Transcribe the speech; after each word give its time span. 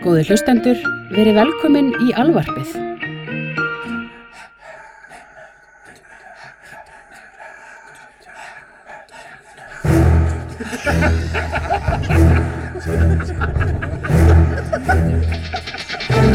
Góði 0.00 0.22
hlustendur, 0.30 0.78
verið 1.12 1.36
velkomin 1.36 1.90
í 2.00 2.14
alvarpið. 2.16 2.70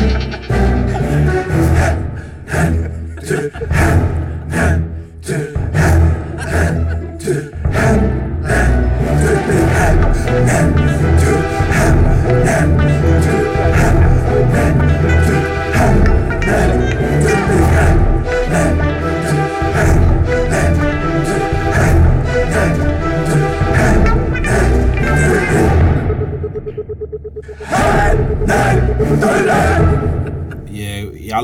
ég 0.05 0.21
í 0.21 0.24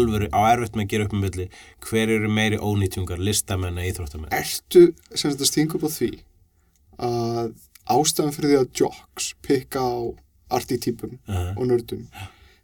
alvöru 0.01 0.29
á 0.33 0.41
erfitt 0.51 0.75
með 0.75 0.85
að 0.85 0.91
gera 0.93 1.07
upp 1.07 1.15
með 1.15 1.23
milli. 1.27 1.47
Hver 1.87 2.13
eru 2.17 2.31
meiri 2.33 2.59
ónýtjungar, 2.61 3.21
listamenn 3.21 3.79
eða 3.79 3.93
íþróttamenn? 3.93 4.33
Ertu 4.35 4.83
sem 5.13 5.31
þetta 5.31 5.49
stinga 5.49 5.77
upp 5.77 5.87
á 5.87 5.91
því 5.95 6.11
að 7.01 7.53
ástæðan 7.91 8.35
fyrir 8.35 8.51
því 8.51 8.59
að 8.59 8.83
jocks 8.83 9.31
pikka 9.45 9.81
á 9.81 9.95
artítípum 10.51 11.17
uh, 11.27 11.51
og 11.55 11.67
nördum 11.69 12.03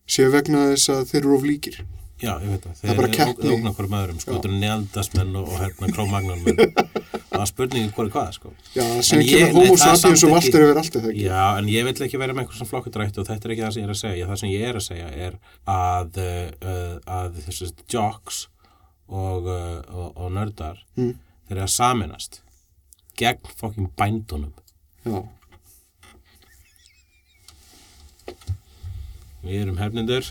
séu 0.07 0.31
vegna 0.31 0.69
þess 0.73 0.91
að 0.93 1.05
þeir 1.11 1.21
eru 1.21 1.35
of 1.37 1.47
líkir 1.47 1.79
já, 2.21 2.31
ég 2.41 2.49
veit 2.49 2.63
það, 2.65 2.75
Það 2.81 2.89
er 2.91 2.97
bara 2.97 3.07
þeir 3.07 3.17
keppni. 3.17 3.49
ógna 3.53 3.71
hverjum 3.77 3.95
öðrum 3.99 4.19
sko, 4.21 4.31
Já. 4.31 4.35
þetta 4.37 4.49
eru 4.49 4.59
nealdasmenn 4.63 5.35
og, 5.37 5.49
og 5.51 5.59
hérna 5.61 5.89
krómagnarmenn 5.93 6.57
það 7.31 7.41
er 7.43 7.49
spurningin 7.51 7.91
hvað 7.93 8.07
er 8.07 8.11
hvað 8.15 8.31
sko. 8.37 8.53
Já, 8.73 8.85
sem 9.05 9.19
En 9.19 9.25
ég- 9.27 9.51
kemur 9.51 9.67
það 9.77 9.91
er 9.93 10.01
sapiens 10.01 10.23
samt 10.23 10.31
og 10.31 10.35
valtur 10.37 10.65
yfir 10.65 10.81
allt 10.81 10.97
eða 11.01 11.11
ekki 11.13 11.25
já, 11.27 11.43
en 11.61 11.69
ég 11.73 11.87
vil 11.87 11.95
ekki 12.07 12.21
vera 12.23 12.33
með 12.37 12.43
eitthvað 12.47 12.61
sem 12.63 12.71
flokkudrætt 12.71 13.17
og 13.21 13.27
þetta 13.29 13.47
er 13.49 13.53
ekki 13.55 13.65
það 13.67 13.73
sem 13.77 13.83
ég 13.83 13.87
er 13.87 13.93
að 13.95 14.01
segja 14.01 14.27
það 14.31 14.41
sem 14.41 14.49
ég 14.55 14.67
er 14.71 14.79
að 14.81 14.85
segja 14.87 15.07
er 15.27 15.39
að 15.77 16.19
uh, 16.25 16.91
að 17.19 17.39
þessi 17.45 17.69
jocks 17.93 18.41
og, 19.07 19.45
uh, 19.47 19.79
og, 19.93 20.09
og 20.17 20.31
nördar 20.35 20.81
Mm. 20.97 21.13
þeir 21.47 21.57
eru 21.59 21.65
að 21.67 21.73
saminast 21.77 22.41
gegn 23.17 23.53
fokking 23.59 23.91
bændunum 23.97 24.53
Já, 25.05 25.21
Við 29.45 29.61
erum 29.61 29.77
hefnindur 29.79 30.25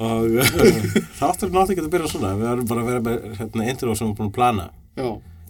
og 0.00 0.30
þáttur 1.18 1.50
náttúrulega 1.52 1.74
ekki 1.74 1.82
að 1.84 1.92
byrja 1.92 2.10
svona. 2.10 2.32
Við 2.40 2.50
erum 2.54 2.68
bara 2.70 2.82
að 2.82 2.88
vera 2.88 3.02
með 3.04 3.16
hérna, 3.36 3.66
intro 3.68 3.94
sem 3.94 4.06
við 4.06 4.08
erum 4.08 4.18
búin 4.18 4.30
að 4.30 4.36
plana. 4.38 4.66
Já, 4.96 5.08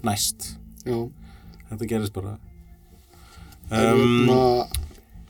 næst. 0.09 0.49
Já. 0.83 0.99
Þetta 1.71 1.91
gerist 1.93 2.17
bara. 2.17 2.33
Um, 3.71 4.29
um, 4.35 4.81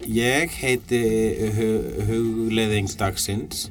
ég 0.08 0.54
heiti 0.62 1.02
hu 1.58 1.68
hugleðing 2.08 2.88
dagsins. 3.00 3.68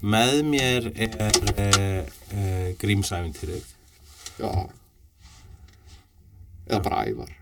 Með 0.00 0.38
mér 0.48 0.88
er 0.96 1.18
uh, 1.20 2.06
uh, 2.32 2.70
grímsævintýrið. 2.80 3.66
Já. 4.40 4.52
Eða 6.70 6.80
bara 6.86 7.04
ævar 7.04 7.39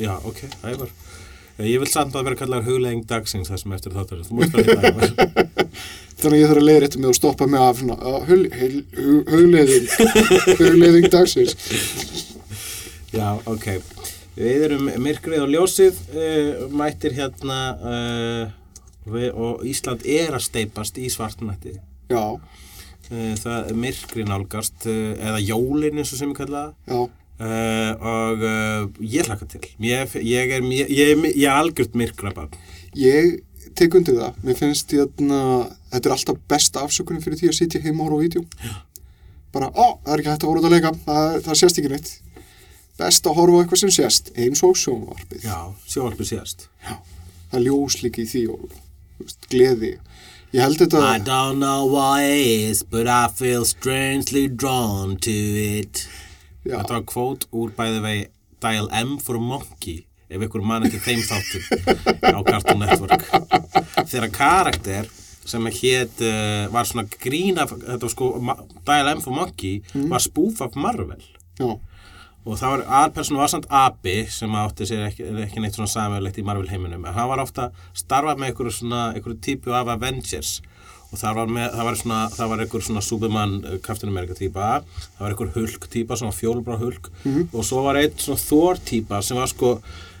já, 0.00 0.14
ok, 0.24 0.40
ævar 0.64 0.90
ég 1.58 1.80
vil 1.82 1.90
samt 1.90 2.14
að 2.14 2.24
vera 2.28 2.38
kallar 2.38 2.62
hugleðing 2.66 3.04
dagsins 3.10 3.50
það 3.50 3.60
sem 3.62 3.72
eftir 3.78 3.92
þáttur 3.96 4.22
Þannig 6.18 6.34
að 6.34 6.40
ég 6.40 6.48
þarf 6.50 6.58
að 6.58 6.66
leiða 6.66 6.80
réttu 6.82 6.98
mig 6.98 7.10
og 7.12 7.18
stoppa 7.18 7.46
mig 7.46 7.60
af 7.62 7.78
hugleiðing 8.26 9.86
hugleiðing 10.58 11.08
dagsins 11.12 11.54
Já, 13.08 13.38
ok. 13.48 13.66
Við 14.38 14.64
erum 14.68 14.88
myrkrið 15.02 15.42
og 15.46 15.50
ljósið, 15.50 16.00
uh, 16.12 16.66
mættir 16.76 17.14
hérna 17.16 17.58
uh, 17.80 18.50
við, 19.08 19.30
og 19.32 19.64
Ísland 19.66 20.04
er 20.06 20.36
að 20.36 20.44
steipast 20.44 21.00
í 21.00 21.08
svartnætti. 21.12 21.78
Já, 22.12 22.38
Uh, 23.08 23.32
það 23.40 23.70
er 23.70 23.76
myrkrið 23.80 24.26
nálgast, 24.28 24.84
eða 24.84 25.38
jólin 25.40 25.96
eins 25.96 26.10
og 26.12 26.18
sem 26.18 26.28
ég 26.28 26.36
kalla 26.36 26.58
það. 26.60 26.74
já, 26.92 26.98
Uh, 27.38 27.92
og 28.02 28.40
uh, 28.42 28.88
ég 29.06 29.28
hlaka 29.28 29.46
til. 29.46 29.60
Ég, 29.78 30.14
ég, 30.26 30.50
er, 30.56 30.64
er- 30.64 31.28
ég 31.28 31.44
er 31.46 31.52
algjört 31.54 31.94
myrkrabann. 31.94 32.50
ég 32.98 33.36
tek 33.78 33.94
undir 33.94 34.16
það 34.18 34.40
Mér 34.42 34.56
finnst 34.58 34.90
hérna, 34.90 35.38
þetta 35.92 36.08
er 36.08 36.14
alltaf 36.16 36.38
besta 36.50 36.82
afsökunum 36.82 37.22
fyrir 37.22 37.38
því 37.38 37.50
að 37.52 37.58
sitja 37.60 37.80
heima 37.84 38.02
og 38.02 38.08
horfa 38.08 38.18
á 38.18 38.24
vídeo 38.24 38.42
Bara, 39.54 39.68
ó, 39.70 39.86
það 40.02 40.10
er 40.16 40.22
ekki 40.24 40.32
hægt 40.32 40.42
að 40.42 40.50
horfa 40.50 40.60
út 40.64 40.66
að 40.66 40.74
leika 40.74 40.90
það, 41.04 41.36
það 41.46 41.58
sést 41.62 41.78
ekki 41.78 41.92
neitt 41.92 42.10
Best 42.98 43.28
að 43.30 43.38
horfa 43.38 43.54
á 43.54 43.60
eitthvað 43.62 43.82
sem 43.84 43.92
sést, 43.94 44.32
eins 44.34 44.64
og 44.66 44.74
sjónvarpið 44.82 45.46
Já, 45.46 45.58
sjóarpið 45.86 46.30
síðast. 46.32 46.66
Það 46.88 47.58
er 47.60 47.66
ljós 47.68 48.00
líka 48.02 48.24
í 48.24 48.26
því 48.32 48.42
og 48.56 48.64
veist, 49.22 49.46
gleði 49.52 49.92
Ég 50.56 50.64
held 50.64 50.80
þetta 50.82 51.04
I 51.14 51.18
don't 51.22 51.60
know 51.62 51.86
what 51.92 52.24
it 52.24 52.66
is, 52.72 52.82
but 52.82 53.06
I 53.06 53.28
feel 53.30 53.62
strangely 53.68 54.48
drawn 54.48 55.14
to 55.22 55.30
it. 55.30 56.08
Þetta 56.66 56.98
var 56.98 57.06
kvót 57.08 57.48
úr 57.54 57.72
bæði 57.76 58.02
vegi 58.04 58.26
Dial 58.62 58.88
M 58.98 59.16
for 59.22 59.38
Monkey 59.42 60.04
ef 60.28 60.42
ykkur 60.44 60.64
mann 60.66 60.84
ekki 60.84 61.00
þeim 61.00 61.22
þáttum 61.24 61.62
á 62.36 62.40
Cartoon 62.44 62.82
Network. 62.82 63.24
Þegar 64.10 64.32
karakter 64.34 65.08
sem 65.48 65.64
hétt 65.72 66.20
uh, 66.20 66.66
var 66.72 66.88
svona 66.88 67.06
grín 67.22 67.60
af 67.60 67.72
þetta 67.72 68.02
var 68.04 68.12
sko, 68.12 68.32
Dial 68.84 69.12
M 69.14 69.22
for 69.24 69.36
Monkey 69.36 69.78
var 70.10 70.24
spoof 70.24 70.60
af 70.66 70.76
Marvel. 70.76 71.22
Já, 71.58 71.70
og 72.44 72.58
það 72.60 72.74
var 72.74 72.84
aðpersonu 73.02 73.40
var 73.40 73.52
samt 73.52 73.70
Abi 73.72 74.18
sem 74.32 74.58
átti 74.60 74.86
sér 74.88 75.06
ekki, 75.08 75.30
ekki 75.46 75.62
neitt 75.64 75.78
svona 75.78 75.90
samverlegt 75.92 76.40
í 76.40 76.44
Marvel 76.46 76.68
heiminum. 76.70 77.06
En 77.08 77.16
hann 77.16 77.30
var 77.30 77.42
ofta 77.42 77.70
starfað 77.96 78.42
með 78.42 78.52
einhverju 78.52 78.76
svona 78.82 79.02
einhverju 79.14 79.40
típu 79.48 79.74
af 79.76 79.90
Avengers 79.96 80.58
og 81.08 81.16
það 81.20 81.38
var, 81.38 81.52
með, 81.56 81.70
það 81.72 81.86
var 81.88 81.96
svona 82.02 82.18
það 82.34 82.50
var 82.52 82.62
einhver 82.64 82.84
svona 82.84 83.02
Superman 83.04 83.54
uh, 83.62 83.78
Captain 83.84 84.12
America 84.12 84.36
típa. 84.36 84.66
Það 85.16 85.24
var 85.24 85.34
einhver 85.34 85.54
Hulk 85.56 85.88
típa 85.92 86.18
svona 86.20 86.36
fjólbrá 86.36 86.76
Hulk. 86.80 87.08
Og 87.52 87.64
svo 87.64 87.82
var 87.86 88.00
einn 88.02 88.14
svona 88.20 88.42
Thor 88.44 88.84
típa 88.92 89.22
sem 89.24 89.40
var 89.40 89.50
sko 89.52 89.78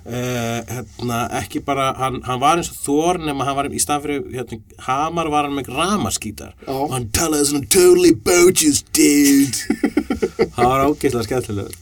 Uh, 0.08 0.62
hérna, 0.72 1.16
ekki 1.36 1.60
bara 1.60 1.90
hann, 1.98 2.22
hann 2.24 2.38
var 2.40 2.56
eins 2.56 2.70
og 2.72 2.78
Thor 2.80 3.18
nema 3.20 3.44
hann 3.44 3.56
var 3.58 3.66
í 3.68 3.80
stað 3.82 4.06
fyrir 4.06 4.22
hérna, 4.38 4.56
Hamar 4.86 5.28
var 5.28 5.44
hann 5.44 5.56
með 5.58 5.68
ramaskítar. 5.74 6.54
Já. 6.62 6.70
og 6.72 6.94
hann 6.94 7.10
talaði 7.12 7.50
svona 7.50 7.68
totally 7.74 8.14
bogus 8.14 8.80
dude. 8.96 9.76
Það 10.54 10.64
var 10.64 10.86
ógeðslega 10.86 11.26
skemmtilegur 11.26 11.76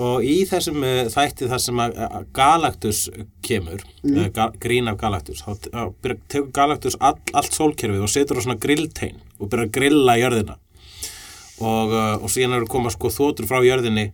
og 0.00 0.24
í 0.26 0.40
þessum 0.48 0.82
uh, 0.82 1.04
þætti 1.12 1.48
þar 1.50 1.62
sem 1.62 1.82
Galactus 2.34 3.04
kemur 3.44 3.84
mm. 4.02 4.32
ga, 4.34 4.50
grín 4.62 4.90
af 4.90 4.98
Galactus 5.00 5.44
þá 5.44 5.68
tekur 6.28 6.50
Galactus 6.54 6.98
all, 7.00 7.18
allt 7.32 7.54
sólkerfið 7.54 8.04
og 8.04 8.12
setur 8.12 8.40
á 8.40 8.44
svona 8.44 8.60
grilltein 8.60 9.20
og 9.38 9.50
byrjar 9.50 9.68
að 9.68 9.74
grilla 9.78 10.18
jörðina 10.20 10.58
og, 11.62 11.94
uh, 11.94 12.16
og 12.18 12.28
síðan 12.32 12.58
eru 12.58 12.70
koma 12.70 12.92
sko 12.92 13.12
þótur 13.14 13.48
frá 13.50 13.62
jörðinni 13.64 14.10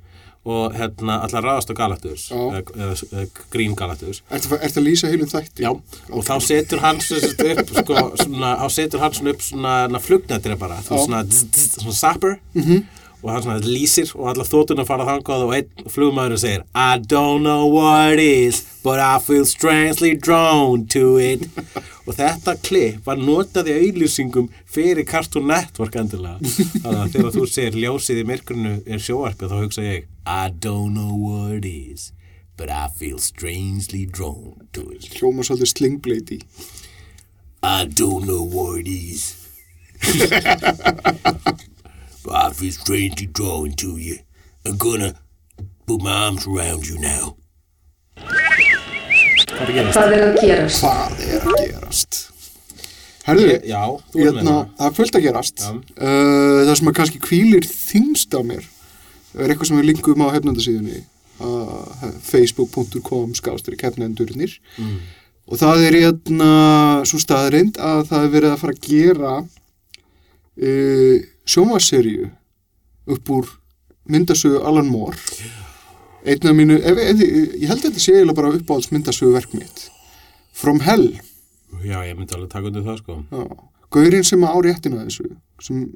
og 0.49 0.73
hérna 0.73 1.19
allar 1.27 1.45
ráðast 1.45 1.69
á 1.69 1.77
Galactus 1.77 2.31
eða, 2.33 3.27
grín 3.53 3.75
Galactus 3.77 4.23
að, 4.33 4.55
ertu 4.57 4.81
að 4.81 4.87
lýsa 4.87 5.11
heilum 5.13 5.29
þætti? 5.29 5.67
Já, 5.67 5.73
og 6.09 6.25
þá 6.25 6.35
setur 6.47 6.81
sagt 6.81 7.43
upp, 7.45 7.75
sko, 7.77 8.05
svona, 8.23 8.55
þá 8.63 8.69
setur 8.73 9.05
svona 9.13 9.35
upp 9.35 9.45
svona 9.45 10.01
flugnættir 10.01 10.57
bara, 10.61 10.81
svona, 10.87 11.21
svona 11.29 11.97
sapper 11.97 12.39
-hmm. 12.55 12.81
Og 13.21 13.31
hann 13.33 13.45
svona 13.45 13.61
lýsir 13.65 14.11
og 14.17 14.31
allar 14.33 14.49
þótuna 14.49 14.87
fara 14.89 15.07
þangað 15.09 15.47
og 15.47 15.55
einn 15.57 15.91
flugmaður 15.93 16.41
segir 16.41 16.65
I 16.75 16.99
don't 16.99 17.45
know 17.45 17.69
what 17.69 18.17
it 18.17 18.25
is 18.25 18.63
but 18.83 19.01
I 19.01 19.19
feel 19.21 19.45
strangely 19.45 20.15
drawn 20.17 20.87
to 20.87 21.19
it. 21.19 21.49
Og 22.09 22.17
þetta 22.17 22.57
klipp 22.65 23.05
var 23.07 23.21
notað 23.21 23.69
í 23.71 23.75
auðlýsingum 23.77 24.49
fyrir 24.67 25.05
Cartoon 25.07 25.47
Network 25.51 25.99
endilega. 26.01 26.41
Þannig 26.41 27.03
að 27.03 27.13
þegar 27.13 27.35
þú 27.37 27.45
segir 27.47 27.77
ljósið 27.85 28.23
í 28.23 28.25
myrkrunu 28.31 28.73
er 28.87 29.05
sjóarpið 29.05 29.53
þá 29.53 29.59
hugsa 29.61 29.85
ég 29.85 30.09
I 30.25 30.49
don't 30.51 30.97
know 30.97 31.13
what 31.15 31.61
it 31.61 31.69
is 31.69 32.11
but 32.57 32.73
I 32.73 32.89
feel 32.89 33.19
strangely 33.19 34.07
drawn 34.07 34.67
to 34.73 34.89
it. 34.91 35.07
Hljóma 35.21 35.45
svolítið 35.47 35.75
slingbleiti 35.75 36.41
I 37.63 37.85
don't 37.85 38.25
know 38.25 38.43
what 38.43 38.81
it 38.81 38.89
is. 38.89 39.37
but 42.25 42.33
I 42.35 42.51
feel 42.53 42.73
strangely 42.73 43.27
drawn 43.27 43.73
to 43.83 43.97
you. 43.99 44.19
I'm 44.67 44.77
gonna 44.77 45.15
put 45.87 46.03
my 46.03 46.13
arms 46.27 46.47
around 46.47 46.87
you 46.87 46.99
now. 46.99 47.37
Hvað 49.51 49.61
er 49.61 49.67
að 49.67 49.77
gerast? 49.77 49.97
Hvað 49.99 50.13
er 50.17 50.25
að 50.25 50.37
gerast? 50.41 50.83
Hvað 50.85 51.23
er 51.27 51.47
að 51.47 51.57
gerast? 51.61 52.19
Herðu, 53.27 53.47
Já, 53.69 53.81
hérna, 54.17 54.55
það. 54.79 54.87
er 54.87 54.95
fullt 54.97 55.17
að 55.19 55.25
gerast 55.27 55.61
uh, 55.61 55.81
Það 56.01 56.71
sem 56.81 56.89
að 56.91 56.95
kannski 56.97 57.21
kvílir 57.23 57.67
þingst 57.69 58.33
á 58.35 58.41
mér 58.43 58.65
er 59.37 59.53
eitthvað 59.53 59.69
sem 59.69 59.79
við 59.79 59.89
linkum 59.91 60.25
á 60.25 60.33
hefnandasíðunni 60.35 61.03
uh, 61.45 62.07
facebook.com 62.27 63.35
skástri 63.39 63.77
keppnendurnir 63.79 64.57
Mm. 64.81 64.97
og 65.51 65.61
það 65.61 65.85
er 65.91 65.99
hérna 66.01 66.51
svo 67.07 67.21
staðrind 67.23 67.77
að 67.79 68.01
það 68.09 68.25
er 68.27 68.33
verið 68.35 68.55
að 68.57 68.61
fara 68.65 68.75
að 68.75 68.89
gera 68.89 69.35
uh, 69.45 71.17
sjómaserju 71.51 72.31
upp 73.11 73.33
úr 73.37 73.51
myndasögu 74.11 74.63
Alan 74.67 74.91
Moore. 74.91 75.19
Einn 76.25 76.51
af 76.51 76.57
mínu, 76.57 76.77
ef, 76.77 76.99
ef, 77.01 77.21
ég 77.25 77.67
held 77.69 77.81
að 77.81 77.87
þetta 77.89 78.05
sé 78.05 78.15
eiginlega 78.17 78.39
bara 78.39 78.55
uppáhalds 78.59 78.91
myndasögu 78.93 79.35
verk 79.35 79.55
mitt. 79.57 79.87
From 80.53 80.83
Hell. 80.85 81.09
Já, 81.85 82.01
ég 82.05 82.17
myndi 82.19 82.37
alveg 82.37 82.51
taka 82.53 82.69
undir 82.69 82.85
það 82.87 82.99
sko. 83.01 83.21
Já, 83.31 83.47
Gaurinn 83.91 84.27
sem 84.27 84.45
á 84.47 84.55
réttina 84.63 85.05
þessu 85.07 85.31
sem 85.65 85.87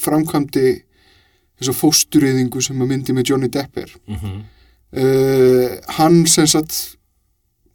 framkvæmdi 0.00 0.70
þessa 1.60 1.74
fóstureyðingu 1.76 2.62
sem 2.64 2.80
að 2.80 2.90
myndi 2.94 3.14
með 3.14 3.32
Johnny 3.32 3.50
Depp 3.52 3.84
er. 3.84 3.92
Mm 4.08 4.40
uh, 4.96 5.78
hann 5.98 6.24
sem 6.26 6.48
sagt 6.50 6.96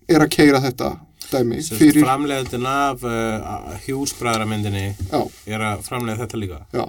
er 0.10 0.24
að 0.24 0.34
keira 0.36 0.62
þetta 0.64 0.96
dæmi 1.36 1.62
Fyrir... 1.66 2.02
Framleiðin 2.04 2.68
af 2.70 3.04
uh, 3.06 3.74
hjúsbræðramyndinni 3.86 4.86
er 5.46 5.66
að 5.72 5.84
framleiða 5.88 6.26
þetta 6.26 6.42
líka. 6.42 6.62
Já. 6.76 6.86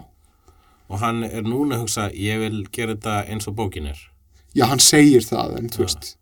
Og 0.87 1.03
hann 1.03 1.25
er 1.27 1.47
núna 1.47 1.77
að 1.77 1.87
hugsa 1.87 2.11
ég 2.15 2.43
vil 2.45 2.61
gera 2.73 2.95
þetta 2.95 3.19
eins 3.27 3.51
og 3.51 3.57
bókin 3.59 3.91
er. 3.91 3.99
Já, 4.57 4.69
hann 4.71 4.81
segir 4.81 5.27
það 5.27 5.59
en 5.59 5.73
þú 5.75 5.85
veist 5.85 6.15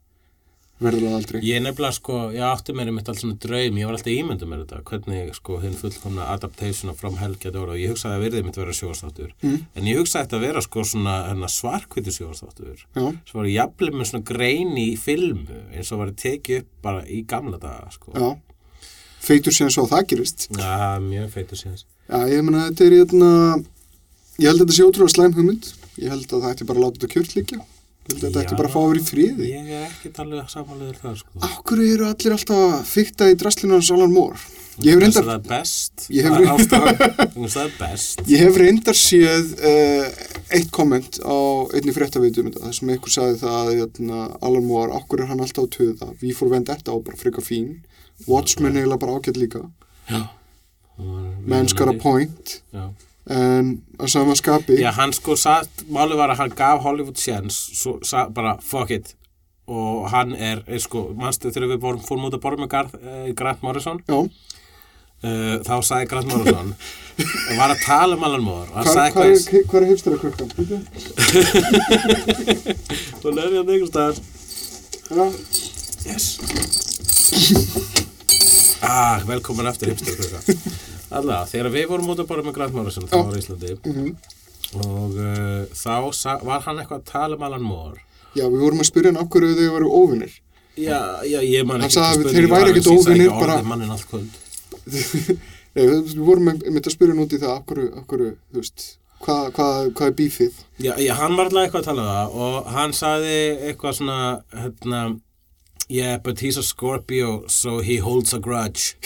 verður 0.82 1.04
það 1.06 1.14
aldrei. 1.16 1.40
Ég 1.46 1.60
nefnilega 1.62 1.94
sko, 1.96 2.16
ég 2.34 2.42
átti 2.44 2.74
mér 2.74 2.88
einmitt 2.90 3.08
alls 3.08 3.20
svona 3.22 3.36
draum, 3.40 3.76
ég 3.78 3.86
var 3.86 3.94
alltaf 3.94 4.10
ímyndum 4.12 4.50
mér 4.50 4.62
þetta, 4.64 4.80
hvernig 4.90 5.34
sko 5.38 5.58
hinn 5.62 5.76
fullkomna 5.78 6.26
adaptation 6.34 6.90
of 6.90 6.98
From 7.00 7.16
Hell 7.20 7.36
geti 7.40 7.56
orðið. 7.60 7.74
Og 7.76 7.82
ég 7.84 7.92
hugsaði 7.94 8.18
að 8.18 8.24
verðið 8.26 8.44
mitt 8.48 8.58
vera 8.60 8.74
sjóastáttur 8.80 9.30
Mm. 9.42 9.58
en 9.76 9.84
ég 9.84 9.96
hugsaði 10.00 10.24
þetta 10.26 10.36
að 10.40 10.46
vera 10.48 10.60
sko 10.66 10.80
svona 10.84 11.14
hérna, 11.28 11.48
svarkvítu 11.48 12.12
sjóastáttur 12.16 12.82
sem 12.94 13.34
var 13.38 13.44
jafnlega 13.46 13.96
með 14.00 14.10
svona 14.10 14.24
grein 14.24 14.74
í 14.76 14.88
filmu 14.98 15.60
eins 15.72 15.92
og 15.92 15.98
var 15.98 16.10
tekið 16.12 16.58
upp 16.64 16.66
bara 16.82 17.04
í 17.06 17.24
gamla 17.26 17.58
daga 17.58 17.90
sko. 17.92 18.12
já. 18.14 18.36
Feitur 19.24 19.52
síðan 19.56 19.70
svo 19.72 19.86
að 19.86 19.92
það 19.94 20.06
gerist 20.10 20.48
Já, 20.52 20.98
mjög 21.00 21.30
feitur 21.32 21.56
síðan. 21.56 21.84
já, 22.10 22.18
ég 22.28 22.42
meina 22.44 22.68
þetta 22.70 22.84
er 22.84 22.96
hérna 22.98 23.64
ég 24.38 24.46
held 24.50 24.60
að 24.60 24.66
þetta 24.66 24.76
sé 24.76 24.84
ótrúlega 24.84 25.14
slæm 25.14 25.32
hugmynd. 25.38 25.72
Ég 25.96 26.08
held 26.10 26.26
að 26.26 26.42
það 26.42 26.50
ætti 26.52 26.66
bara 26.66 26.78
að 26.78 26.84
láta 26.84 26.98
þetta 26.98 27.12
kjört 27.14 27.34
líka 27.38 27.60
að 28.12 28.18
þetta 28.24 28.42
ætti 28.44 28.58
bara 28.58 28.68
fá 28.74 28.78
að 28.82 28.88
vera 28.90 29.00
í 29.00 29.06
friði 29.08 29.46
Ég 29.48 29.70
er 29.78 29.86
ekki 29.88 30.10
talið 30.16 30.42
samanlegur 30.52 30.98
það 31.00 31.14
sko. 31.22 31.30
Akkur 31.48 31.80
eru 31.86 32.04
allir 32.10 32.34
alltaf 32.36 32.60
að 32.66 32.84
fykta 32.90 33.30
í 33.32 33.38
draslinu 33.40 33.78
hans 33.78 33.90
Alan 33.94 34.12
Moore? 34.12 34.42
Ég 34.82 34.96
hef 34.96 35.00
reyndar, 35.04 35.22
að 35.22 35.28
það 35.28 35.36
er 35.38 35.48
best. 35.54 36.06
Ég 36.10 36.24
hef 36.26 36.32
reyndar- 36.34 38.26
ég 38.26 38.40
hef 38.42 38.56
reyndar 38.58 38.96
séð 38.98 39.52
uh, 39.70 40.08
eitt 40.58 40.70
komment 40.74 41.20
á 41.22 41.36
einni 41.78 41.94
fréttavitum 41.94 42.50
þar 42.56 42.74
sem 42.74 42.90
einhver 42.90 43.14
sagði 43.14 43.38
það 43.44 43.58
að 43.60 43.72
hérna, 43.78 44.18
Alan 44.42 44.66
Moore, 44.66 44.96
akkur 44.98 45.22
er 45.22 45.30
hann 45.30 45.40
alltaf 45.46 45.68
á 45.70 45.74
töða 45.78 46.10
við 46.20 46.34
fór 46.40 46.50
vend 46.56 46.66
þetta 46.72 46.90
og 46.96 47.04
bara 47.06 47.20
frika 47.20 47.44
fín 47.46 47.76
Watchmen 48.26 48.74
er 48.74 48.82
eiginlega 48.82 49.02
bara 49.06 49.14
ágætt 49.20 49.38
líka 49.38 49.62
Já. 50.10 50.20
Men's 51.46 51.72
got 51.74 51.88
a 51.88 51.96
point 51.98 52.60
Já. 52.74 52.88
En 53.30 53.70
að 53.96 54.10
sama 54.12 54.34
skapi 54.36 54.76
Já, 54.80 54.90
hann 54.98 55.12
sko 55.16 55.36
satt, 55.40 55.84
málið 55.88 56.18
var 56.20 56.34
að 56.34 56.42
hann 56.42 56.56
gaf 56.56 56.82
Hollywood 56.84 57.20
séns, 57.20 57.56
bara 58.36 58.58
fuck 58.60 58.90
it. 58.92 59.14
Og 59.64 60.10
hann 60.12 60.34
er, 60.36 60.60
er 60.68 60.80
sko, 60.82 61.06
manstu 61.16 61.48
þegar 61.48 61.72
við 61.72 61.80
vorum, 61.86 62.02
fórum 62.04 62.26
út 62.28 62.36
að 62.36 62.42
borða 62.42 62.64
með 62.64 62.72
Garth, 62.74 62.98
eh, 63.00 63.30
Grant 63.36 63.62
Morrison? 63.64 64.02
Uh, 65.24 65.56
þá 65.64 65.80
sagði 65.80 66.08
Grant 66.10 66.28
Morrison 66.28 66.74
var 67.58 67.72
að 67.72 67.80
tala 67.86 68.18
um 68.18 68.24
og 68.50 68.74
hann 68.74 68.84
hvað 69.14 69.78
er 69.80 69.86
hipstera 69.88 70.18
krukkan? 70.20 70.50
og 73.24 73.30
nefnir 73.32 73.56
hann 73.62 73.72
einhvers 73.72 73.88
staðar. 73.94 74.16
Já, 75.08 75.24
yes. 76.10 76.26
Ah, 78.84 79.24
velkomin 79.24 79.66
aftur 79.70 79.88
hipster 79.94 80.12
Alla, 81.20 81.43
þegar 81.50 81.70
við 81.75 81.87
vorum 81.90 82.11
út 82.14 82.22
að 82.22 82.31
borða 82.31 82.46
með 82.49 82.56
Grant 82.58 82.76
Morrison 82.76 83.11
þá 83.11 83.19
var 83.19 83.37
Íslandi 83.38 83.75
mhm. 83.76 84.08
og 84.84 85.19
uh, 85.19 85.61
þá 85.76 86.40
var 86.46 86.64
hann 86.66 86.81
eitthvað 86.82 87.00
að 87.00 87.06
tala 87.11 87.38
um 87.38 87.46
Alan 87.49 87.66
Moore 87.66 88.02
Já, 88.34 88.49
við 88.49 88.64
vorum 88.64 88.82
að 88.82 88.90
spyrja 88.90 89.12
hann 89.12 89.22
okkur 89.22 89.46
þau 89.50 89.69
voru 89.76 89.93
óvinnir 90.02 90.40
Já, 90.75 91.22
já, 91.22 91.38
ég 91.38 91.66
man 91.69 91.84
Hann 91.84 91.87
ekki 91.87 92.02
að 92.02 92.25
ekkert 92.25 92.40
ég 92.40 92.50
sagði 92.50 92.99
óvinir, 92.99 93.28
ekki 93.28 93.38
bara- 93.38 93.58
orðið 93.61 93.70
mannin 93.70 93.94
allt 93.94 94.08
kvöld 94.11 94.40
Nei, 95.75 95.84
við 95.90 96.19
vorum 96.22 96.49
með, 96.50 96.66
að 96.81 96.93
spyrja 96.94 97.14
hann 97.14 97.25
út 97.25 97.34
í 97.34 97.40
það 97.43 97.55
okkur, 97.60 97.81
okkur, 98.02 98.25
þú 98.50 98.62
veist 98.62 98.87
hvað 99.25 99.46
hva, 99.56 99.69
hva 99.94 100.08
er 100.08 100.17
bífið? 100.19 100.58
Já, 100.82 100.93
já, 101.00 101.12
hann 101.19 101.37
var 101.38 101.49
alltaf 101.49 101.64
eitthvað 101.64 101.81
að 101.81 101.88
tala 101.88 102.02
um 102.02 102.10
það 102.10 102.34
og 102.44 102.72
hann 102.75 102.94
sagði 102.96 103.38
eitthvað 103.70 103.96
svona 104.00 104.19
hérna 104.64 105.00
Yeah, 105.88 106.19
but 106.19 106.40
he's 106.40 106.56
a 106.56 106.62
Scorpio, 106.62 107.46
so 107.46 107.81
he 107.81 107.98
holds 107.98 108.32
a 108.32 108.38
grudge. 108.38 108.96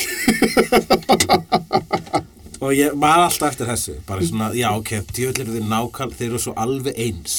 Og 2.59 2.75
ég 2.75 2.95
var 2.99 3.23
alltaf 3.23 3.53
eftir 3.53 3.69
þessu 3.71 3.93
bara 4.07 4.25
svona, 4.27 4.49
já 4.59 4.73
ok, 4.75 4.91
djöðlir 5.15 5.45
eru 5.45 5.53
þið 5.55 5.67
nákvæm 5.71 6.15
þeir 6.19 6.29
eru 6.29 6.41
svo 6.43 6.55
alveg 6.59 6.97
eins. 6.99 7.37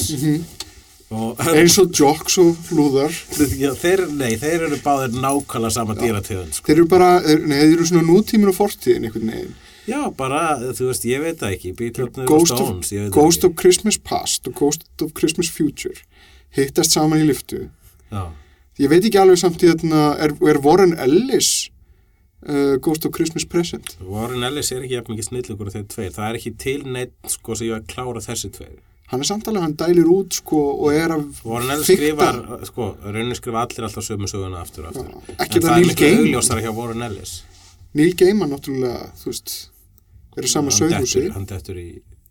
Og 1.10 1.42
Eins 1.52 1.76
og 1.82 1.90
jocks 1.92 2.38
og 2.40 2.54
flúðar 2.68 3.12
já, 3.60 3.74
þeir, 3.76 4.06
nei, 4.16 4.38
þeir 4.40 4.68
eru 4.70 4.80
báðir 4.84 5.18
nákvæmlega 5.20 5.74
sama 5.76 5.98
dýrategund 6.00 6.56
sko. 6.56 6.70
Þeir 6.70 6.78
eru 6.78 6.88
bara, 6.92 7.10
nei, 7.42 7.58
þeir 7.58 7.74
eru 7.74 7.90
svona 7.90 8.06
nútíminn 8.08 8.52
og 8.54 8.56
fortíðin 8.60 9.10
einhvern 9.10 9.34
veginn. 9.34 9.56
Já, 9.90 10.00
bara, 10.16 10.44
þú 10.78 10.92
veist, 10.92 11.08
ég 11.10 11.24
veit 11.26 11.40
það 11.42 11.56
ekki 11.58 11.74
Beatles 11.80 12.12
og 12.14 12.30
Ghost, 12.30 12.54
Stones, 12.54 12.92
ég 12.94 13.08
veit 13.08 13.16
Ghost 13.16 13.42
það 13.44 13.50
of 13.50 13.58
Christmas 13.60 13.98
Past 14.00 14.48
og 14.48 14.56
Ghost 14.62 14.86
of 15.04 15.16
Christmas 15.18 15.50
Future 15.52 15.98
hittast 16.56 16.96
saman 16.96 17.22
í 17.24 17.28
liftu 17.30 17.68
ekki 17.68 17.74
já 18.14 18.24
Ég 18.80 18.88
veit 18.88 19.04
ekki 19.04 19.20
alveg 19.20 19.40
samt 19.42 19.64
í 19.64 19.68
þarna 19.68 20.04
er, 20.24 20.34
er 20.48 20.60
Warren 20.64 20.94
Ellis 21.04 21.70
uh, 22.48 22.78
Ghost 22.80 23.08
of 23.08 23.12
Christmas 23.16 23.44
Present? 23.50 23.98
Warren 24.08 24.46
Ellis 24.48 24.72
er 24.72 24.86
ekki 24.86 24.96
jafn 24.96 25.12
mikið 25.12 25.28
snillugur 25.28 25.72
þeir 25.74 25.88
tveir, 25.92 26.14
það 26.16 26.30
er 26.30 26.38
ekki 26.40 26.54
til 26.64 26.78
neitt 26.88 27.34
sko 27.34 27.58
sem 27.60 27.68
ég 27.68 27.82
að 27.82 27.90
klára 27.92 28.24
þessi 28.24 28.52
tveir. 28.56 28.78
Hann 29.10 29.26
er 29.26 29.28
samt 29.28 29.50
alveg, 29.50 29.66
hann 29.66 29.76
dælir 29.76 30.08
út 30.14 30.38
sko 30.38 30.62
og 30.78 30.94
er 30.94 31.12
að 31.16 31.42
Warren 31.44 31.74
Ellis 31.76 31.90
skrifar, 31.92 32.40
sko, 32.70 32.92
raunin 33.04 33.36
skrifa 33.36 33.66
allir 33.66 33.88
alltaf 33.90 34.06
sömu 34.06 34.30
söguna 34.30 34.62
aftur 34.62 34.86
og 34.86 34.94
aftur. 34.94 35.10
Já, 35.12 35.34
en 35.44 35.66
það 35.66 35.74
er 35.74 35.96
Gaiman. 36.04 36.22
augljósara 36.24 36.64
hjá 36.64 36.72
Warren 36.78 37.08
Ellis. 37.10 37.36
Neil 37.98 38.16
Gaiman 38.16 38.54
náttúrulega, 38.54 39.10
þú 39.20 39.34
veist 39.34 39.58
er 40.38 40.46
að 40.48 40.54
sama 40.54 40.72
sögúsi 40.72 41.26
hann 41.34 41.48
dettur 41.50 41.80
í 41.82 41.90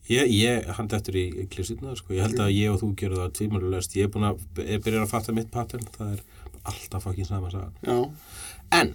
ég, 0.09 0.31
ég, 0.33 0.69
hann 0.79 0.89
dettur 0.89 1.17
í 1.19 1.27
klísitna 1.53 1.95
sko. 1.99 2.15
ég 2.17 2.25
held 2.25 2.41
að 2.41 2.55
ég 2.55 2.73
og 2.73 2.81
þú 2.83 2.93
gerum 3.01 3.23
það 3.23 3.35
tímalulegst 3.39 3.97
ég 3.99 4.09
er 4.09 4.13
búin 4.15 4.29
að, 4.31 4.45
ég 4.65 4.85
byrjar 4.85 5.05
að 5.05 5.13
fatta 5.13 5.35
mitt 5.37 5.51
pattern. 5.53 5.85
Það 5.97 6.15
er 6.15 6.23
alltaf 6.71 7.01
fokkin 7.09 7.27
sama 7.29 7.49
saga 7.53 7.71
Já, 7.83 7.99
en, 8.81 8.89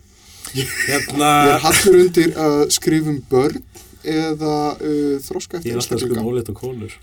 hérna 0.54 1.30
ég 1.48 1.52
er 1.58 1.62
hallur 1.68 1.96
undir 2.04 2.30
að 2.46 2.56
skrifa 2.76 3.10
um 3.14 3.20
börn 3.32 3.60
eða 4.04 4.56
uh, 4.76 5.16
þroska 5.24 5.56
Ég 5.64 5.72
eftir 5.72 5.72
er 5.72 5.78
alltaf 5.80 6.00
sko 6.02 6.08
einstaklinga. 6.12 6.28
óleitt 6.28 6.50
og 6.52 6.58
konur. 6.60 6.92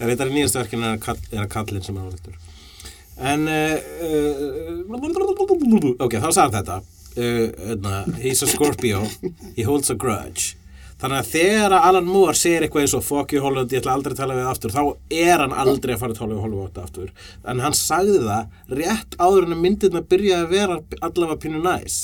Þetta 0.00 0.24
er 0.24 0.30
nýjast 0.32 0.56
verkin 0.56 0.80
er, 0.86 0.94
að 0.96 1.02
kall, 1.04 1.20
er 1.34 1.42
að 1.44 1.50
kallinn 1.52 1.84
sem 1.84 1.92
er 2.00 2.04
óleittur 2.08 2.32
En 3.20 3.44
uh, 3.44 3.76
uh, 4.00 4.88
Ok, 6.00 6.16
þá 6.16 6.32
hann 6.46 6.56
þetta. 6.56 6.80
Uh, 7.20 8.08
He's 8.22 8.40
a 8.40 8.48
Scorpio. 8.48 9.02
He 9.58 9.62
holds 9.66 9.90
a 9.92 9.94
grudge 9.98 10.56
Þannig 11.00 11.16
að 11.16 11.30
þegar 11.30 11.74
að 11.76 11.86
Alan 11.88 12.08
Moore 12.10 12.36
segir 12.36 12.66
eitthvað 12.66 12.84
eins 12.84 12.96
og 12.98 13.04
fuck 13.06 13.32
you 13.32 13.40
Hollywood, 13.40 13.72
ég 13.72 13.80
ætla 13.80 13.94
aldrei 13.96 14.12
að 14.12 14.20
tala 14.20 14.36
við 14.36 14.44
þig 14.44 14.50
aftur 14.50 14.74
þá 14.74 14.82
er 15.22 15.44
hann 15.44 15.54
aldrei 15.62 15.94
að 15.94 16.02
fara 16.02 16.12
að 16.12 16.20
tala 16.20 16.34
við 16.34 16.42
Hollywood 16.44 16.82
aftur 16.82 17.14
en 17.48 17.62
hann 17.64 17.76
sagði 17.78 18.18
það 18.26 18.76
rétt 18.82 19.16
áður 19.16 19.46
en 19.46 19.56
að 19.56 19.62
myndirna 19.64 20.04
byrjaði 20.12 20.44
að 20.44 20.52
vera 20.52 20.78
allavega 21.00 21.40
pínu 21.40 21.62
næs 21.64 22.02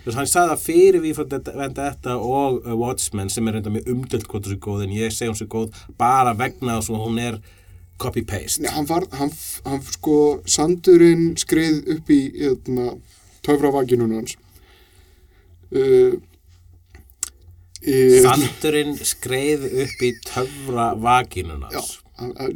Þú 0.00 0.08
veist, 0.08 0.16
hann 0.16 0.28
sagði 0.30 0.48
það 0.54 0.62
fyrir 0.64 1.02
við 1.04 1.18
venda 1.60 1.88
þetta 1.90 2.14
og 2.24 2.62
uh, 2.62 2.76
Watchmen 2.80 3.28
sem 3.28 3.48
er 3.50 3.58
reynda 3.58 3.72
mjög 3.74 3.90
umdelt 3.92 4.28
hvort 4.30 4.46
þessu 4.46 4.60
góð 4.64 4.84
en 4.86 4.94
ég 4.96 5.12
segi 5.12 5.28
hún 5.28 5.36
sér 5.36 5.50
góð 5.52 5.82
bara 6.00 6.32
vegna 6.38 6.78
þess 6.78 6.94
að 6.94 7.02
hún 7.04 7.18
er 7.20 7.36
copy-paste. 8.00 8.64
Hann 8.72 8.88
var, 8.88 9.04
hann, 9.18 9.32
hann 9.66 9.82
sko, 9.84 10.16
sandurinn 10.48 11.34
skreið 11.36 11.92
upp 11.98 12.14
í 12.16 12.20
hérna, 12.38 12.94
töfravagginun 13.44 14.16
hans. 14.16 14.38
Uh, 15.68 16.16
Sandurinn 17.80 18.94
skreið 18.98 19.66
upp 19.86 20.02
í 20.04 20.12
töfra 20.26 20.90
vaginunars. 21.00 21.72
Já, 21.72 22.00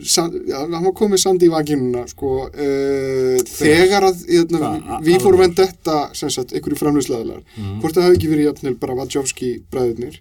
sand, 0.05 0.35
já, 0.45 0.59
hann 0.61 0.85
var 0.85 0.93
komið 0.93 1.23
sand 1.23 1.41
í 1.47 1.49
vaginuna, 1.49 2.03
sko, 2.11 2.33
uh, 2.51 3.39
þegar 3.49 4.05
að, 4.11 4.21
hérna, 4.29 4.61
Hva, 4.85 4.99
við 5.07 5.23
fórum 5.25 5.41
vend 5.41 5.57
þetta, 5.57 5.97
einhverju 6.13 6.77
framlýslaðilar, 6.83 7.41
Mm. 7.57 7.81
hvort 7.81 7.97
það 7.97 8.05
hafi 8.09 8.19
ekki 8.19 8.29
verið 8.35 8.49
jafnvel 8.51 8.75
bara 8.83 8.95
Wachowski 8.99 9.51
bræðurnir, 9.73 10.21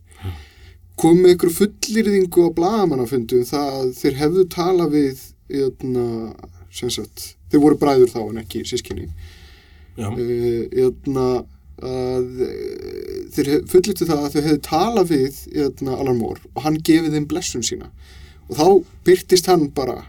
kom 0.95 1.17
með 1.19 1.33
einhverju 1.33 1.57
fullirðingu 1.59 2.47
á 2.47 2.49
blagamannafundum 2.55 3.43
það 3.49 3.69
að 3.81 3.93
þeir 3.99 4.15
hefðu 4.21 4.49
tala 4.49 4.87
við, 4.87 5.19
hérna, 5.51 6.07
sem 6.71 6.89
sagt, 6.89 7.35
þeir 7.51 7.59
voru 7.67 7.75
bræður 7.83 8.13
þá 8.15 8.21
en 8.29 8.43
ekki 8.45 8.63
sískinni. 8.65 9.09
Uh, 9.97 10.69
hérna, 10.71 11.45
að 11.83 12.43
uh, 12.47 13.15
þeir 13.35 13.49
fullittu 13.71 14.07
það 14.09 14.25
að 14.25 14.35
þau 14.35 14.43
hefðu 14.47 14.59
talað 14.67 15.11
við 15.13 15.39
hérna, 15.55 15.97
Alan 15.97 16.19
Moore 16.21 16.43
og 16.53 16.65
hann 16.67 16.79
gefið 16.85 17.17
þeim 17.17 17.27
blessun 17.31 17.65
sína 17.65 17.89
og 18.49 18.55
þá 18.59 18.67
byrtist 19.07 19.49
hann 19.51 19.67
bara 19.75 19.99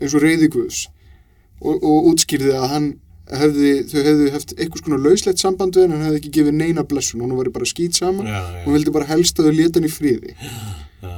eins 0.00 0.16
og 0.16 0.24
reyði 0.24 0.48
guðs 0.54 0.86
og, 1.60 1.76
og 1.76 2.10
útskýrði 2.14 2.54
að 2.56 2.68
hann 2.74 2.90
hefði, 3.30 3.72
þau 3.90 4.00
hefðu 4.06 4.30
haft 4.34 4.54
einhvers 4.56 4.84
konar 4.86 5.02
lauslegt 5.04 5.42
samband 5.42 5.76
við 5.76 5.86
hann, 5.86 5.96
hann 5.96 6.08
hefði 6.08 6.20
ekki 6.22 6.32
gefið 6.38 6.56
neina 6.56 6.84
blessun, 6.88 7.22
hún 7.22 7.36
var 7.38 7.50
bara 7.54 7.68
skýt 7.68 7.98
saman 8.00 8.26
Já, 8.26 8.38
og 8.40 8.56
já. 8.56 8.64
hún 8.64 8.76
vildi 8.78 8.94
bara 8.96 9.10
helst 9.10 9.38
að 9.38 9.50
þau 9.50 9.58
leta 9.60 9.78
hann 9.78 9.86
í 9.86 9.92
friði. 9.92 10.34
Já, 10.40 11.12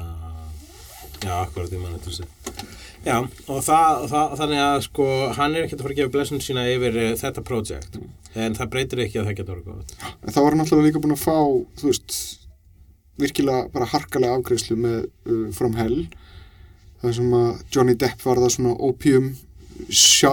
já, 1.23 1.33
akkurat, 1.39 1.73
ég 1.73 1.81
mann 1.81 1.97
þetta 1.97 2.11
þessi. 2.11 2.72
Já, 3.03 3.17
og 3.51 3.63
það, 3.67 4.05
það, 4.13 4.35
þannig 4.39 4.61
að 4.63 4.77
sko, 4.87 5.07
hann 5.39 5.57
er 5.57 5.65
ekkert 5.67 5.81
að 5.81 5.87
fara 5.87 5.95
að 5.95 6.01
gefa 6.01 6.13
blessun 6.17 6.43
sína 6.45 6.67
yfir 6.71 6.99
uh, 7.03 7.09
þetta 7.19 7.45
projekt, 7.47 7.99
en 8.39 8.59
það 8.59 8.71
breytir 8.75 9.03
ekki 9.07 9.21
að 9.21 9.31
það 9.31 9.39
getur 9.41 9.57
orðið 9.57 9.73
gott. 9.73 9.95
En 10.23 10.35
þá 10.37 10.39
var 10.39 10.55
hann 10.55 10.65
alltaf 10.65 10.85
líka 10.87 11.03
búin 11.03 11.17
að 11.17 11.25
fá, 11.25 11.39
þú 11.81 11.89
veist, 11.91 12.19
virkilega 13.23 13.65
bara 13.75 13.89
harkalega 13.91 14.37
afgreðslu 14.39 14.79
með 14.85 14.99
uh, 15.03 15.49
From 15.57 15.75
Hell, 15.81 16.05
það 17.03 17.17
sem 17.19 17.35
að 17.41 17.51
Johnny 17.75 17.97
Depp 17.99 18.23
var 18.29 18.43
það 18.45 18.55
svona 18.57 18.77
opium 18.91 19.33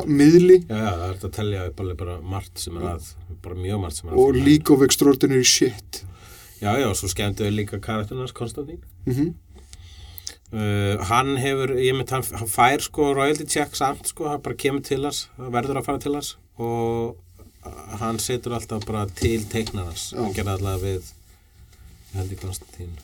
miðli 0.06 0.60
Já, 0.68 0.76
já, 0.76 0.92
það 0.94 1.04
er 1.08 1.14
þetta 1.16 1.28
að 1.30 1.36
telja 1.40 1.66
upp 1.70 1.82
alveg 1.82 1.98
bara 2.00 2.16
margt 2.22 2.62
sem 2.62 2.78
er 2.78 2.88
að, 2.92 3.10
bara 3.42 3.58
mjög 3.58 3.82
margt 3.82 3.98
sem 3.98 4.10
er 4.10 4.14
að. 4.14 4.22
og. 4.22 4.40
League 4.46 4.76
of 4.76 4.84
Extraordinary 4.86 5.48
Shit. 5.48 6.04
Já, 6.60 6.74
já, 6.76 6.90
svo 7.00 7.08
skemmtu 7.10 7.46
við 7.48 7.56
líka 7.62 7.80
karakternas 7.82 8.36
Konstantín. 8.36 8.82
Mm 9.08 9.16
Uh, 10.50 10.98
hann 11.06 11.36
hefur, 11.38 11.76
ég 11.78 11.94
mynd, 11.94 12.10
hann, 12.10 12.24
hann 12.40 12.50
fær 12.50 12.82
sko 12.82 13.12
royalty 13.14 13.46
check 13.46 13.76
samt 13.78 14.08
sko, 14.10 14.26
hann 14.32 14.42
bara 14.42 14.58
kemur 14.58 14.82
til 14.86 15.04
hans, 15.06 15.28
verður 15.38 15.78
að 15.78 15.86
fara 15.86 16.02
til 16.02 16.16
hans 16.18 16.32
og 16.58 17.20
hann 18.02 18.18
setur 18.24 18.56
alltaf 18.58 18.88
bara 18.90 19.04
til 19.20 19.44
teiknarnas, 19.52 20.08
hann 20.18 20.34
gerði 20.34 20.56
alltaf 20.56 20.82
við 20.82 21.12
ég 22.10 22.18
held 22.18 22.34
í 22.34 22.40
Konstantín 22.42 22.98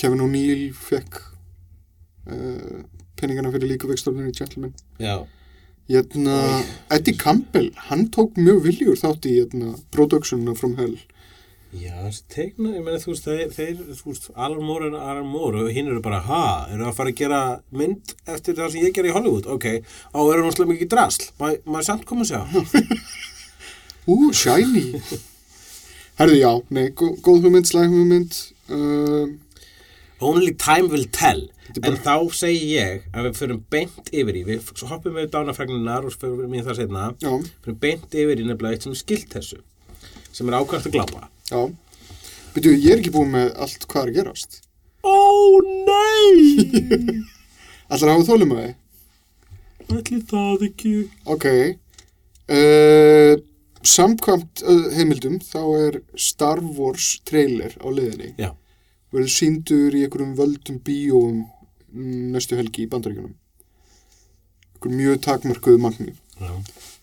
Kevin 0.00 0.24
O'Neill 0.24 0.70
fekk 0.72 1.20
uh, 2.32 2.80
peningana 3.20 3.52
fyrir 3.52 3.76
Extraordinary 3.76 4.32
Gentlemen. 4.32 4.72
Já, 4.96 5.26
Hérna, 5.90 6.62
Eddie 6.88 7.16
Campbell, 7.18 7.72
hann 7.90 8.04
tók 8.14 8.36
mjög 8.38 8.60
viljur 8.62 8.98
þátt 8.98 9.26
í 9.26 9.32
hérna, 9.40 9.72
productionuna 9.90 10.54
From 10.54 10.76
Hell. 10.78 10.94
Já, 11.76 11.92
þessi 12.02 12.22
teiknar 12.34 12.74
ég 12.78 12.82
meina 12.86 12.98
þú 13.02 13.12
veist, 13.12 13.26
þeir, 13.28 13.50
þeir 13.54 13.82
þú 14.00 14.08
veist, 14.10 14.28
Alan 14.34 14.64
Moore 14.66 14.88
er 14.90 14.96
Alan 14.98 15.28
Moore 15.30 15.64
og 15.66 15.70
hinn 15.76 15.90
eru 15.92 16.00
bara, 16.02 16.18
ha, 16.26 16.42
eru 16.74 16.88
að 16.88 16.96
fara 16.98 17.12
að 17.12 17.20
gera 17.22 17.40
mynd 17.70 18.14
eftir 18.26 18.56
það 18.58 18.72
sem 18.74 18.86
ég 18.88 18.94
gerði 18.96 19.12
í 19.12 19.16
Hollywood, 19.18 19.46
ok 19.54 19.66
á, 20.10 20.18
eru 20.18 20.46
náttúrulega 20.46 20.72
mikið 20.74 20.90
drasl, 20.96 21.28
má 21.38 21.46
maður 21.64 21.86
samt 21.92 22.06
koma 22.08 22.26
að 22.26 22.32
sjá? 22.32 22.40
Ú, 24.10 24.16
shiny. 24.34 24.86
Herðu, 26.18 26.40
já, 26.40 26.50
nei, 26.74 26.88
gó- 26.96 27.14
góð 27.22 27.44
hugmynd, 27.46 27.68
slæg 27.68 27.92
hugmynd. 27.92 28.34
Uh, 28.70 29.30
Only 30.20 30.52
time 30.58 30.90
will 30.92 31.06
tell. 31.14 31.46
En 31.86 31.94
þá 32.02 32.16
segi 32.34 32.72
ég 32.74 33.04
að 33.14 33.28
við 33.28 33.36
förum 33.38 33.60
beint 33.70 34.08
yfir 34.10 34.36
í 34.40 34.42
Við 34.48 34.72
hoppum 34.90 35.14
við 35.14 35.28
dánafrægninar 35.30 36.08
og 36.08 36.16
förum 36.18 36.56
í 36.58 36.62
það 36.66 36.80
setna 36.80 37.04
já, 37.22 37.30
Förum 37.62 37.76
beint 37.84 38.16
yfir 38.18 38.42
í 38.42 38.46
nefnilega 38.48 38.74
eitt 38.74 38.86
sem 38.88 38.96
er 38.96 38.98
skilt 38.98 39.28
þessu 39.36 39.60
Sem 40.34 40.50
er 40.50 40.56
ákvæmt 40.58 40.88
að 40.90 40.96
glápa 40.96 41.28
já. 41.50 41.60
Byrju, 42.54 42.72
ég 42.74 42.92
er 42.94 43.00
ekki 43.00 43.12
búin 43.14 43.30
með 43.34 43.52
allt 43.62 43.86
hvað 43.90 44.08
er 44.08 44.14
gerast. 44.18 44.60
Ó 45.06 45.16
nei 45.64 47.20
Allar 47.90 48.12
hafa 48.12 48.26
þólum 48.28 48.54
að 48.54 48.64
þið? 48.64 48.74
Ætli 50.00 50.18
það 50.30 50.64
ekki 50.68 50.92
Ok. 51.34 51.46
Uh, 52.50 53.34
samkvæmt 53.86 54.62
uh, 54.66 54.90
heimildum 54.94 55.38
þá 55.42 55.60
er 55.78 56.00
Star 56.18 56.60
Wars 56.76 57.12
trailer 57.26 57.74
á 57.78 57.86
liðinni. 57.90 58.34
Já, 58.38 58.52
Verður 59.10 59.32
síndur 59.34 59.94
í 59.96 60.04
einhverjum 60.06 60.36
völdum 60.38 60.78
bíóum 60.86 61.40
næstu 62.34 62.58
helgi 62.58 62.84
í 62.86 62.90
bandaríkunum. 62.90 63.34
Einhverjum 64.74 65.00
mjög 65.00 65.22
takmarkuðu 65.26 65.82
magni. 65.82 66.14
já 66.38 66.52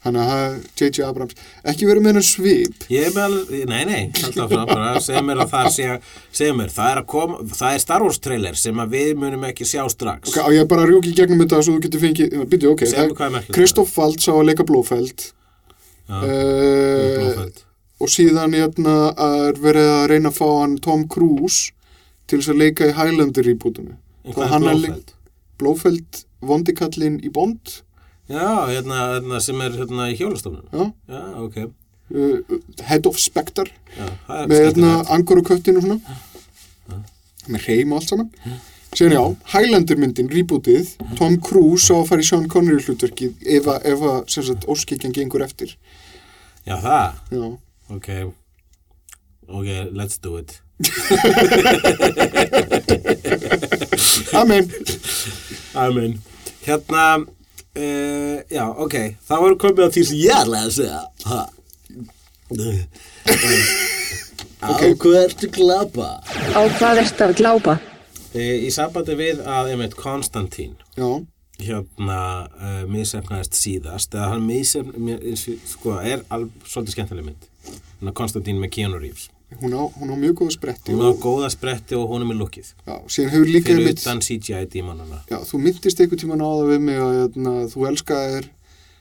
Þannig 0.08 0.24
að 0.24 0.34
er 0.40 0.58
J.J. 0.80 1.04
Abrams. 1.04 1.38
Ekki 1.68 1.88
verið 1.90 2.04
með 2.06 2.14
hennar 2.14 2.26
svip. 2.28 2.86
Ég 2.94 3.08
er 3.10 3.14
með 3.18 3.24
alveg, 3.28 3.64
nei 3.68 3.84
nei, 3.90 4.04
alltaf 4.24 4.54
bara 4.72 4.92
segja 5.04 5.24
mér 5.28 5.42
að 5.44 5.50
það 5.52 5.70
sé, 5.76 5.88
segja 6.40 6.56
mér, 6.56 6.72
það 6.72 6.92
er 6.94 7.02
að 7.02 7.08
koma, 7.12 7.40
það 7.60 7.76
er 7.78 7.82
Star 7.84 8.06
Wars 8.06 8.22
trailer 8.24 8.60
sem 8.62 8.80
að 8.84 8.94
við 8.96 9.10
munum 9.20 9.44
ekki 9.50 9.68
sjá 9.68 9.84
strax. 9.92 10.32
Ok, 10.32 10.40
á 10.40 10.48
ég 10.56 10.70
bara 10.72 10.86
að 10.86 10.94
rjóki 10.94 11.12
í 11.12 11.18
gegnum 11.18 11.44
þetta 11.44 11.60
svo 11.68 11.76
þú 11.76 11.84
getur 11.88 12.04
fengið, 12.06 12.38
byrju, 12.54 12.72
ok, 12.78 12.86
Segðu 12.88 13.10
mér 13.10 13.18
hvað 13.20 13.28
er 13.28 13.34
merkilegt. 13.36 13.58
Kristoff 13.60 13.98
Waltz 14.00 14.30
á 14.32 14.34
að 14.38 14.46
leika 14.52 14.66
Blófeld 14.70 15.26
Já, 16.08 16.22
uh, 16.24 17.18
Blóðfeld. 17.18 17.64
og 18.00 18.12
síðan 18.14 18.56
hérna 18.56 18.96
er 19.28 19.60
verið 19.60 19.90
að 19.98 20.06
reyna 20.14 20.32
að 20.32 20.38
fá 20.40 20.48
hann 20.62 20.78
Tom 20.86 21.04
Cruise 21.12 21.74
til 22.28 22.40
þess 22.40 22.54
að 22.54 22.62
leika 22.64 22.88
í 22.88 22.96
Highlander 22.96 23.48
rebootinu. 23.52 23.98
En 24.24 24.32
Það 24.32 24.40
hvað 24.40 24.56
er 24.56 24.64
Blóðfeld? 24.64 25.14
Blófeld, 25.58 26.24
vondikallinn 26.48 27.20
í 27.26 27.32
Bond, 27.34 27.82
Já, 28.28 28.68
hérna, 28.68 28.96
hérna 29.16 29.38
sem 29.44 29.62
er 29.64 29.72
hérna 29.80 30.10
í 30.12 30.16
hjólastofnun. 30.20 30.66
já, 30.74 30.84
Já, 31.08 31.22
ok. 31.44 31.58
uh, 32.12 32.40
Head 32.88 33.06
of 33.08 33.20
Spectre 33.20 33.66
Já, 33.98 34.08
með 34.48 34.60
hérna. 34.66 34.90
Angor 35.16 35.38
og 35.42 35.46
köttinu 35.52 35.78
og 35.80 35.84
svona 35.88 36.00
með 37.48 37.60
reym 37.70 37.92
og 37.96 38.00
allt 38.02 38.10
saman 38.12 38.30
síðan 38.98 39.14
já, 39.16 39.24
Highlander 39.54 39.98
myndin, 40.00 40.30
rebootið 40.32 40.86
Tom 41.20 41.34
Cruise 41.44 41.88
á 41.94 41.96
að 42.02 42.08
fara 42.10 42.22
í 42.24 42.26
Sean 42.28 42.48
Connery 42.52 42.82
hlutverkið 42.84 43.32
ef 43.60 43.66
að, 43.72 43.80
ef 43.94 44.00
að 44.12 44.20
sem 44.34 44.44
sagt, 44.50 44.64
óskikjan 44.68 45.16
gengur 45.16 45.44
eftir 45.46 45.70
Já, 46.68 46.76
það. 46.84 47.08
já, 47.32 47.48
Ok. 47.96 48.08
Ok, 49.48 49.68
let's 49.96 50.18
do 50.20 50.36
it. 50.36 50.60
amen 54.34 54.72
Amen. 55.74 56.22
Hérna, 56.66 57.26
uh, 57.78 58.38
já, 58.52 58.64
ok. 58.68 58.96
Það 59.30 59.44
voru 59.46 59.60
komið 59.62 59.86
á 59.86 59.90
því 59.94 60.04
sem 60.10 60.20
ég 60.22 60.42
ætlaði 60.42 60.66
að 60.66 60.76
segja. 60.78 61.02
Ha. 61.28 61.42
Á 64.58 64.70
hvað 64.74 65.18
ertu 65.22 65.50
glapa? 65.54 66.10
Á 66.26 66.62
hvað 66.80 67.02
ertu 67.04 67.26
að 67.28 67.38
glápa? 67.42 67.78
E, 68.34 68.44
í 68.68 68.70
sambandi 68.74 69.16
við 69.18 69.42
að, 69.46 69.72
einmitt, 69.74 69.96
Konstantín, 69.98 70.76
já, 70.98 71.08
hérna, 71.64 72.20
uh, 72.60 72.84
misefnaðist 72.92 73.58
síðast, 73.58 74.14
eða 74.14 74.34
hann 74.34 74.46
misefnaðist, 74.46 75.72
sko, 75.72 75.96
er 76.02 76.26
alveg 76.34 76.68
svolítið 76.68 76.98
skemmtileg 76.98 77.30
mynd. 77.32 77.48
Konstantín 78.18 78.62
með 78.62 78.76
Keanu 78.78 79.02
Reeves. 79.02 79.30
Hún 79.62 79.74
á, 79.74 79.82
hún 80.00 80.12
á 80.12 80.16
mjög 80.20 80.36
góða 80.42 80.52
spretti 80.58 80.92
Hún 80.92 81.06
á 81.08 81.10
og, 81.10 81.20
góða 81.24 81.50
spretti 81.54 81.96
og 81.96 82.10
hún 82.12 82.22
er 82.22 82.28
með 82.28 82.40
lukkið. 82.44 82.68
já, 82.88 82.96
síðan 83.08 83.32
hefur 83.32 83.48
líka 83.48 83.70
Fyrir 83.72 83.80
einmitt, 83.88 84.02
utan 84.04 84.20
CGI-dímanana. 84.22 85.20
já, 85.32 85.38
þú 85.48 85.60
myndist 85.64 86.00
einhvern 86.04 86.20
tíma 86.24 86.36
náða 86.40 86.68
við 86.74 86.80
mig 86.82 86.98
að 87.00 87.14
hérna, 87.22 87.54
þú 87.72 87.88
elskaðir 87.92 88.50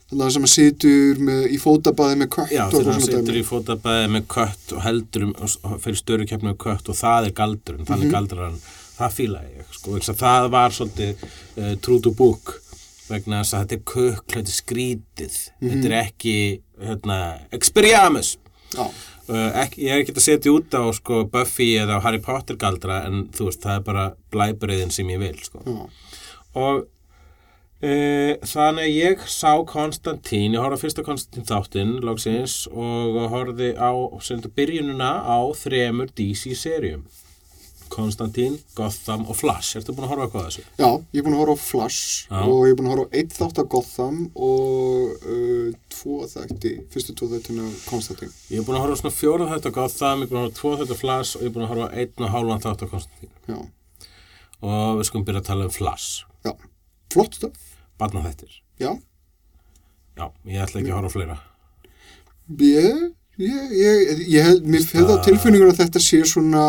þannig 0.07 0.33
sem 0.37 0.45
að 0.47 0.53
situr 0.55 1.19
með, 1.27 1.41
í 1.51 1.59
fótabaði 1.59 2.17
með 2.23 2.29
kött 2.37 2.53
Já, 2.55 2.65
þegar 2.71 2.93
hann 2.93 3.03
situr 3.03 3.37
í 3.41 3.43
fótabæði 3.49 4.11
með 4.15 4.27
kött 4.37 4.73
og 4.77 4.83
heldur 4.87 5.25
um, 5.27 5.33
og 5.43 5.81
fyrir 5.83 5.99
störu 5.99 6.27
keppni 6.31 6.53
með 6.53 6.61
kött 6.63 6.89
og 6.89 6.95
það 7.01 7.27
er 7.27 7.33
galdurinn, 7.43 7.83
Mhm. 7.83 7.89
þannig 7.91 8.13
galdrar 8.15 8.45
hann, 8.51 8.61
það 9.01 9.17
fílaði 9.19 9.51
ég, 9.59 9.67
sko, 9.75 9.99
það 10.15 10.51
var 10.55 10.71
svolítið 10.71 11.27
uh, 11.59 11.75
true 11.83 12.01
to 12.01 12.11
book 12.15 12.63
vegna 13.11 13.43
þess 13.43 13.55
að 13.55 13.67
þetta 13.67 13.75
er 13.75 13.83
kukl, 13.85 14.31
þetta 14.31 14.55
er 14.55 14.61
skrítið, 14.63 15.35
Mhm. 15.61 15.71
þetta 15.75 15.87
er 15.91 15.97
ekki, 16.07 16.61
hérna, 16.87 17.19
experiamus. 17.53 18.37
já, 18.75 18.87
Uh, 19.27 19.49
ekki, 19.59 19.81
ég 19.89 19.91
er 19.91 20.03
ekki 20.05 20.15
að 20.15 20.23
setja 20.23 20.53
út 20.55 20.75
á 20.79 20.87
sko, 20.95 21.25
Buffy 21.31 21.73
eða 21.81 21.99
Harry 22.05 22.21
Potter 22.23 22.59
galdra 22.61 23.01
en 23.09 23.25
þú 23.35 23.49
veist, 23.49 23.65
það 23.65 23.81
er 23.81 23.87
bara 23.89 24.05
blæbreiðin 24.31 24.95
sem 24.95 25.09
ég 25.11 25.19
vil 25.19 25.41
sko. 25.43 25.63
já, 25.67 26.13
og 26.55 26.85
e, 27.83 27.97
þannig 28.47 28.93
ég 28.95 29.25
sá 29.27 29.51
Konstantín, 29.67 30.55
ég 30.55 30.63
horfði 30.63 30.79
á 30.79 30.83
fyrsta 30.85 31.07
Konstantín 31.09 31.49
þáttinn 31.49 31.97
loksins 32.07 32.55
og 32.71 33.19
horfði 33.35 33.73
á 33.75 33.91
byrjununa 34.55 35.11
á 35.27 35.39
þremur 35.59 36.15
DC-serjum 36.15 37.03
Konstantín, 37.93 38.59
Gotham 38.77 39.25
og 39.31 39.37
Flash. 39.39 39.77
Ertu 39.79 39.95
búin 39.97 40.07
að 40.07 40.13
horfa 40.15 40.27
eitthvað 40.27 40.43
að 40.43 40.49
þessu? 40.51 40.65
já, 40.81 40.89
ég 41.13 41.21
er 41.21 41.27
búin 41.27 41.37
að 41.37 41.43
horfa 41.43 41.57
á 41.57 41.67
Flash 41.67 42.27
Já. 42.31 42.41
og 42.43 42.61
ég 42.67 42.73
er 42.73 42.79
búin 42.81 42.89
að 42.89 42.95
horfa 42.95 43.07
á 43.07 43.15
eitt 43.21 43.37
þátt 43.39 43.61
af 43.63 43.69
Gotham 43.75 44.19
og 44.35 45.27
uh, 45.33 45.71
tvo 45.97 46.19
þætti 46.33 46.73
fyrstu 46.95 47.15
tvo 47.17 47.29
þættina 47.33 47.67
af 47.71 47.81
Konstantin 47.91 48.33
Ég 48.51 48.61
er 48.61 48.67
búin 48.69 48.79
að 48.79 48.85
horfa 48.87 48.97
á 48.97 49.01
svona 49.03 49.17
fjóra 49.21 49.49
þætt 49.55 49.69
á 49.69 49.77
Gotham, 49.79 50.23
ég 50.23 50.27
er 50.27 50.33
búin 50.33 50.41
að 50.41 50.47
horfa 50.47 50.57
á 50.57 50.59
tvo 50.61 50.75
þætt 50.83 50.95
á 50.95 51.03
Flash 51.03 51.37
og 51.37 51.43
ég 51.43 51.51
er 51.51 51.55
búin 51.57 51.67
að 51.67 51.73
horfa 51.75 51.89
á 51.89 51.95
einn 51.97 52.27
og 52.27 52.33
hálfan 52.37 52.65
þátt 52.67 52.85
á 52.85 52.93
Konstantín. 52.93 53.35
Já, 53.47 53.59
og 54.67 55.01
við 55.01 55.09
skulum 55.11 55.27
byrja 55.29 55.43
að 55.45 55.49
tala 55.51 55.69
um 55.69 55.75
Flash. 55.77 56.25
Já, 56.47 56.53
flott 57.13 57.37
stöf 57.39 57.63
barna 58.01 58.23
þettir 58.27 58.59
já, 58.83 58.91
Já, 60.17 60.27
ég 60.49 60.63
ætla 60.65 60.81
ekki 60.81 60.91
að 60.93 60.99
horfa 61.01 61.09
á 61.13 61.17
fleira. 61.17 61.37
Ég, 62.57 63.01
ég, 63.43 63.73
ég, 63.77 64.21
ég 64.33 64.47
held, 64.47 64.65
mér 64.71 64.85
hefði 64.87 65.17
á 65.17 65.25
tilfinningur 65.27 65.73
að 65.73 65.81
þetta 65.83 66.01
sé 66.01 66.21
svona 66.29 66.63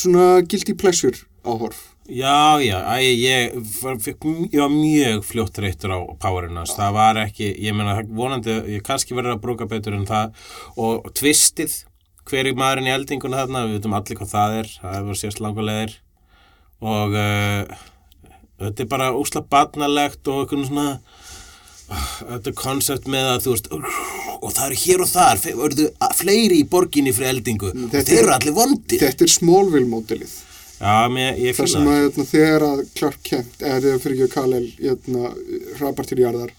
svona 0.00 0.40
guilty 0.46 0.74
pleasure 0.78 1.24
áhorf? 1.46 1.96
Já, 2.06 2.62
já, 2.62 2.78
æ, 2.86 3.02
ég, 3.02 3.54
ég 3.82 4.60
var 4.60 4.70
mjög 4.70 5.24
fljótt 5.26 5.58
reyttur 5.58 5.90
á 5.90 5.98
powerinas, 6.22 6.76
það 6.78 6.92
var 6.94 7.18
ekki, 7.18 7.48
ég 7.58 7.74
meina, 7.74 7.96
vonandi, 8.06 8.54
ég 8.76 8.84
kannski 8.86 9.16
verður 9.16 9.34
að 9.34 9.42
brúka 9.42 9.66
betur 9.66 9.96
en 9.96 10.06
það. 10.06 10.36
Og 10.78 11.08
tvistið, 11.18 11.74
hver 12.30 12.46
er 12.46 12.58
maðurinn 12.58 12.92
í 12.92 12.94
eldinguna 12.94 13.42
þarna, 13.42 13.64
við 13.66 13.80
veitum 13.80 13.98
allir 13.98 14.20
hvað 14.20 14.32
það 14.36 14.54
er, 14.60 14.70
það 14.84 14.96
hefur 15.00 15.18
sérst 15.18 15.42
langulegir. 15.42 15.96
Og 16.94 17.18
uh, 17.18 17.82
þetta 18.62 18.86
er 18.86 18.92
bara 18.94 19.10
úsla 19.18 19.42
barnalegt 19.42 20.30
og 20.30 20.44
einhvern 20.44 20.70
svona, 20.70 20.88
þetta 22.22 22.54
koncept 22.62 23.10
með 23.10 23.32
að 23.32 23.44
þú 23.48 23.56
veist 23.56 23.72
og 24.46 24.54
það 24.56 24.66
eru 24.70 24.80
hér 24.84 25.04
og 25.04 25.10
þar 25.12 25.44
verðu 25.62 25.86
fleiri 26.22 26.60
í 26.62 26.66
borginni 26.72 27.12
fyrir 27.16 27.32
eldingu. 27.34 27.72
Og 27.74 27.88
Þetta 27.92 28.04
þeir 28.10 28.18
er- 28.18 28.24
eru 28.26 28.34
allir 28.38 28.56
vondir. 28.60 29.00
Þetta 29.02 29.26
er 29.28 29.34
Smallville 29.36 29.90
mótilið. 29.92 30.36
Já, 30.76 31.08
mér, 31.08 31.38
ég 31.40 31.54
Það 31.56 31.62
finn 31.64 31.72
sem 31.72 31.86
að 31.88 31.98
hérna, 32.02 32.24
þegar 32.28 32.64
að 32.66 32.80
Clark 32.98 33.22
Kent, 33.24 33.54
eða 33.64 33.80
þegar 33.80 34.00
fyrir 34.04 34.14
ekki 34.16 34.26
að 34.26 34.34
Kal-El 34.36 34.66
hérna, 34.76 35.30
hrapar 35.78 36.06
til 36.10 36.18
jarðar, 36.20 36.50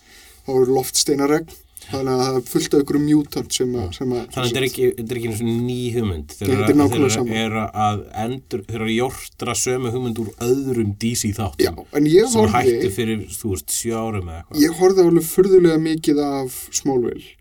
þá 0.47 0.49
eru 0.57 0.73
loftsteinaregn, 0.73 1.51
þannig 1.87 2.09
að 2.15 2.23
það 2.23 2.39
er 2.39 2.47
fullt 2.49 2.73
af 2.73 2.81
ykkur 2.81 2.99
mutant 3.03 3.53
sem 3.59 3.75
að... 3.77 3.91
Þannig 3.99 4.17
að 4.17 4.33
þetta 4.47 4.57
er 4.63 4.65
ekki, 4.71 4.87
þetta 4.97 5.13
er 5.13 5.19
ekki 5.21 5.29
og 5.35 5.45
ný 5.67 5.77
hugmynd. 5.93 6.33
Þeir 6.33 6.49
er 6.49 7.45
eru- 7.45 7.67
að 7.85 8.01
endur, 8.25 8.65
þeir 8.67 8.79
eru 8.81 8.89
að 8.89 8.97
jórtra 8.97 9.55
sömu 9.61 9.93
hugmynd 9.93 10.23
úr 10.25 10.33
öðrum 10.49 10.91
DC 11.05 11.31
þáttum. 11.37 11.85
Sem 11.93 12.09
hættu 12.09 12.41
horfði, 12.41 12.91
fyrir, 12.97 13.21
þú 13.37 13.53
veist, 13.53 13.69
sjö 13.77 13.93
árum 14.01 14.33
eða 14.33 14.41
eitthvað. 14.41 14.61
ég 14.65 14.81
horfði 14.81 15.05
alveg 15.11 15.29
furðulega 15.29 15.79
mikið 15.85 16.23
af 16.25 16.57
Smallville 16.81 17.36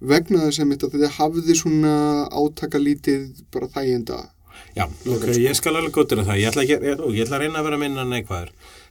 vegna 0.00 0.46
þess 0.46 0.64
að 0.64 0.74
þetta 0.84 1.14
hafði 1.18 1.56
svona 1.58 1.94
átakalítið 2.32 3.44
bara 3.52 3.70
þæginda. 3.74 4.20
Já, 4.76 4.84
ok, 4.86 5.30
ég 5.40 5.56
skal 5.56 5.74
alveg 5.76 5.94
góttir 5.94 6.20
það 6.22 6.38
ég 6.38 6.50
ætla, 6.50 6.62
ekki, 6.66 6.76
ég, 6.84 7.00
ég 7.16 7.24
ætla 7.24 7.38
að 7.38 7.42
reyna 7.46 7.58
að 7.58 7.66
vera 7.66 7.78
minna 7.80 8.04
neikvæður 8.06 8.50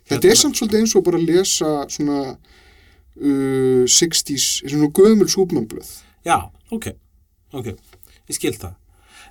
Þetta 0.10 0.30
er 0.30 0.40
samt 0.40 0.58
svolítið 0.58 0.82
eins 0.82 0.96
og 0.98 1.06
bara 1.06 1.20
að 1.20 1.30
lesa 1.30 1.72
svona 1.94 2.20
uh, 2.34 3.86
60s, 3.86 4.48
svona 4.66 4.90
gömul 4.96 5.30
súpmannblöð. 5.30 5.90
Já, 6.26 6.38
ok, 6.74 6.92
ok, 7.54 7.74
ég 8.30 8.38
skil 8.38 8.56
það. 8.58 8.78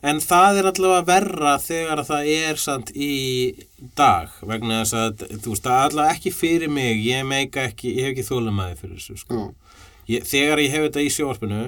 En 0.06 0.20
það 0.22 0.60
er 0.60 0.68
allavega 0.70 1.06
verra 1.08 1.56
þegar 1.58 2.04
að 2.04 2.10
það 2.12 2.28
er 2.36 2.60
samt 2.62 2.92
í 2.94 3.14
dag 3.98 4.36
vegna 4.46 4.84
þess 4.84 4.94
að, 5.00 5.24
þú 5.42 5.54
veist, 5.54 5.64
það 5.64 5.78
er 5.80 5.88
allavega 5.88 6.14
ekki 6.14 6.34
fyrir 6.36 6.70
mig, 6.70 7.00
ég 7.02 7.26
meika 7.26 7.66
ekki, 7.66 7.96
ég 7.96 8.06
hef 8.06 8.14
ekki 8.14 8.28
þólumæði 8.28 8.78
fyrir 8.78 9.00
þessu, 9.00 9.18
sko. 9.24 9.40
Já. 9.40 9.67
Ég, 10.08 10.24
þegar 10.24 10.62
ég 10.64 10.72
hef 10.72 10.88
þetta 10.88 11.04
í 11.04 11.12
sjóvarpinu, 11.12 11.62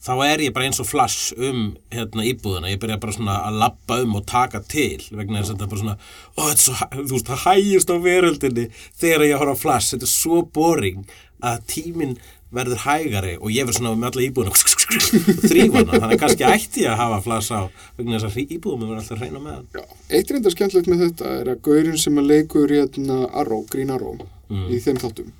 þá 0.00 0.12
er 0.24 0.42
ég 0.46 0.52
bara 0.56 0.68
eins 0.68 0.80
og 0.80 0.88
flash 0.88 1.34
um 1.36 1.62
hérna 1.92 2.24
íbúðina, 2.30 2.70
ég 2.70 2.80
byrja 2.80 3.00
bara 3.02 3.14
svona 3.16 3.38
að 3.48 3.58
labba 3.60 4.00
um 4.04 4.18
og 4.20 4.26
taka 4.30 4.62
til 4.64 5.00
vegna 5.10 5.42
þess 5.42 5.52
að 5.52 5.56
þetta 5.56 5.66
er 5.66 5.72
bara 5.72 5.82
svona, 5.82 5.96
ó, 6.36 6.40
þetta 6.40 6.54
er 6.54 6.62
svo, 6.64 6.90
þú 6.96 7.16
veist, 7.16 7.30
það 7.30 7.42
hægist 7.46 7.90
á 7.92 7.96
veröldinni 8.06 8.66
þegar 9.02 9.26
ég 9.26 9.42
horf 9.42 9.58
á 9.58 9.62
flash, 9.64 9.94
þetta 9.94 10.08
er 10.08 10.12
svo 10.14 10.44
boring 10.54 11.16
að 11.50 11.64
tíminn 11.72 12.14
verður 12.50 12.80
hægari 12.82 13.34
og 13.38 13.52
ég 13.54 13.66
verður 13.66 13.78
svona 13.78 13.98
með 13.98 14.08
alla 14.10 14.24
íbúðina. 14.26 14.62
Þrýfana, 15.50 15.92
þannig 15.92 16.14
að 16.16 16.22
kannski 16.24 16.46
ætti 16.48 16.82
ég 16.82 16.94
að 16.94 17.02
hafa 17.04 17.20
flash 17.26 17.54
á 17.54 17.60
vegna 17.98 18.18
þess 18.18 18.30
að 18.30 18.56
íbúðum 18.56 18.86
verður 18.88 19.02
alltaf 19.02 19.20
hreina 19.22 19.42
með. 19.44 19.60
Já, 19.76 19.84
eitt 20.18 20.32
reynda 20.34 20.54
skemmtilegt 20.54 20.90
með 20.90 21.04
þetta 21.04 21.34
er 21.36 21.52
að 21.52 21.60
gaurinn 21.68 22.00
sem 22.02 22.18
að 22.18 22.32
leikur 22.32 22.74
hérna 22.74 23.20
Arrow, 23.30 23.62
Green 23.70 23.94
Arrow 23.94 24.18
í 24.50 24.80
þeim 24.82 24.98
þáttum 24.98 25.30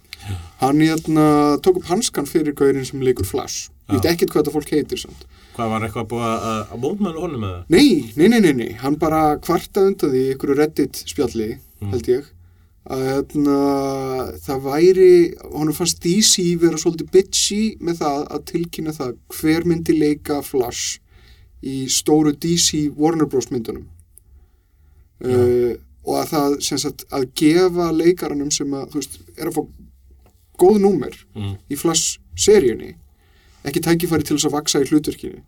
hann 0.60 0.82
hérna 0.84 1.26
tók 1.64 1.80
upp 1.80 1.90
hanskan 1.90 2.28
fyrir 2.28 2.56
gaurinn 2.56 2.86
sem 2.88 3.02
leikur 3.04 3.28
Flash. 3.28 3.70
Ég 3.90 3.98
veit 3.98 4.10
ekkert 4.12 4.34
hvað 4.34 4.44
þetta 4.44 4.56
fólk 4.56 4.74
heitir 4.74 5.00
samt. 5.02 5.24
Hvað 5.56 5.72
var 5.72 5.86
eitthvað 5.86 6.10
búið 6.12 6.26
að, 6.26 6.44
að, 6.50 6.60
að 6.74 6.82
mótmælu 6.84 7.24
honum 7.24 7.40
með 7.44 7.54
það? 7.54 7.64
nei, 7.74 7.88
nei, 8.16 8.28
nei, 8.28 8.40
nei, 8.40 8.52
nei, 8.60 8.68
hann 8.80 8.98
bara 9.00 9.22
kvarta 9.42 9.82
undan 9.88 10.12
því 10.12 10.26
ykkur 10.34 10.54
reddit 10.56 11.00
spjalli 11.10 11.48
held 11.90 12.12
ég 12.12 12.28
að 12.90 13.02
hérna, 13.04 13.56
það 14.40 14.62
væri 14.64 15.12
honum 15.52 15.76
fannst 15.76 16.00
DC 16.02 16.46
vera 16.62 16.80
svolítið 16.80 17.10
bitchy 17.12 17.60
með 17.84 18.00
það 18.00 18.22
að 18.34 18.46
tilkynna 18.50 18.94
það 18.96 19.12
hver 19.36 19.66
myndi 19.68 19.96
leika 19.98 20.40
Flash 20.46 20.98
í 21.60 21.84
stóru 21.92 22.32
DC 22.32 22.88
Warner 22.96 23.28
Bros. 23.28 23.50
myndunum. 23.52 23.84
Uh, 25.20 25.76
og 26.08 26.22
að 26.22 26.30
það 26.30 26.54
sem 26.64 26.80
sagt 26.80 27.04
að 27.12 27.26
gefa 27.36 27.90
leikaranum 27.92 28.50
sem 28.54 28.72
að 28.72 28.96
veist, 28.96 29.18
er 29.36 29.50
að 29.50 29.58
fá 29.58 29.62
góð 30.64 30.80
númer 30.84 31.14
Mm. 31.36 31.54
í 31.70 31.76
Flash 31.78 32.18
seríunni 32.36 32.94
ekki 33.64 33.80
tækifæri 33.84 34.24
til 34.24 34.36
þess 34.36 34.48
að 34.48 34.56
vaksa 34.58 34.80
í 34.84 34.88
hlutverkinu 34.90 35.40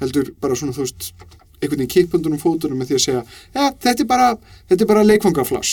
heldur 0.00 0.30
bara 0.40 0.54
svona 0.58 0.74
þú 0.76 0.84
veist 0.86 1.12
einhvern 1.56 1.80
veginn 1.80 1.88
kippundunum 1.94 2.38
fótunum 2.42 2.76
með 2.82 2.90
því 2.90 2.96
að 2.98 3.04
segja 3.06 3.22
já, 3.54 3.62
þetta 3.80 4.02
er 4.04 4.08
bara, 4.10 4.26
þetta 4.68 4.82
er 4.84 4.88
bara 4.90 5.04
leikfangaflash 5.08 5.70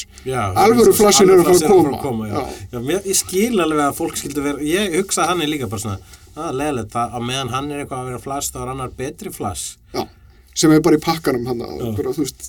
Alvöru 0.64 0.94
flashin 0.96 1.30
eru 1.34 1.44
að 1.44 1.60
fara 1.60 1.82
að 1.92 1.98
koma. 2.02 2.28
já. 2.30 2.44
Já. 2.72 2.80
Já, 2.80 3.02
ég 3.10 3.18
skil 3.20 3.60
alveg 3.60 3.82
að 3.90 3.98
fólk 3.98 4.16
skildi 4.22 4.46
vera 4.46 4.64
ég 4.64 4.96
hugsa 5.02 5.26
að 5.26 5.34
hann 5.34 5.42
er 5.44 5.52
líka 5.52 5.68
bara 5.68 5.84
svona 5.84 6.00
að 6.34 6.56
leðilegt, 6.62 6.96
að 6.96 7.26
meðan 7.28 7.52
hann 7.54 7.72
er 7.72 7.82
eitthvað 7.84 8.00
að 8.00 8.08
vera 8.14 8.22
flash 8.24 8.54
þá 8.54 8.62
er 8.64 8.72
annar 8.72 8.94
betri 8.98 9.34
flash 9.36 9.76
já, 9.94 10.08
sem 10.56 10.72
er 10.72 10.80
bara 10.88 10.98
í 10.98 11.04
pakkanum 11.04 11.46
hann 11.52 11.60
bara, 11.98 12.14
þú 12.16 12.24
veist, 12.24 12.48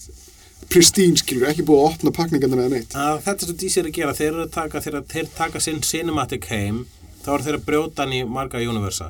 pristine 0.72 1.18
skilur 1.20 1.50
ekki 1.50 1.64
búið 1.66 1.80
að 1.80 1.88
opna 1.92 2.12
pakningarnir 2.16 2.64
eða 2.64 2.72
neitt. 2.72 2.96
Að 2.98 3.22
þetta 3.26 3.44
er 3.44 3.50
svo 3.50 3.56
DC 3.62 3.80
er 3.80 3.88
að 3.88 3.96
gera, 3.98 4.18
þeir 4.18 4.28
eru 4.32 4.44
að 4.44 4.52
taka 4.54 4.84
þeir, 4.84 5.00
þeir 5.14 5.32
taka 5.36 5.62
sinn 5.64 5.80
cinematic 5.86 6.48
heim 6.52 6.84
þá 7.24 7.30
eru 7.34 7.46
þeir 7.46 7.56
að 7.56 7.64
brjóta 7.64 8.04
hann 8.04 8.12
í 8.12 8.20
marga 8.28 8.60
universa 8.60 9.06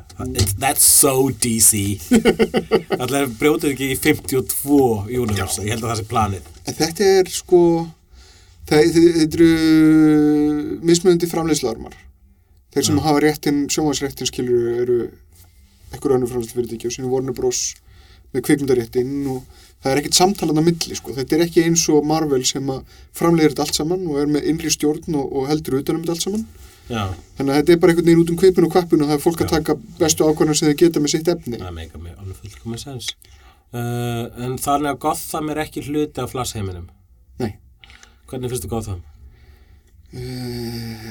that's 0.63 0.87
so 0.87 1.31
DC 1.43 1.81
allir 2.95 3.27
brjótið 3.41 3.73
ekki 3.73 3.91
í 3.91 3.99
52 3.99 4.79
universa, 5.19 5.65
ég 5.67 5.75
held 5.75 5.83
að 5.83 5.91
það 5.91 6.01
sé 6.01 6.07
planið. 6.13 6.49
En 6.65 6.79
þetta 6.79 7.09
er 7.19 7.31
sko 7.35 7.63
það, 8.71 8.87
þetta 8.95 9.41
eru 9.41 9.51
mismunandi 10.87 11.31
framleiðslarmar 11.31 11.99
þeir 12.75 12.89
sem 12.89 13.03
hafa 13.03 13.23
réttin, 13.23 13.65
sjónvarsréttin 13.71 14.31
skilur 14.31 14.71
eru 14.85 15.01
ekkur 15.95 16.17
önnur 16.17 16.31
framleiðsfyrirtæki 16.31 16.91
og 16.91 16.95
sem 16.95 17.11
Warner 17.11 17.35
Bros. 17.37 17.67
með 18.35 18.47
kvikmyndaréttin 18.49 19.13
og 19.31 19.43
það 19.85 19.93
er 19.93 20.01
ekkert 20.01 20.17
samtalan 20.17 20.59
á 20.59 20.65
milli 20.65 20.97
sko. 20.97 21.13
þetta 21.13 21.37
er 21.37 21.45
ekki 21.45 21.65
eins 21.69 21.85
og 21.93 22.07
Marvel 22.09 22.41
sem 22.49 22.71
að 22.73 22.81
framleiðir 23.17 23.53
þetta 23.53 23.67
allt 23.67 23.79
saman 23.79 24.07
og 24.09 24.21
er 24.23 24.31
með 24.33 24.49
innri 24.51 24.73
stjórn 24.73 25.19
og, 25.21 25.27
og 25.29 25.51
heldur 25.51 25.77
utanum 25.83 26.03
þetta 26.03 26.17
allt 26.17 26.25
saman. 26.25 26.47
Já, 26.89 27.05
þannig 27.39 27.53
að 27.53 27.59
þetta 27.61 27.73
er 27.73 27.79
bara 27.81 27.93
einhvern 27.95 28.09
veginn 28.09 28.23
út 28.25 28.31
um 28.33 28.41
kvipinu 28.41 28.69
og 28.69 28.73
kvappinu 28.75 29.05
og 29.05 29.09
það 29.09 29.17
er 29.17 29.23
fólk 29.25 29.41
að 29.45 29.53
taka 29.55 29.77
bestu 30.01 30.27
ákvörðan 30.29 30.59
sem 30.59 30.69
þau 30.69 30.81
geta 30.83 31.01
með 31.01 31.15
sitt 31.15 31.31
efni. 31.33 31.61
Það 31.61 31.79
meika 31.79 32.01
mig 32.01 32.13
alveg 32.19 32.37
fullkomið 32.43 32.83
sens. 32.83 33.07
Uh, 33.75 34.25
en 34.45 34.59
þannig 34.61 34.91
að 34.93 35.01
Gotham 35.05 35.49
er 35.51 35.61
ekki 35.65 35.83
hluti 35.89 36.21
af 36.23 36.31
flash 36.31 36.55
heiminum 36.55 36.85
Nei. 37.43 37.57
hvernig 38.31 38.53
finnst 38.53 38.69
þú 38.69 38.71
Gotham? 38.71 39.01
uh, 40.15 41.09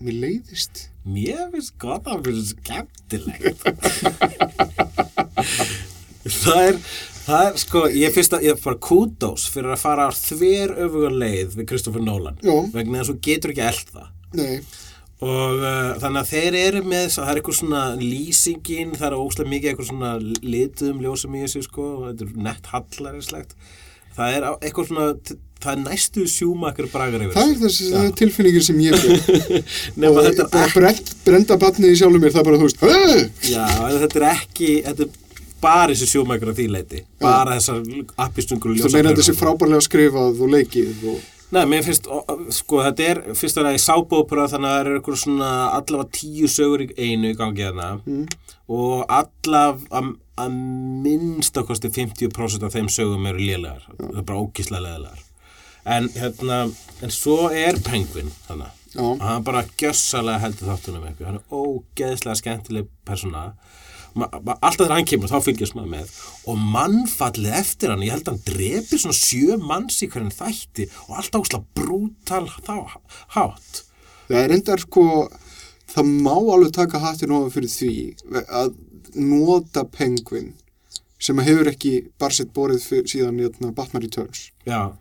mér 0.00 0.16
leiðist. 0.22 0.86
Mér 1.04 1.50
finnst 1.52 1.74
Gotham 1.82 2.22
fyrir 2.24 2.46
skemmtilegt. 2.54 3.60
Það 6.30 6.62
er 6.68 6.78
Það 7.30 7.46
er 7.46 7.58
sko, 7.62 7.82
ég 7.94 8.14
finnst 8.14 8.36
að 8.36 8.46
ég 8.48 8.60
fara 8.60 8.80
kudos 8.82 9.48
fyrir 9.54 9.74
að 9.74 9.82
fara 9.84 10.06
þver 10.16 10.76
öfuga 10.86 11.10
leið 11.14 11.58
við 11.58 11.68
Kristoffer 11.70 12.02
Nolan 12.04 12.40
Já. 12.42 12.56
vegna 12.74 13.00
þess 13.00 13.12
að 13.12 13.12
þú 13.12 13.20
getur 13.28 13.52
ekki 13.54 13.66
eld 13.68 13.92
það. 13.94 14.08
Nei, 14.40 14.56
og 15.20 15.60
uh, 15.60 15.92
þannig 16.00 16.22
að 16.22 16.30
þeir 16.30 16.56
eru 16.62 16.80
með 16.88 17.06
það 17.12 17.30
er 17.30 17.40
eitthvað 17.40 17.58
svona 17.58 17.82
lýsingin 18.00 18.96
það 18.96 19.06
er 19.10 19.18
óslega 19.20 19.52
mikið 19.52 19.70
eitthvað 19.72 19.90
svona 19.90 20.12
lituðum 20.54 21.04
ljósum 21.04 21.36
í 21.36 21.44
þessu 21.44 21.62
sko, 21.66 21.86
þetta 22.06 22.26
er 22.26 22.42
nett 22.48 22.70
hallarislegt 22.72 23.54
það 24.16 24.36
er 24.38 24.46
eitthvað 24.48 24.88
svona 24.88 25.08
það 25.60 25.72
er 25.74 25.82
næstu 25.84 26.24
sjúmakar 26.32 26.88
bragar 26.92 27.26
yfir 27.26 27.36
það 27.36 27.52
er 27.52 27.60
þessi 27.66 27.90
það 27.92 28.10
tilfinningin 28.22 28.64
sem 28.64 28.80
ég 28.80 28.96
og 30.08 31.10
brenda 31.26 31.58
batnið 31.60 31.92
í 31.92 32.00
sjálfum 32.00 32.24
mér 32.24 32.32
það 32.32 32.40
er 32.40 32.48
bara 32.48 32.62
þú 32.62 32.70
veist! 32.70 33.44
Já, 33.50 33.66
þetta 34.00 34.22
er 34.22 34.28
ekki 34.30 34.70
þetta 34.88 35.04
er 35.04 35.18
bara 35.62 35.90
þessi 35.92 36.08
sjómækur 36.14 36.52
á 36.52 36.58
því 36.58 36.66
leiti 36.76 37.02
bara 37.22 37.58
þessar 37.58 37.82
appistungur 38.26 38.78
það 38.78 38.96
meina 38.96 39.12
þetta 39.12 39.26
sé 39.28 39.36
frábærlega 39.38 39.86
skrifað 39.88 40.40
og 40.40 40.56
leikið 40.56 41.04
og 41.12 41.28
Nei, 41.50 41.64
mér 41.66 41.80
finnst, 41.82 42.04
sko, 42.54 42.78
þetta 42.86 43.06
er 43.10 43.18
fyrst 43.34 43.56
að 43.58 43.64
það 43.66 43.72
er 43.74 43.82
sábópera 43.82 44.44
þannig 44.52 44.68
að 44.68 44.76
það 44.76 44.84
eru 44.84 44.98
eitthvað 45.00 45.16
svona 45.18 45.48
allavega 45.74 46.12
tíu 46.14 46.46
sögur 46.46 46.84
í 46.84 46.86
einu 46.94 47.32
í 47.32 47.38
gangi 47.40 47.64
þarna. 47.64 47.88
Mm. 48.06 48.52
og 48.70 49.00
allaf 49.16 49.80
að, 49.90 50.12
að 50.44 50.54
minnstakosti 51.08 51.90
50% 51.96 52.68
af 52.68 52.76
þeim 52.76 52.92
sögum 52.94 53.26
eru 53.32 53.42
lélegar. 53.42 53.82
Það 53.98 54.22
er 54.22 54.28
bara 54.30 54.44
ókíslega 54.44 54.84
leðilegar 54.84 55.26
en 55.84 56.08
hérna, 56.14 56.60
en 57.02 57.12
svo 57.12 57.48
er 57.50 57.78
Penguin 57.84 58.30
þannig, 58.46 58.72
og 59.00 59.22
hann 59.24 59.44
bara 59.46 59.64
gjössalega 59.80 60.42
heldur 60.44 60.72
þáttunum 60.72 61.06
eitthvað, 61.08 61.30
hann 61.30 61.38
er 61.40 61.54
ógeðslega 61.54 62.40
skemmtileg 62.40 62.90
persóna 63.08 63.50
alltaf 64.14 64.78
þegar 64.80 64.96
hann 64.96 65.08
kemur 65.08 65.30
þá 65.30 65.38
fylgjast 65.46 65.76
maður 65.76 65.92
með. 65.94 66.14
Og 66.50 66.64
mannfallið 66.76 67.58
eftir 67.60 67.92
hann 67.92 68.04
ég 68.06 68.14
held 68.14 68.26
að 68.26 68.32
hann 68.34 68.48
drepi 68.48 68.98
svona 69.00 69.18
sjö 69.18 69.58
manns 69.62 70.00
í 70.04 70.10
hverjum 70.10 70.32
þætti 70.34 70.88
og 71.08 71.20
alltaf 71.20 71.44
ósla 71.46 71.62
brútal 71.78 72.46
þá 72.66 72.74
hátt. 73.36 73.84
Það 74.30 74.40
er 74.44 74.56
endar 74.56 74.82
sko 74.82 75.04
það 75.90 76.10
má 76.24 76.34
alveg 76.36 76.74
taka 76.76 77.02
hattin 77.02 77.34
ofan 77.34 77.54
fyrir 77.54 77.72
því 77.74 77.94
að 78.46 78.74
nota 79.18 79.84
penguin 79.90 80.52
sem 81.20 81.38
hefur 81.44 81.68
ekki 81.68 81.94
bara 82.20 82.34
sett 82.34 82.52
borið 82.56 82.84
síðan 83.10 83.40
hérna, 83.42 83.74
Batman 83.76 84.04
Returns. 84.04 84.48
Já, 84.64 84.94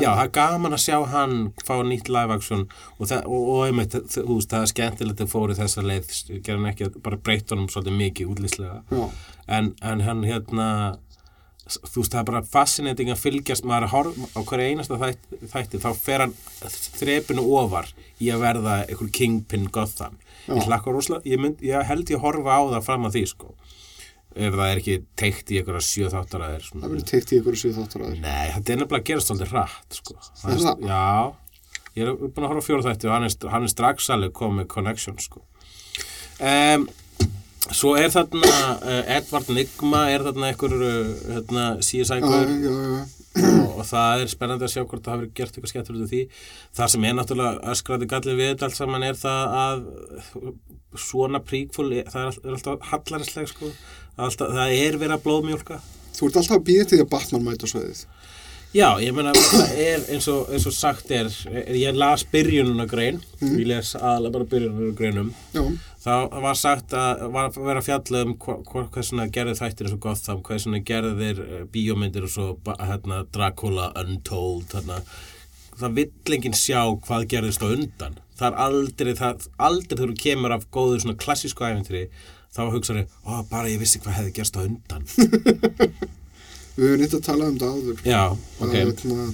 já 0.00 0.08
það 0.08 0.24
er 0.24 0.32
gaman 0.38 0.76
að 0.76 0.82
sjá 0.84 0.96
hann 1.12 1.36
fá 1.66 1.74
nýtt 1.86 2.10
live 2.12 2.36
action 2.36 2.64
og, 2.64 3.06
það, 3.10 3.26
og, 3.26 3.46
og 3.52 3.62
einmitt, 3.66 3.96
þú 4.14 4.26
veist, 4.38 4.50
það 4.52 4.66
er 4.66 4.72
skemmtilegt 4.72 5.22
að 5.24 5.32
fóri 5.32 5.56
þessa 5.58 5.84
leið, 5.86 6.12
gerði 6.32 6.58
hann 6.58 6.68
ekki 6.72 6.88
að 6.88 6.98
bara 7.04 7.20
breyta 7.28 7.56
honum 7.56 7.70
svolítið 7.72 7.98
mikið 8.00 8.34
útlýslega. 8.34 8.82
Já. 8.92 9.02
en, 9.58 9.72
en 9.92 10.04
hann 10.06 10.22
hérna 10.28 10.68
þú 11.72 12.02
veist, 12.02 12.12
það 12.12 12.20
er 12.22 12.28
bara 12.30 12.42
fascinating 12.54 13.12
að 13.12 13.22
fylgjast 13.22 13.66
maður 13.68 13.88
að 13.88 13.94
horfa 13.96 14.30
á 14.34 14.40
hverju 14.48 14.70
einasta 14.72 15.00
þætti, 15.02 15.42
þætti 15.52 15.82
þá 15.84 15.90
fer 15.98 16.24
hann 16.26 16.34
þrepinu 16.98 17.46
ofar 17.60 17.92
í 18.18 18.32
að 18.34 18.42
verða 18.46 18.80
einhver 18.86 19.12
kingpin 19.14 19.68
Gotham. 19.72 20.18
Ég 20.48 20.66
hlakka 20.66 20.90
rosalega, 20.90 21.22
ég, 21.30 21.38
mynd, 21.38 21.62
ég 21.62 21.86
held 21.86 22.10
ég 22.10 22.18
að 22.18 22.26
horfa 22.26 22.58
á 22.58 22.62
það 22.74 22.88
fram 22.88 23.06
að 23.06 23.18
því 23.18 23.24
sko 23.30 23.54
ef 24.36 24.56
það 24.56 24.64
er 24.72 24.80
ekki 24.82 24.96
teikt 25.22 25.52
í 25.52 25.60
einhverja 25.60 25.84
sjö 25.86 26.08
þáttaræðir 26.12 26.66
það 26.72 26.88
verður 26.88 27.06
teikt 27.12 27.32
í 27.32 27.40
þáttur 27.76 28.04
aður 28.06 28.18
Nei, 28.22 28.48
þetta 28.56 28.74
er 28.74 28.82
nefnilega 28.82 29.02
að 29.02 29.06
gerast 29.10 29.30
svolítið 29.32 29.52
hratt 29.54 29.98
sko. 30.00 30.18
Er 30.48 30.62
það? 30.62 30.84
Já, 30.88 31.04
ég 31.98 32.10
er 32.10 32.18
búin 32.22 32.46
að 32.46 32.50
horfa 32.52 32.64
á 32.64 32.68
fjóra 32.68 32.86
þætti 32.88 33.08
og 33.10 33.14
hann 33.16 33.28
er, 33.28 33.36
hann 33.54 33.68
er 33.68 33.72
strax 33.74 34.10
alveg 34.16 34.34
komið 34.42 34.68
connection 34.72 35.18
sko. 35.22 35.44
um, 36.40 36.88
Svo 37.72 37.92
er 37.94 38.10
þarna 38.10 38.48
uh, 38.82 39.02
Edvard 39.14 39.50
Nigma 39.54 40.00
er 40.10 40.24
þarna 40.26 40.48
einhver 40.50 40.72
uh, 40.74 41.10
hérna, 41.30 41.66
já, 41.78 43.04
og, 43.78 43.84
það 43.86 44.24
er 44.24 44.32
spennandi 44.32 44.66
að 44.66 44.72
sjá 44.74 44.82
hvort 44.82 45.04
það 45.06 45.14
hafi 45.14 45.28
gert 45.38 45.54
eitthvað 45.54 45.70
skemmtilegt 45.70 46.02
úr 46.02 46.10
því. 46.10 46.22
Það 46.76 46.90
sem 46.92 47.06
er 47.08 47.14
náttúrulega 47.16 47.70
öskrandi 47.72 48.08
gallið 48.10 48.40
við 48.42 48.64
allt 48.66 48.76
saman 48.76 49.06
er 49.06 49.16
það 49.20 49.54
að 49.62 49.84
svona 51.06 51.40
príkfól, 51.46 51.88
það 52.02 52.18
er, 52.26 52.28
all- 52.34 52.52
alltaf 52.56 52.90
hallarisleg 52.90 53.48
sko. 53.54 53.70
Alltaf, 54.16 54.52
það 54.52 54.76
er 54.76 54.98
verið 55.00 55.16
að 55.16 55.24
blóðmjólka. 55.26 55.80
Þú 56.12 56.28
ert 56.28 56.40
alltaf 56.42 56.58
að 56.58 56.66
býða 56.68 56.88
til 56.88 56.98
því 56.98 57.04
að 57.06 57.12
Batman 57.14 57.46
mæta 57.46 57.70
sveðið 57.70 58.04
Já, 58.72 58.86
ég 59.04 59.12
meina 59.12 59.34
það 59.36 59.72
er 59.84 60.04
eins 60.14 60.26
og, 60.32 60.46
eins 60.48 60.64
og 60.64 60.72
sagt 60.72 61.10
er, 61.12 61.28
ég 61.76 61.92
las 61.92 62.22
byrjununa 62.32 62.86
grein, 62.88 63.18
ég 63.42 63.66
les 63.68 63.90
aðalega 63.98 64.32
bara 64.38 64.46
byrjununa 64.48 64.94
greinum, 64.96 65.28
já, 65.52 65.60
þá 66.00 66.14
var 66.40 66.56
sagt 66.56 66.94
að 66.96 67.26
var 67.34 67.50
að 67.50 67.58
vera 67.66 67.82
að 67.82 67.88
fjalla 67.90 68.22
um 68.24 68.32
hva, 68.40 68.56
hva, 68.70 68.86
hvað 68.94 69.06
svona 69.10 69.26
gerði 69.34 69.58
þættir 69.60 69.90
eins 69.90 69.96
og 69.98 70.00
Gotham, 70.06 70.40
hvað 70.46 70.62
svona 70.64 70.80
gerðir 70.88 71.42
uh, 71.44 71.60
bíómyndir 71.74 72.24
og 72.24 72.32
svo 72.32 72.46
hérna, 72.80 73.20
Dracula 73.36 73.90
Untold, 74.00 74.72
hérna, 74.72 75.02
það 75.82 76.00
vill 76.00 76.36
enginn 76.38 76.56
sjá 76.56 76.80
hvað 77.04 77.28
gerðist 77.34 77.60
á 77.60 77.68
undan. 77.68 78.16
Það 78.40 78.48
er 78.48 78.60
aldrei, 78.70 79.12
það, 79.20 79.50
aldrei 79.68 79.98
þegar 79.98 80.14
þú 80.14 80.20
kemur 80.24 80.56
af 80.56 80.64
góðu 80.72 81.02
svona 81.04 81.20
klassísku 81.20 81.68
æfintri, 81.68 82.06
þá 82.52 82.60
hugsaðu, 82.74 83.06
ó, 83.24 83.42
bara 83.50 83.70
ég 83.72 83.80
vissi 83.80 84.00
hvað 84.02 84.18
hefði 84.20 84.34
gerst 84.38 84.56
á 84.56 84.60
undan. 84.66 85.06
við 86.76 86.84
höfum 86.86 87.00
nýtt 87.02 87.16
að 87.18 87.24
tala 87.28 87.48
um 87.48 87.56
þetta 87.56 87.72
áður. 87.72 88.04
Já, 88.08 88.22
ok. 88.60 88.76
hérna 88.76 89.32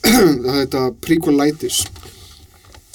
það 0.10 0.52
er 0.52 0.60
þetta 0.60 0.84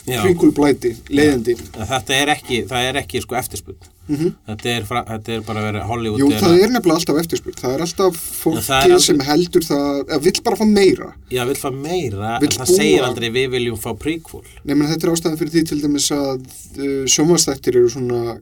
prequelblæti, 0.06 0.90
leiðindi. 1.10 1.54
Að 1.82 1.88
Þetta 1.90 2.14
er 2.22 2.32
ekki, 2.36 2.58
það 2.70 2.88
er 2.92 2.98
ekki 3.02 3.22
sko 3.24 3.38
eftirspunn. 3.40 3.78
þetta, 4.06 4.68
er, 4.70 4.84
þetta 4.86 5.32
er 5.34 5.40
bara 5.48 5.62
að 5.64 5.66
vera 5.66 5.80
Hollywood 5.90 6.20
Jú, 6.22 6.28
það 6.30 6.44
að- 6.52 6.60
er 6.62 6.74
nefnilega 6.76 6.98
alltaf 7.00 7.20
eftirspurt 7.24 7.58
það 7.64 7.72
er 7.74 7.82
alltaf 7.88 8.20
fólki 8.22 8.62
það 8.68 8.76
er 8.86 8.92
aldrei- 8.94 9.06
sem 9.08 9.22
heldur 9.26 9.64
það 9.66 9.88
eða 10.04 10.20
vill 10.28 10.42
bara 10.46 10.60
fá 10.60 10.66
meira. 10.76 11.08
Já, 11.34 11.42
vill 11.50 11.58
fá 11.58 11.70
meira, 11.74 12.36
Vill 12.44 12.52
en 12.52 12.58
það 12.60 12.70
búa- 12.70 12.78
segir 12.78 13.08
aldrei 13.08 13.30
við 13.34 13.48
viljum 13.56 13.80
fá 13.82 13.90
prequel. 13.98 14.44
Nei, 14.64 14.76
menn 14.76 14.92
þetta 14.92 15.08
er 15.10 15.14
ástæðan 15.16 15.40
fyrir 15.42 15.54
því 15.56 15.64
til 15.72 15.80
dæmis 15.82 16.12
að 16.14 16.46
uh, 16.46 17.06
sjónvastættir 17.16 17.80
eru 17.82 17.90
svona, 17.96 18.38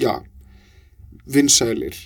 já, 0.00 0.14
vinsælir. 1.30 1.96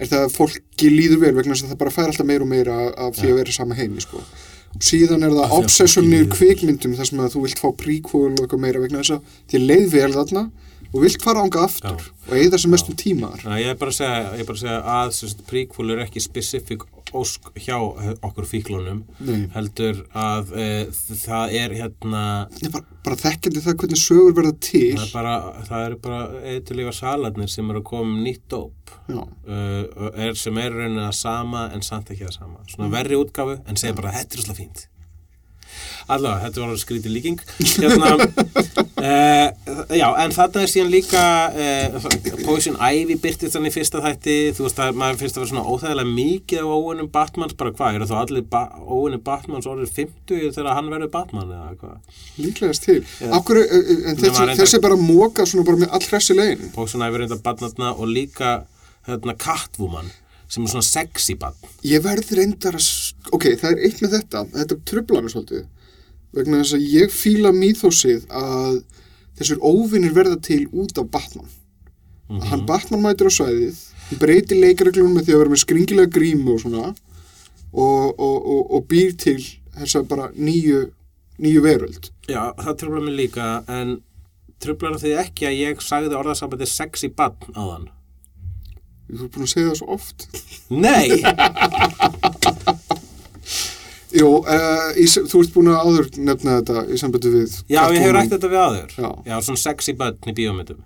Er 0.00 0.08
það 0.08 0.24
að 0.26 0.36
fólki 0.36 0.92
líður 0.92 1.20
vel 1.26 1.34
vegna 1.36 1.54
þess 1.54 1.66
að 1.66 1.74
það 1.74 1.82
bara 1.82 1.94
fær 1.96 2.08
alltaf 2.12 2.28
meira 2.28 2.46
og 2.46 2.50
meira 2.50 2.78
af 2.94 3.18
því 3.18 3.32
að 3.32 3.38
vera 3.42 3.56
sama 3.56 3.76
heimi, 3.76 4.00
sko. 4.04 4.22
Og 4.70 4.86
síðan 4.86 5.26
er 5.26 5.34
það 5.34 6.04
líður 6.06 6.28
kvikmyndum 6.36 6.96
þar 6.96 7.08
sem 7.10 7.20
að 7.20 7.32
þú 7.34 7.44
vilt 7.44 7.60
fá 7.60 7.68
prequel 7.76 8.26
og 8.30 8.42
eitthvað 8.44 8.64
meira 8.64 8.82
vegna 8.84 9.02
þess 9.02 9.16
að 9.16 9.38
þér 9.50 9.66
leið 9.66 9.88
vel 9.96 10.12
þarna 10.14 10.44
og 10.90 11.04
vilt 11.04 11.22
fara 11.22 11.42
ánga 11.44 11.64
aftur 11.66 11.98
Já. 11.98 12.12
og 12.28 12.32
eigða 12.38 12.60
sem 12.62 12.72
mestum 12.74 12.96
tíma 12.98 13.32
þar. 13.32 13.42
Þannig 13.44 13.56
að 13.56 13.62
ég 13.64 13.74
er 13.74 13.80
bara 13.82 13.92
að 13.92 13.98
segja, 13.98 14.22
ég 14.22 14.42
er 14.42 14.48
bara 14.48 14.58
að 14.58 14.64
segja 14.64 15.34
að 15.34 15.44
prequel 15.50 15.90
er 15.94 16.02
ekki 16.06 16.22
specifík 16.24 16.86
ósk 17.16 17.50
hjá 17.60 17.76
okkur 18.26 18.46
fíklunum, 18.48 19.02
Nei. 19.24 19.46
heldur 19.54 20.02
að 20.16 20.52
e, 20.54 20.66
það 21.24 21.54
er 21.60 21.74
hérna, 21.80 22.24
Nei, 22.60 22.70
bara, 22.74 22.98
bara 23.06 23.20
þekkjandi 23.24 23.64
það 23.64 23.78
hvernig 23.82 24.02
sögur 24.02 24.36
verða 24.38 24.54
til. 24.68 24.84
það 24.98 25.06
er 25.06 25.14
bara, 25.14 25.34
það 25.70 25.86
eru 25.88 26.00
bara 26.06 26.20
eitthvað 26.54 26.96
salarnir 27.00 27.52
sem 27.52 27.72
eru 27.72 27.82
að 27.82 27.88
koma 27.92 28.12
með 28.14 28.22
nýtt 28.28 28.46
dóp. 28.54 28.94
Uh, 29.10 30.10
er, 30.14 30.34
sem 30.38 30.58
er 30.62 30.74
raunin 30.74 31.02
að 31.02 31.16
sama 31.18 31.66
en 31.74 31.82
samt 31.86 32.10
ekki 32.14 32.26
að 32.28 32.36
sama. 32.38 32.62
Svona 32.70 32.90
verri 32.92 33.18
útgáfu 33.18 33.58
en 33.66 33.78
segja 33.78 33.96
bara 33.98 34.14
þetta 34.14 34.36
er 34.36 34.44
svolítið 34.44 34.60
fínt. 34.64 34.86
Allavega, 36.10 36.48
þetta 36.48 36.62
var 36.64 36.78
skrítið 36.80 37.12
líking. 37.14 37.42
Hérna, 37.60 38.08
uh, 38.18 39.46
já, 40.00 40.06
en 40.22 40.34
þetta 40.34 40.62
er 40.62 40.70
síðan 40.72 40.90
líka 40.90 41.22
uh, 41.54 42.08
Poison 42.42 42.78
Ivy 42.80 43.16
byrtist 43.22 43.54
þannig 43.54 43.74
fyrsta 43.74 44.02
þætti, 44.04 44.36
þú 44.56 44.66
veist 44.66 44.82
að 44.82 44.98
maður 45.00 45.20
finnst 45.20 45.38
að 45.38 45.44
vera 45.44 45.50
svona 45.52 45.66
óþægilega 45.70 46.14
mikið 46.16 46.66
á 46.66 46.68
óunum 46.74 47.10
Batmans, 47.14 47.54
bara 47.60 47.74
hvað, 47.76 48.00
eru 48.00 48.08
þá 48.10 48.16
allir 48.22 48.46
ba 48.50 48.64
óunum 48.80 49.22
Batmans 49.26 49.68
orðið 49.70 49.94
50 50.00 50.56
þegar 50.56 50.78
hann 50.78 50.90
verður 50.90 51.12
Batman 51.14 51.54
eða 51.54 51.76
hvað? 51.78 52.24
líklegast 52.40 52.88
til. 52.88 52.98
Hverju, 53.20 53.66
uh, 53.66 53.92
uh, 53.94 54.08
en 54.10 54.20
þessi, 54.24 54.48
þessi 54.62 54.82
bara 54.82 54.98
móka 54.98 55.46
svona 55.46 55.68
bara 55.68 55.84
með 55.84 55.94
allhressi 55.98 56.36
legin. 56.38 56.72
Poison 56.74 57.06
Ivy 57.06 57.22
reynda 57.22 57.38
Batnarna 57.44 57.94
og 57.94 58.10
líka 58.10 58.60
hérna, 59.06 59.36
Catwoman 59.38 60.10
sem 60.50 60.64
er 60.64 60.72
svona 60.72 60.86
sexy 60.86 61.36
Batn. 61.38 61.70
Ég 61.86 62.02
verð 62.04 62.32
reyndar 62.38 62.78
að, 62.78 62.88
ok, 63.36 63.52
það 63.60 63.70
er 63.70 63.84
eitt 63.86 64.02
með 64.02 64.16
þetta, 64.16 64.44
þetta 64.56 64.78
trubla 64.90 65.22
mér 65.22 65.34
svolítið, 65.34 65.68
vegna 66.36 66.62
þess 66.62 66.76
að 66.78 66.88
ég 66.94 67.14
fíla 67.14 67.52
mýþósið 67.54 68.26
að 68.40 68.80
þessur 69.38 69.62
óvinnir 69.62 70.16
verða 70.16 70.40
til 70.44 70.64
út 70.72 70.98
af 71.00 71.08
Batman. 71.12 71.54
Að 72.30 72.44
hann 72.52 72.66
Batman 72.66 73.02
mætir 73.02 73.30
á 73.30 73.32
svæðið, 73.34 73.78
hann 74.08 74.20
breytir 74.22 74.60
leikareglunum 74.60 75.16
með 75.16 75.28
því 75.28 75.34
að 75.34 75.40
vera 75.42 75.54
með 75.54 75.62
skringilega 75.64 76.14
grímu 76.14 76.54
og 76.54 76.60
svona 76.62 76.84
og, 76.90 78.18
og, 78.18 78.36
og, 78.36 78.60
og 78.76 78.84
býr 78.90 79.16
til 79.18 79.40
þessa 79.78 80.04
bara 80.06 80.28
nýju, 80.34 80.84
nýju 81.42 81.64
veröld. 81.64 82.10
Já, 82.30 82.52
það 82.58 82.76
tröflar 82.82 83.06
mig 83.06 83.16
líka, 83.18 83.48
en 83.70 83.96
tröflar 84.62 84.98
því 85.00 85.16
ekki 85.24 85.48
að 85.48 85.58
ég 85.58 85.82
sagði 85.82 86.18
orðasambandi 86.18 86.68
sexy 86.70 87.10
Batn 87.14 87.54
á 87.54 87.62
þann. 87.62 87.88
Þú 89.10 89.26
er 89.26 89.32
búin 89.34 89.46
að 89.46 89.52
segja 89.54 89.70
það 89.70 89.78
svo 89.80 89.88
oft. 89.96 90.18
Nei! 90.70 91.08
Jú, 94.10 94.26
uh, 94.42 94.88
í, 94.98 95.04
þú 95.06 95.40
ert 95.44 95.52
búin 95.54 95.70
að 95.70 95.82
áður 95.86 96.08
nefna 96.26 96.56
þetta 96.58 96.82
í 96.90 96.96
sambandi 96.98 97.30
við 97.30 97.50
Já, 97.70 97.84
ég 97.94 98.00
Catwoman. 98.00 98.14
rætt 98.16 98.32
þetta 98.34 98.48
við 98.50 98.62
áður. 98.64 98.94
Já. 98.96 99.10
Já, 99.30 99.36
svona 99.46 99.62
sexy 99.62 99.94
Batn 99.98 100.32
í 100.32 100.34
bíómyndum. 100.40 100.80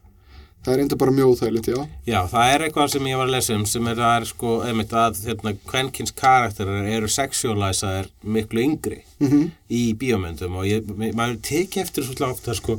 Það 0.65 0.75
er 0.75 0.81
enda 0.81 0.97
bara 0.97 1.13
mjög 1.13 1.31
óþægilegt, 1.35 1.67
já. 1.69 1.81
Já, 2.09 2.19
það 2.33 2.51
er 2.55 2.63
eitthvað 2.65 2.93
sem 2.95 3.09
ég 3.11 3.19
var 3.21 3.27
að 3.29 3.35
lesa 3.35 3.57
um 3.59 3.65
sem 3.69 3.89
er, 3.91 3.99
það 4.01 4.15
er 4.17 4.27
sko, 4.31 4.53
einmitt 4.65 4.95
að 4.97 5.19
hérna, 5.27 5.53
kvenkins 5.69 6.15
karakterar 6.17 6.87
eru 6.89 7.11
sexualisaðir 7.13 8.09
miklu 8.25 8.65
yngri 8.65 9.03
Mm 9.21 9.51
í 9.75 9.83
bíómyndum 9.99 10.55
og 10.61 10.67
ég, 10.69 10.87
maður 11.17 11.37
teki 11.43 11.81
eftir 11.83 12.05
svo 12.07 12.29
ofta 12.29 12.55
sko, 12.55 12.77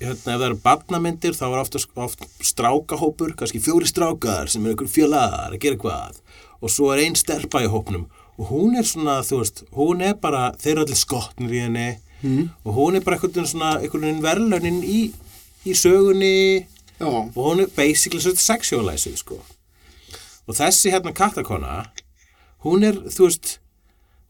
ef 0.00 0.22
það 0.24 0.44
eru 0.48 0.58
barnamyndir 0.64 1.36
þá 1.36 1.46
er 1.48 1.60
ofta, 1.62 1.82
oft 2.02 2.24
strákahópur, 2.44 3.34
kannski 3.38 3.60
fjóri 3.62 3.88
strákar 3.88 4.50
sem 4.52 4.64
er 4.66 4.76
ykkur 4.76 4.90
fjölaðar 4.90 5.54
að 5.54 5.60
gera 5.62 5.78
eitthvað. 5.78 6.22
Og 6.60 6.72
svo 6.72 6.92
er 6.94 7.04
ein 7.04 7.18
stelpa 7.18 7.62
í 7.64 7.70
hópnum. 7.70 8.08
Og 8.36 8.50
hún 8.50 8.76
er 8.76 8.84
svona, 8.88 9.20
þú 9.24 9.40
veist, 9.42 9.62
hún 9.76 10.02
er 10.04 10.16
bara 10.20 10.50
þeir 10.60 10.74
eru 10.74 10.86
allir 10.86 11.00
skotnir 11.00 11.54
í 11.56 11.62
henni. 11.66 11.88
Mhm. 12.22 12.48
og 12.64 12.74
hún 12.74 12.96
er 12.96 13.02
bara 13.04 13.16
einhvern 13.16 13.46
svona 13.46 13.74
einhvern 13.76 14.06
veginn 14.06 14.22
verðlaunin 14.24 14.80
í, 14.82 15.12
í 15.68 15.72
sögunni. 15.76 16.66
Já, 16.98 17.06
og 17.06 17.36
hún 17.36 17.60
er 17.60 17.68
basically 17.76 18.20
svolítið 18.20 18.40
sexualized 18.40 19.18
sko. 19.20 19.42
og 20.48 20.54
þessi 20.54 20.92
hérna 20.94 21.12
kattakona 21.12 21.90
hún 22.64 22.84
er, 22.86 22.94
þú 23.10 23.26
veist 23.26 23.58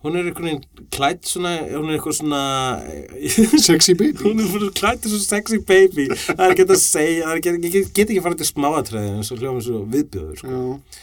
hún 0.07 0.19
er 0.19 0.29
einhvern 0.31 0.49
veginn 0.49 0.89
klætt 0.95 1.29
svona 1.29 1.53
hún 1.67 1.91
er 1.91 1.99
eitthvað 1.99 2.19
svona 2.21 2.43
sexy 3.69 3.97
baby. 3.99 4.23
hún 4.23 4.43
er 4.43 4.73
klætt 4.77 5.07
svona 5.07 5.25
sexy 5.25 5.61
baby 5.67 6.09
það 6.15 6.45
er 6.47 6.55
ekki 6.55 6.67
að 6.67 6.75
segja, 6.83 7.29
það 7.29 7.41
ekki, 7.41 7.55
ég 7.57 7.77
get, 7.77 7.93
get 7.99 8.13
ekki 8.13 8.25
farið 8.25 8.43
til 8.43 8.51
smáatræði 8.53 9.15
en 9.15 9.27
svo 9.27 9.39
hljóðum 9.41 9.65
svo 9.67 9.85
viðbjöður 9.95 10.43
sko. 10.43 10.59
Já, 10.59 11.01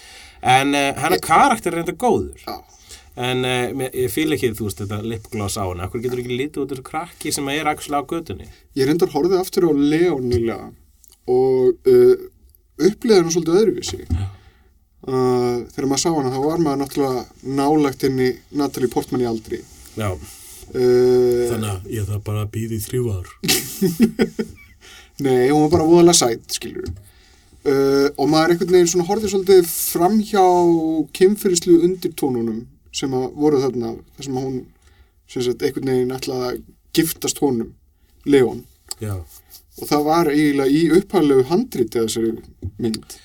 en 0.58 0.78
uh, 0.78 0.92
hennar 1.04 1.24
karakter 1.24 1.74
er 1.74 1.82
reynda 1.82 1.98
góður 2.00 2.46
já. 2.48 2.60
en 3.30 3.48
uh, 3.48 3.88
ég 3.92 4.14
fíl 4.14 4.30
ekki 4.36 4.54
þú 4.58 4.70
veist 4.70 4.84
þetta 4.84 5.02
lipgloss 5.06 5.60
á 5.60 5.66
henni, 5.68 5.86
akkur 5.86 6.04
getur 6.04 6.24
ekki 6.24 6.40
lítið 6.40 6.66
út 6.66 6.76
þessu 6.76 6.88
krakki 6.92 7.36
sem 7.36 7.52
er 7.54 7.70
actually 7.72 8.00
á 8.00 8.04
götunni 8.08 8.50
Ég 8.74 8.90
reyndar 8.90 9.12
horfið 9.14 9.42
aftur 9.42 9.70
á 9.70 9.72
Leon 9.76 10.32
nýlega 10.32 10.72
og 11.30 11.88
uh, 11.88 12.16
upplýði 12.82 13.22
hann 13.22 13.32
svolítið 13.32 13.60
öðruvísi. 13.62 14.00
Uh, 15.04 15.66
þegar 15.74 15.90
maður 15.90 16.04
sá 16.06 16.10
hana 16.16 16.32
þá 16.32 16.40
var 16.46 16.62
maður 16.64 16.82
náttúrulega 16.84 17.24
nálægt 17.60 18.06
inn 18.08 18.22
í 18.24 18.30
Natalie 18.56 18.92
Portman 18.94 19.26
í 19.26 19.30
aldri. 19.30 19.64
já, 20.00 20.10
Uh, 20.74 21.52
að 21.60 21.90
ég 21.92 22.06
þarf 22.08 22.22
bara 22.24 22.46
í 22.48 22.78
þrjú 22.82 23.10
ár. 23.12 23.28
Nei, 25.26 25.52
hún 25.52 25.66
var 25.66 25.74
bara 25.74 25.86
voðalega 25.86 26.16
sætt, 26.16 26.56
skilur 26.56 26.88
uh, 26.88 28.08
og 28.18 28.30
maður 28.32 28.54
einhvern 28.56 28.76
veginn 28.76 28.92
svona 28.92 29.08
horfið 29.08 29.34
svolítið 29.34 29.68
framhjá 29.70 30.44
kynfyrirslu 31.20 31.80
undirtónunum 31.88 32.64
sem 32.94 33.14
að 33.18 33.28
voru 33.40 33.62
þarna, 33.64 33.94
þar 34.16 34.28
sem 34.28 34.40
að 34.40 34.48
hún 34.48 34.60
sagt 35.34 35.68
einhvern 35.68 35.92
veginn 35.94 36.16
ætlaði 36.18 36.50
að 36.50 36.64
giftast 36.94 37.42
honum, 37.44 37.74
Leon. 38.30 38.64
já. 39.02 39.16
Og 39.82 39.88
það 39.90 40.04
var 40.06 40.30
eiginlega 40.30 40.70
í 40.70 40.82
upphæðlegu 41.00 41.46
handriti 41.50 41.98
að 41.98 42.10
þessari 42.10 42.34
mynd 42.84 43.16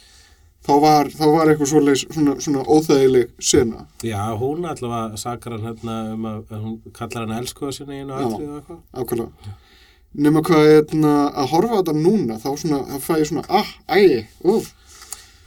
þá 0.68 0.74
var, 0.82 1.08
þá 1.14 1.24
var 1.32 1.50
eitthvað 1.50 1.70
svoleiðis, 1.70 2.02
svona, 2.12 2.34
svona 2.44 2.64
óþægileg 2.68 3.30
sena. 3.40 3.86
Já, 4.04 4.20
hún 4.40 4.66
allavega 4.68 5.20
sakar 5.20 5.56
hann 5.56 5.66
hérna 5.70 5.94
um 6.12 6.26
að, 6.28 6.42
að 6.52 6.66
hún 6.66 6.74
kallar 6.96 7.24
hann 7.24 7.38
elskuða 7.38 7.76
sinni 7.78 8.02
einu 8.02 8.12
Já. 8.12 8.18
atrið 8.26 8.48
og 8.48 8.58
eitthvað. 8.58 8.82
Ákvæmlega. 8.92 9.54
Nefna 10.18 10.42
hvað 10.48 10.66
hérna, 10.72 11.14
að 11.36 11.50
horfa 11.52 11.80
þetta 11.80 11.94
núna, 11.96 12.36
þá 12.42 12.50
svona, 12.60 12.80
þá 12.88 12.98
fæ 13.06 13.14
ég 13.20 13.30
svona, 13.30 13.44
ah, 13.60 13.72
ægi, 13.96 14.20
úf. 14.52 14.70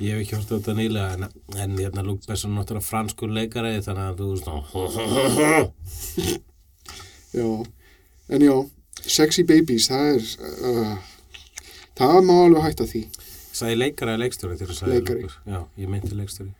Ég 0.01 0.15
hef 0.15 0.23
ekki 0.23 0.37
hort 0.39 0.49
á 0.49 0.55
þetta 0.55 0.73
nýlega 0.77 1.09
en, 1.13 1.23
en 1.61 1.77
hérna 1.77 2.01
Luke 2.05 2.25
Besson 2.25 2.55
er 2.55 2.57
náttúrulega 2.57 2.87
franskur 2.87 3.29
leikari 3.35 3.75
þannig 3.85 4.05
að 4.07 4.17
þú 4.21 4.29
þá 4.41 4.53
Já, 7.37 7.47
en 8.33 8.41
já, 8.43 8.55
sexy 9.05 9.45
babies, 9.47 9.87
það 9.91 10.07
er, 10.15 10.23
uh, 10.67 10.95
það 12.01 12.17
má 12.25 12.33
alveg 12.39 12.65
hætta 12.65 12.89
því. 12.89 13.03
Sæði 13.61 13.77
leikari 13.77 14.13
eða 14.15 14.21
leikstjóri 14.25 14.57
þegar 14.59 14.73
þú 14.73 14.79
sagði 14.81 14.97
Leikari. 14.97 15.21
Luke? 15.29 15.53
Já, 15.53 15.61
ég 15.83 15.91
meinti 15.93 16.17
leikstjóri 16.17 16.51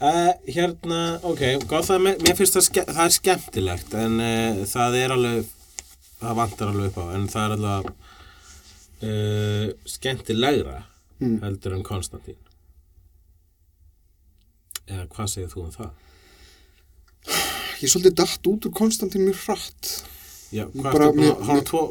uh, 0.00 0.34
Hérna, 0.50 1.00
ok, 1.30 1.42
góð 1.70 1.88
það, 1.92 2.04
mér, 2.08 2.36
finnst 2.38 2.56
það, 2.58 2.66
ske, 2.68 2.84
það 2.90 3.02
er 3.06 3.16
skemmtilegt 3.16 3.96
en 4.04 4.20
uh, 4.26 4.60
það 4.74 4.98
er 5.04 5.14
alveg 5.16 5.50
það 6.20 6.38
vantar 6.42 6.70
alveg 6.74 6.90
upp 6.90 7.00
á 7.00 7.04
en 7.16 7.26
það 7.32 7.46
er 7.46 7.56
alveg 7.58 7.90
uh, 9.08 9.66
skemmtilegra 9.96 10.78
Mm. 11.20 11.34
heldur 11.42 11.74
en 11.76 11.82
Konstantín 11.84 12.38
eða 14.88 15.02
hvað 15.12 15.26
segir 15.28 15.50
þú 15.52 15.64
um 15.66 15.74
það? 15.74 15.90
Ég 17.80 17.84
er 17.84 17.92
svolítið 17.92 18.14
datt 18.22 18.48
út 18.48 18.68
úr 18.68 18.72
Konstantin 18.76 19.26
mjög 19.26 19.42
hratt. 19.44 19.90
Já, 20.50 20.64
hvað 20.72 20.86
Bara 20.86 21.10
ertu 21.10 21.18
búin 21.18 21.28
að, 21.28 21.42
mér... 21.44 21.50
mér- 21.50 21.66
tvo, 21.68 21.82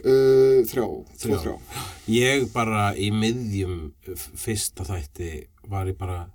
Uh, 0.00 0.62
þrjá, 0.70 0.84
þrjá, 1.20 1.38
Þrjá. 1.42 1.54
Ég 2.08 2.46
bara 2.54 2.90
í 2.96 3.10
miðjum 3.12 3.92
f- 4.08 4.30
fyrsta 4.40 4.86
þætti 4.88 5.30
var 5.68 5.86
ég 5.90 5.98
bara 6.00 6.30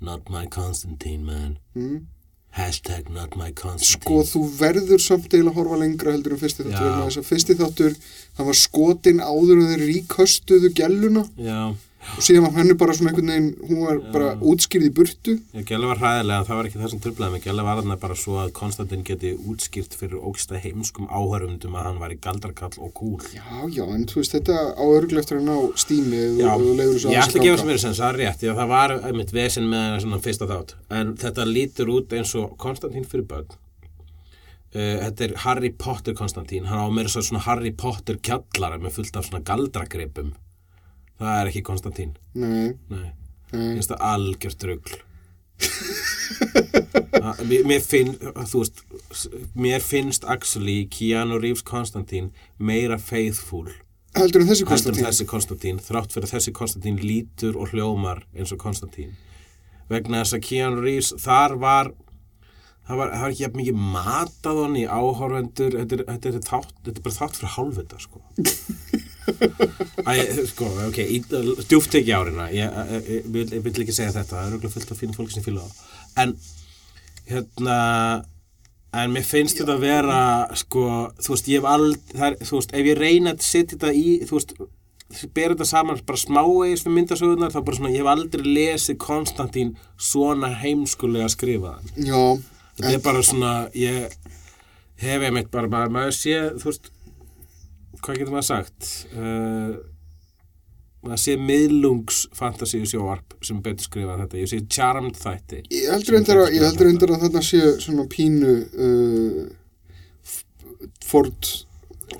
Not 0.00 0.28
my 0.32 0.46
Constantine 0.46 1.24
man 1.24 1.58
Mm. 1.76 2.06
Hashtag 2.54 3.08
not 3.10 3.34
my 3.36 3.50
Constantine 3.50 4.00
Sko, 4.00 4.22
þú 4.22 4.42
verður 4.60 5.00
samt 5.02 5.26
eiginlega 5.32 5.50
að 5.52 5.58
horfa 5.58 5.78
lengra 5.80 6.12
heldur 6.14 6.36
en 6.36 6.38
fyrsti 6.38 6.64
þáttur. 6.68 7.24
Fyrsti 7.26 7.56
þáttur, 7.58 7.96
hann 8.38 8.46
var 8.46 8.54
skotin 8.60 9.18
áður 9.24 9.58
en 9.58 9.72
þeir 9.72 9.82
ríköstuðu 9.90 10.70
gæluna 10.78 11.24
Já, 11.36 11.74
og 12.14 12.24
síðan 12.24 12.44
var 12.46 12.54
henni 12.58 12.76
bara 12.78 12.94
svona 12.96 13.10
einhvern 13.10 13.30
veginn, 13.32 13.48
hún 13.68 13.80
var 13.84 14.00
bara 14.14 14.28
útskýrð 14.38 14.88
í 14.88 14.92
burtu. 14.94 15.34
gæla 15.66 15.90
var 15.90 16.00
hræðilega 16.02 16.46
það 16.48 16.60
var 16.60 16.68
ekki 16.68 16.80
það 16.82 16.92
sem 16.92 17.02
tröflaði 17.04 17.34
mig, 17.34 17.44
gæla 17.46 17.64
var 17.66 17.80
þarna 17.80 17.96
bara 18.04 18.18
svo 18.18 18.36
að 18.42 18.52
Konstantin 18.58 19.04
geti 19.06 19.32
útskýrt 19.34 19.96
fyrir 19.98 20.20
ógsta 20.20 20.60
heimskum 20.60 21.08
áhörundum 21.08 21.74
að 21.78 21.88
hann 21.88 22.00
var 22.02 22.14
í 22.14 22.20
galdrakall 22.20 22.78
og 22.78 22.94
kúl. 22.94 23.18
Já, 23.34 23.44
já, 23.72 23.84
en 23.88 24.06
þú 24.10 24.20
veist, 24.20 24.36
þetta 24.36 24.60
á 24.76 24.84
örglega 24.84 25.24
eftir 25.24 25.40
að 25.40 25.48
ná 25.48 25.56
stímið 25.84 26.38
Já, 26.44 26.52
og, 26.54 26.64
leiður 26.70 26.96
þessu 26.98 27.12
ég 27.14 27.24
ætla 27.24 27.42
að 27.42 27.48
gefa 27.48 27.60
sem 27.62 27.72
verið 27.72 27.84
sens, 27.86 28.00
það 28.02 28.12
er 28.12 28.22
rétt, 28.22 28.46
að 28.46 28.62
það 28.62 28.72
var 28.76 28.96
einmitt 29.00 29.34
vesen 29.34 29.68
með 29.72 30.00
svona 30.04 30.22
fyrsta 30.28 30.50
þátt, 30.50 30.78
en 31.00 31.12
þetta 31.24 31.50
lítur 31.50 31.92
út 31.94 32.16
eins 32.18 32.34
og 32.38 32.56
Konstantín 32.60 33.08
fyrir 33.08 33.28
börn. 33.30 33.60
Uh, 34.74 34.96
þetta 35.04 35.28
er 35.28 35.34
Harry 35.44 35.68
Potter 35.70 36.16
Konstantín, 36.18 36.64
hann 36.66 36.80
á 36.82 36.90
meira 36.90 37.10
svo 37.12 37.22
svona 37.22 37.44
Harry 37.46 37.70
Potter 37.70 38.16
kjallara 38.18 38.80
með 38.82 38.96
fullt 38.96 39.20
af 39.20 39.28
svona 39.28 39.44
galdragripum. 39.46 40.32
Það 41.20 41.40
er 41.40 41.50
ekki 41.50 41.62
Konstantín, 41.62 42.14
Nei, 42.34 42.74
nei, 42.90 43.10
nei, 43.52 43.74
finnst 43.76 43.92
það 43.92 44.00
algjört 44.10 44.64
rugl. 44.68 44.96
Það- 47.14 47.42
mér, 47.48 47.62
mér 47.70 47.82
finn, 47.84 48.12
þú 48.18 48.60
veist, 48.62 48.82
s- 49.14 49.28
mér 49.56 49.80
finnst 49.82 50.24
actually 50.28 50.84
Keanu 50.90 51.38
Reeves 51.40 51.62
Konstantín 51.62 52.32
meira 52.58 52.98
faithful. 52.98 53.68
Heldur 54.14 54.42
en 54.42 54.48
þessi 54.48 54.64
heldur 54.66 54.94
en 54.94 54.94
Konstantín. 54.94 55.06
þessi 55.06 55.26
Konstantín 55.30 55.78
þrátt 55.80 56.12
fyrir 56.14 56.28
að 56.28 56.34
þessi 56.36 56.52
Konstantín 56.52 56.98
lítur 57.02 57.56
og 57.56 57.70
hljómar 57.72 58.24
eins 58.36 58.52
og 58.52 58.58
Konstantín. 58.58 59.14
Vegna 59.90 60.22
þess 60.24 60.34
að 60.38 60.42
Keanu 60.48 60.82
Reeves 60.82 61.12
þar 61.18 61.56
var 61.58 61.92
það 62.88 62.96
var, 62.98 63.10
það 63.14 63.20
var 63.20 63.30
ekki 63.30 63.44
jafn 63.46 63.60
mikið 63.62 63.76
matað 63.94 64.58
honni 64.64 64.82
í 64.84 64.88
áhorfendur 64.90 65.72
þetta 65.78 65.92
er, 65.98 66.04
þetta, 66.04 66.28
er 66.28 66.40
þátt, 66.50 66.74
þetta 66.84 66.98
er 66.98 67.04
bara 67.06 67.18
þátt 67.20 67.38
fyrir 67.38 67.54
hálfvita 67.56 68.00
sko 68.00 68.20
Æ, 69.24 70.12
sko, 70.50 70.68
ok, 70.88 71.00
djúpt 71.68 71.96
ekki 72.00 72.12
árina. 72.16 72.50
Ég, 72.52 72.76
ég, 72.92 73.08
ég, 73.16 73.32
vil, 73.32 73.46
ég 73.48 73.64
vil 73.64 73.74
ekki 73.84 73.96
segja 73.96 74.12
þetta 74.18 74.36
það 74.36 74.44
er 74.44 74.54
auðvitað 74.58 74.76
fullt 74.76 74.94
af 74.94 75.02
fínu 75.02 75.16
fólki 75.16 75.36
sem 75.36 75.46
fíla 75.46 75.64
það. 75.64 75.82
En 76.24 76.36
hérna 77.30 77.78
en 78.94 79.12
mér 79.14 79.26
finnst 79.26 79.58
þetta 79.58 79.74
að 79.74 79.84
vera 79.84 80.20
sko, 80.58 80.86
þú 81.22 81.34
veist, 81.34 81.50
ég 81.50 81.60
hef 81.60 81.68
ald 81.70 82.12
það 82.12 82.26
er, 82.28 82.38
þú 82.46 82.58
veist, 82.58 82.74
ef 82.74 82.88
ég 82.90 82.98
reyna 83.00 83.34
að 83.34 83.44
setja 83.46 83.74
þetta 83.74 83.92
í 83.98 84.06
þú 84.28 84.38
veist, 84.38 84.54
bera 85.34 85.54
þetta 85.54 85.68
saman 85.68 86.02
bara 86.06 86.20
smáegis 86.20 86.84
við 86.86 86.96
myndasögurnar, 86.98 87.54
þá 87.54 87.60
bara 87.60 87.78
svona 87.78 87.92
ég 87.94 88.02
hef 88.02 88.12
aldrei 88.12 88.54
lesið 88.58 88.98
Konstantín 89.02 89.74
svona 89.98 90.52
heimskulega 90.62 91.30
skrifaðan 91.32 91.90
Já, 91.98 92.22
þetta 92.78 92.94
er 92.94 93.04
bara 93.04 93.24
svona 93.26 93.54
ég 93.78 94.14
hef 95.02 95.26
einmitt 95.26 95.50
bara 95.54 95.88
maður 95.90 96.16
sé, 96.16 96.38
þú 96.60 96.70
veist 96.70 96.90
hvað 98.04 98.20
getur 98.20 98.34
maður 98.34 98.48
sagt? 98.50 98.92
Uh, 99.16 99.74
maður 101.04 101.20
sé 101.24 101.36
miðlungs 101.40 102.22
fantasíu 102.36 102.86
sjóarp 102.88 103.36
sem 103.44 103.60
betur 103.64 103.88
skrifað 103.88 104.24
þetta, 104.24 104.40
ég 104.40 104.50
sé 104.52 104.62
charmed 104.72 105.18
þætti 105.20 105.60
ég 105.72 105.90
heldur 105.90 106.16
reyndar 106.16 106.42
að, 106.46 107.18
að 107.18 107.26
þarna 107.26 107.44
sé 107.44 107.62
svona 107.84 108.08
pínu 108.12 108.56
uh, 108.88 109.44
Ford 111.04 111.52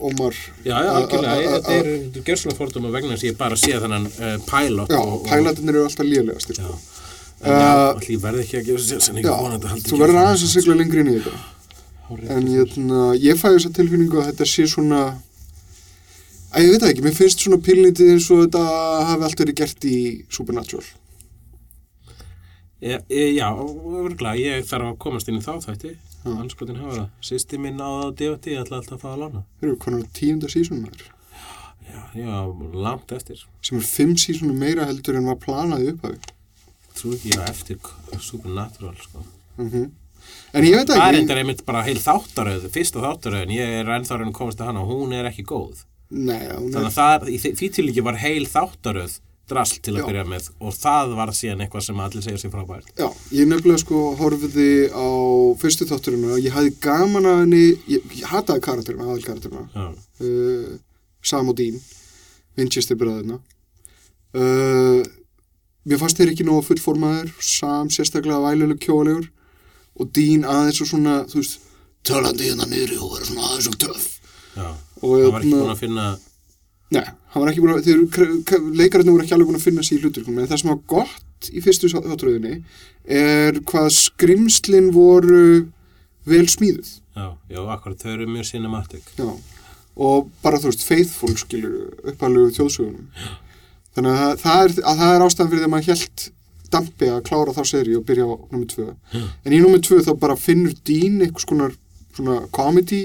Omar 0.00 0.34
Já, 0.64 0.74
já, 0.82 0.90
algjörlega, 0.98 1.54
þetta 1.54 1.74
er, 1.78 1.88
þetta 1.88 2.20
er 2.20 2.28
gjörslega 2.28 2.58
fordóma 2.58 2.92
vegna 2.94 3.14
þess 3.14 3.24
að 3.24 3.30
ég 3.30 3.40
bara 3.40 3.58
sé 3.60 3.80
þennan 3.84 4.06
uh, 4.10 4.36
pilot 4.48 4.92
Já, 4.92 5.00
pælatinir 5.28 5.78
eru 5.78 5.88
alltaf 5.88 6.08
lélegast 6.08 6.52
Já, 6.54 6.56
sko. 6.60 6.78
já, 7.44 7.58
allir 7.90 8.22
verði 8.22 8.46
ekki 8.46 8.60
að 8.60 8.70
gefa 8.70 8.86
sér 8.88 9.04
sem 9.04 9.20
ekki 9.20 9.36
vonandi 9.44 9.72
haldi 9.72 9.92
þú 9.92 10.00
verður 10.00 10.22
aðeins 10.22 10.46
að 10.46 10.54
sigla 10.56 10.78
lengri 10.80 11.04
inn 11.04 11.12
í 11.12 11.18
þetta. 11.18 11.42
En 12.34 12.48
hérna, 12.48 13.04
ég 13.16 13.38
fæ 13.40 13.46
þessa 13.50 13.72
tilfinningu 13.78 14.20
að 14.20 14.28
þetta 14.30 14.48
sé 14.48 14.66
svona 14.68 15.02
að 16.54 16.64
ég 16.64 16.74
veit 16.74 16.84
ekki, 16.88 17.04
mér 17.04 17.16
finnst 17.16 17.42
svona 17.44 17.60
pílnitið 17.62 18.12
eins 18.14 18.26
og 18.32 18.44
þetta 18.44 18.62
hafi 19.10 19.26
allt 19.26 19.40
verið 19.42 19.56
gert 19.60 19.86
í 19.88 19.96
Supernatural. 20.32 20.84
Já, 22.84 22.98
e- 23.08 23.32
já, 23.32 23.48
örgulega, 23.54 24.34
ég 24.36 24.68
þarf 24.68 24.90
að 24.92 25.00
komast 25.04 25.30
inn 25.30 25.40
í 25.40 25.44
þá 25.44 25.54
þætti. 25.64 25.94
Anskotin 26.24 26.80
hafa 26.80 26.96
það. 26.98 27.08
Sýsti 27.24 27.60
minn 27.60 27.80
á 27.80 27.88
það 27.88 28.14
DVD, 28.20 28.54
ég 28.54 28.62
ætla 28.64 28.78
alltaf 28.80 28.98
að 28.98 29.02
fá 29.02 29.10
að 29.12 29.18
lána. 29.22 29.42
Þeir 29.60 29.68
eru 29.70 29.80
konar 29.80 30.04
á 30.04 30.14
tíunda 30.16 30.52
sísonum 30.52 30.86
maður. 30.86 31.10
Já, 31.84 32.00
já, 32.16 32.36
langt 32.86 33.12
eftir. 33.12 33.42
Sem 33.64 33.80
er 33.80 33.88
fimm 33.88 34.14
sísonum 34.20 34.58
meira 34.60 34.86
heldur 34.88 35.18
en 35.20 35.28
var 35.28 35.40
planað 35.40 35.84
í 35.84 35.90
upphafi. 35.94 36.32
Trú 36.94 37.12
ekki 37.16 37.36
á 37.36 37.42
eftir 37.48 37.80
Supernatural, 38.20 38.96
sko. 39.00 39.24
Mm 39.58 39.92
En 40.54 40.64
ég 40.64 40.76
veit 40.78 40.88
Það 40.88 41.02
er 41.04 41.18
ekki 41.18 41.34
einmitt 41.36 41.64
bara 41.66 41.82
heil 41.84 41.98
þáttaröð 42.00 42.68
Fyrsta 42.72 43.02
þáttaröðin, 43.02 43.56
ég 43.58 43.72
er 43.80 43.90
ennþá 43.96 44.20
raun 44.20 44.30
að 44.30 44.38
komast 44.38 44.62
að 44.62 44.70
hana 44.70 44.84
og 44.84 44.92
Hún 44.92 45.12
er 45.16 45.28
ekki 45.28 45.44
góð 45.50 45.82
Nei, 46.14 46.40
hún 46.54 46.70
Þannig 46.70 46.80
er, 46.80 46.90
að 46.90 46.98
það, 46.98 47.28
í 47.34 47.38
því- 47.42 47.72
tilíki 47.78 48.04
var 48.06 48.18
heil 48.22 48.44
þáttaröð 48.46 49.16
drasl 49.50 49.80
til 49.84 49.92
að 49.98 50.06
byrja 50.08 50.22
með 50.24 50.46
og 50.64 50.72
það 50.72 51.10
var 51.18 51.32
síðan 51.36 51.64
eitthvað 51.64 51.82
sem 51.84 51.98
allir 52.00 52.22
segja 52.24 52.40
sér 52.40 52.52
frábært. 52.54 52.86
Já, 52.96 53.08
ég 53.36 53.48
nefnilega 53.50 53.82
sko 53.82 53.98
horfiði 54.16 54.68
á 54.88 55.04
fyrstu 55.60 55.84
þátturinn 55.90 56.30
og 56.32 56.38
ég 56.40 56.54
hafði 56.54 56.72
gaman 56.80 57.28
að 57.28 57.40
henni 57.42 57.60
ég, 57.92 58.06
ég 58.22 58.30
hataði 58.30 58.64
karakterina, 58.64 59.04
aðal 59.04 59.26
karakterina 59.26 59.66
uh, 59.90 60.78
Sam 61.24 61.50
og 61.52 61.58
Dean 61.60 61.76
Winchester 62.56 62.96
bræðina 62.96 63.36
uh, 64.38 65.02
mér 65.84 66.00
fannst 66.00 66.16
þeir 66.22 66.32
ekki 66.32 66.46
nógu 66.48 66.64
fullformaður 66.70 67.34
Sam 67.44 67.92
sérstaklega 67.92 68.40
væluleg 68.46 68.80
kjólegur 68.86 69.28
og 70.00 70.08
Dean 70.16 70.48
aðeins 70.48 70.80
og 70.86 70.88
svona 70.94 71.18
þú 71.28 71.42
veist, 71.42 71.60
talandi 72.06 72.48
hérna 72.48 72.70
niðri 72.70 72.96
og 72.96 73.12
vera 73.18 73.28
svona 73.28 73.50
aðeins 73.50 73.70
og 73.74 73.78
töff 73.84 74.08
já 74.56 74.68
Það 75.00 75.14
var 75.32 75.40
ekki 75.40 75.52
búin 75.54 75.74
að 75.74 75.82
finna 75.82 76.06
Nei, 76.94 77.04
hann 77.32 77.42
var 77.42 77.50
ekki 77.50 77.62
búin 77.64 77.74
að, 77.74 77.86
þeir, 77.88 78.66
leikararnir 78.76 79.14
voru 79.14 79.24
ekki 79.24 79.34
alveg 79.34 79.48
búin 79.48 79.58
að 79.58 79.64
finna 79.66 79.84
sér 79.84 79.98
í 79.98 80.04
hluturkum, 80.04 80.36
en 80.38 80.50
það 80.50 80.60
sem 80.60 80.70
var 80.70 80.82
gott 80.92 81.48
í 81.50 81.62
fyrstu 81.64 81.90
þáttröðinni 81.90 82.58
er 83.16 83.58
hvað 83.66 83.88
skrimslin 83.96 84.90
voru 84.94 85.40
vel 86.28 86.44
smíðuð. 86.48 86.92
Já, 87.16 87.26
já, 87.50 87.60
akkurat, 87.74 87.98
þau 88.00 88.12
eru 88.12 88.28
mjög 88.30 88.46
cinematic 88.48 89.10
Já, 89.18 89.26
og 90.06 90.30
bara 90.44 90.60
þú 90.60 90.70
veist, 90.70 90.86
faithful 90.86 91.34
skilur 91.40 91.96
upphæðlegu 92.04 92.54
þjóðsögunum. 92.58 93.10
Þannig 93.94 94.22
að 94.26 94.38
það 94.44 94.62
er, 94.62 94.76
að 94.84 95.02
það 95.02 95.16
er 95.16 95.26
ástæðan 95.26 95.50
fyrir 95.50 95.62
því 95.62 95.68
að 95.68 95.74
maður 95.74 95.90
held 95.92 96.28
dampi 96.74 97.10
að 97.10 97.24
klára 97.28 97.54
þá 97.54 97.62
seri 97.70 97.96
og 97.98 98.06
byrja 98.06 98.26
á 98.26 98.34
nummer 98.34 98.70
tvö. 98.70 98.86
En 99.44 99.54
í 99.54 99.60
nummer 99.62 99.82
tvö 99.84 100.00
þá 100.02 100.12
bara 100.22 100.38
finnur 100.38 100.74
einhvers 100.84 101.46
konar 101.46 101.76
svona 102.14 102.40
comedy 102.54 103.04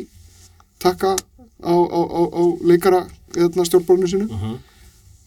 takka 0.82 1.16
á, 1.60 1.74
á, 1.74 2.00
á, 2.00 2.22
á 2.30 2.44
leikara 2.64 3.02
eða 3.36 3.66
stjórnbólinu 3.68 4.08
sinu 4.08 4.28
uh 4.30 4.44
-huh. 4.44 4.58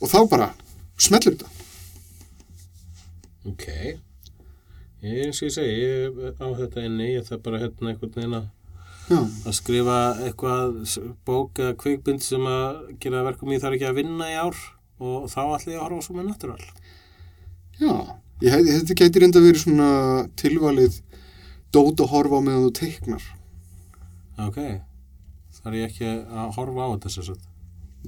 og 0.01 0.09
þá 0.09 0.18
bara 0.31 0.55
smellur 0.99 1.37
þetta. 1.37 1.49
Ok 3.47 3.66
Ég 5.03 5.27
og 5.27 5.35
ég 5.35 5.51
segi, 5.51 5.83
ég 5.83 6.14
á 6.38 6.47
þetta 6.55 6.85
inni 6.87 7.14
ég 7.18 7.27
þarf 7.27 7.42
bara 7.42 7.59
hérna 7.59 7.90
einhvern 7.90 8.14
veginn 8.14 8.38
að 8.38 8.47
að 9.12 9.53
skrifa 9.53 10.14
eitthvað 10.25 10.99
bók 11.27 11.59
eða 11.59 11.77
kvikbind 11.77 12.23
sem 12.23 12.40
að 12.40 12.97
gera 13.01 13.25
verkum 13.27 13.51
ég 13.53 13.61
þarf 13.61 13.75
ekki 13.75 13.88
að 13.90 13.99
vinna 13.99 14.31
í 14.31 14.38
ár 14.38 14.57
og 15.03 15.27
þá 15.29 15.42
ætla 15.59 15.73
ég 15.73 15.79
að 15.81 15.83
horfa 15.83 16.03
svo 16.03 16.14
með 16.14 16.29
natural 16.31 16.62
Já, 17.83 17.95
ég 18.42 18.53
hefði, 18.53 18.75
þetta 18.79 18.95
gæti 18.95 19.21
reynda 19.23 19.42
verið 19.42 19.62
svona 19.64 19.88
tilvalið 20.38 21.01
dót 21.73 22.03
að 22.05 22.11
horfa 22.12 22.40
meðan 22.45 22.66
þú 22.66 22.73
teiknar. 22.77 23.29
Ok, 24.42 24.59
þar 25.62 25.77
ég 25.79 25.88
ekki 25.90 26.09
að 26.11 26.53
horfa 26.57 26.87
á 26.87 26.92
þetta 26.94 27.12
sér 27.16 27.27
svo. 27.29 27.37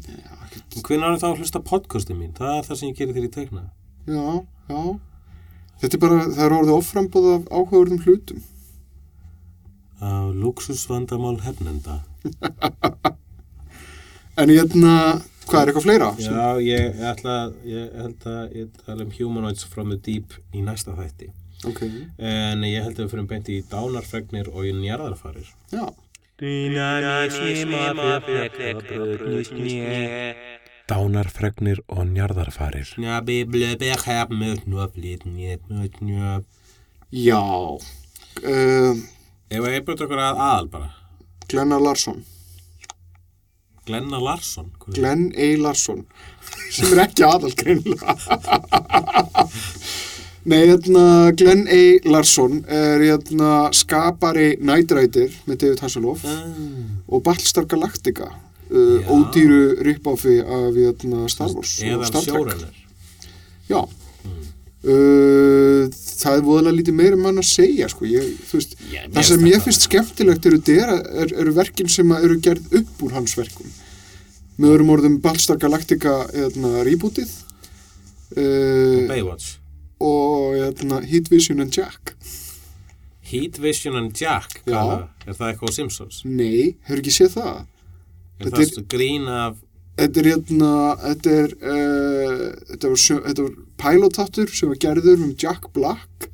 Já, 0.04 0.30
ekkert. 0.46 0.78
Hvernig 0.88 1.08
er 1.12 1.20
þá 1.22 1.26
að 1.30 1.38
hlusta 1.42 1.60
podcastin 1.70 2.18
mín? 2.18 2.32
Það 2.34 2.56
er 2.58 2.64
það 2.68 2.80
sem 2.80 2.88
ég 2.90 2.96
gerir 2.98 3.14
þegar 3.14 3.28
ég 3.28 3.34
teikna. 3.36 3.62
Já, 4.10 4.24
já. 4.72 4.80
Þetta 5.84 5.96
er 5.98 6.02
bara, 6.06 6.18
það 6.34 6.44
er 6.48 6.56
orðið 6.58 6.78
offrambóð 6.78 7.28
af 7.34 7.46
áhugaverðum 7.54 8.02
hlutum. 8.06 8.42
Á 10.04 10.10
luxusvandamál 10.42 11.38
hefnenda. 11.46 12.00
En 14.34 14.50
ég 14.50 14.58
hérna, 14.64 14.92
hvað 15.46 15.60
er 15.60 15.70
eitthvað 15.70 15.84
fleira? 15.84 16.06
Já, 16.18 16.46
ég 16.58 16.96
ætla, 17.06 17.34
ég 17.70 17.92
held 18.00 18.24
að 18.26 18.56
ég 18.58 18.80
tala 18.82 19.04
um 19.06 19.12
humanoids 19.14 19.62
from 19.70 19.92
the 19.94 19.98
deep 20.02 20.34
í 20.50 20.62
næsta 20.66 20.90
þætti. 20.98 21.28
Ok, 21.70 21.84
En 22.18 22.64
ég 22.66 22.82
held 22.82 22.98
að 22.98 23.04
við 23.04 23.12
fyrir 23.12 23.28
beint 23.30 23.50
í 23.54 23.60
dánarfregnir 23.70 24.50
og 24.50 24.66
í 24.66 24.72
njarðarfarir. 24.80 25.46
já. 25.70 25.84
Dánarfregnir 30.90 31.80
og 31.88 32.04
njarðarfarir. 32.10 32.90
Njabi, 33.00 33.38
blöbi, 33.48 33.88
hef, 33.94 34.28
mjög, 34.28 34.66
njöflít, 34.68 35.24
njöp, 35.24 35.62
mjög, 35.70 36.00
njöp. 36.04 36.44
Já. 37.14 37.40
Uh, 38.44 38.98
Ef 39.54 39.62
að 39.62 39.74
ég 39.76 39.84
byrja 39.86 40.06
okkur 40.06 40.20
að 40.20 40.40
aðal 40.44 40.68
bara. 40.72 40.90
Glenna 41.48 41.78
Larsson. 41.80 42.24
Glenna 43.84 44.18
Larsson. 44.20 44.70
Glenn 44.88 45.28
A. 45.36 45.48
Larsson. 45.60 46.06
Sem 46.72 46.92
er 46.94 47.04
ekki 47.04 47.24
aðalgreinilega. 47.28 48.16
Nei, 50.44 50.66
hérna, 50.68 51.04
Glenn 51.32 51.62
A. 51.72 51.82
Larsson 52.04 52.58
er 52.68 53.00
hérna 53.00 53.70
skapari 53.72 54.50
Night 54.60 54.92
Rider 54.92 55.30
með 55.48 55.56
David 55.62 55.80
Hasselhoff 55.80 56.24
Ah, 56.28 56.44
og 57.08 57.22
Battlestar 57.24 57.64
Galactica 57.70 58.28
uh, 58.28 59.08
ódýru 59.08 59.62
rip-offi 59.86 60.34
af 60.44 60.76
hérna, 60.76 61.24
Star 61.32 61.48
Wars 61.54 61.78
og 61.80 62.04
Star 62.10 62.28
Trek. 62.28 62.66
Já 63.70 63.80
uh, 64.84 65.88
Það 65.88 66.36
er 66.38 66.44
voðalega 66.46 66.76
lítið 66.78 66.94
meira 67.00 67.16
mann 67.20 67.40
að 67.40 67.48
segja 67.48 67.88
sko. 67.92 68.04
ég, 68.08 68.28
veist, 68.52 68.76
Já, 68.92 69.00
Það 69.16 69.26
sem 69.30 69.48
ég 69.48 69.64
finnst 69.64 69.88
skemmtilegt 69.88 70.46
eru, 70.50 70.60
dera, 70.64 70.98
er, 71.24 71.32
eru 71.40 71.52
verkin 71.56 71.88
sem 71.90 72.12
eru 72.20 72.36
gerð 72.44 72.68
upp 72.82 73.02
úr 73.08 73.16
hans 73.16 73.32
verkum 73.40 73.72
með 74.60 74.70
öðrum 74.76 74.92
orðum 74.94 75.16
Battlestar 75.24 75.56
Galactica 75.58 76.12
hérna, 76.36 76.84
rebootið 76.86 77.32
uh, 78.36 79.08
Baywatch. 79.08 79.56
Og 80.04 80.56
hérna, 80.58 81.00
Heat 81.08 81.30
Vision 81.32 81.64
and 81.64 81.74
Jack 81.74 82.14
Heat 83.24 83.58
Vision 83.62 83.96
and 83.96 84.12
Jack. 84.20 84.60
Já. 84.66 84.76
hvað 84.76 84.98
Er 85.26 85.34
það? 85.34 85.36
er 85.40 85.52
eitthvað 85.52 85.70
á 85.72 85.76
Simpsons? 85.78 86.22
Nei, 86.28 86.74
hefur 86.86 87.00
ekki 87.02 87.14
séð 87.14 87.36
það? 87.38 87.54
Er 87.54 88.48
Þetta 88.48 88.64
það 88.76 88.88
grín 88.94 89.30
af... 89.32 89.60
Þetta 89.94 90.20
er 90.20 90.26
hérna, 90.26 90.70
þetta 91.04 91.34
er, 91.40 91.52
uh, 91.62 92.40
þetta 92.72 92.90
var, 92.90 93.02
var 93.46 93.52
pilotattur 93.78 94.50
sem 94.50 94.72
var 94.72 94.80
gerður 94.82 95.22
um 95.22 95.36
Jack 95.38 95.68
Black 95.76 96.26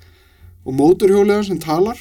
og 0.64 0.76
mótorhjóliðan 0.78 1.46
sem 1.50 1.61
talar. 1.61 2.00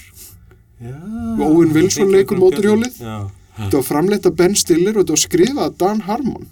Já. 0.79 0.95
Owen 1.43 1.73
Wilson 1.75 2.13
leikur 2.15 2.39
mótorhjólið. 2.39 3.01
Já. 3.03 3.17
Þetta 3.59 3.75
var 3.75 3.87
framleitt 3.89 4.29
af 4.29 4.37
Ben 4.39 4.55
Stiller 4.55 4.95
og 4.95 5.03
þetta 5.03 5.17
var 5.17 5.23
skrifað 5.25 5.65
af 5.65 5.77
Dan 5.83 6.03
Harmon. 6.07 6.47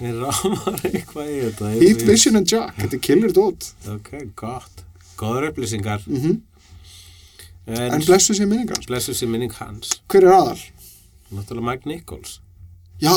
Mér 0.00 0.18
rámar 0.20 0.80
eitthvað 0.84 1.30
í 1.32 1.36
þetta. 1.46 1.70
Heat 1.80 2.02
Vision 2.08 2.36
and 2.40 2.50
Jack, 2.50 2.74
þetta 2.80 2.98
er 2.98 3.02
killer 3.06 3.32
dot. 3.36 3.70
Ok, 3.94 4.10
gott. 4.38 4.84
Góður 5.20 5.50
upplýsingar. 5.52 6.04
Mm 6.06 6.42
En, 7.66 7.96
En 7.96 8.02
blessu 8.06 8.30
sér 8.36 8.46
minningar. 8.46 8.78
blessu 8.86 9.10
sér 9.16 9.26
minning 9.28 9.50
hans. 9.58 9.96
Hver 10.06 10.22
er 10.28 10.34
aðal? 10.36 10.60
Náttúrulega 11.34 11.64
Mike 11.66 11.88
Nichols. 11.90 12.36
Já, 13.02 13.10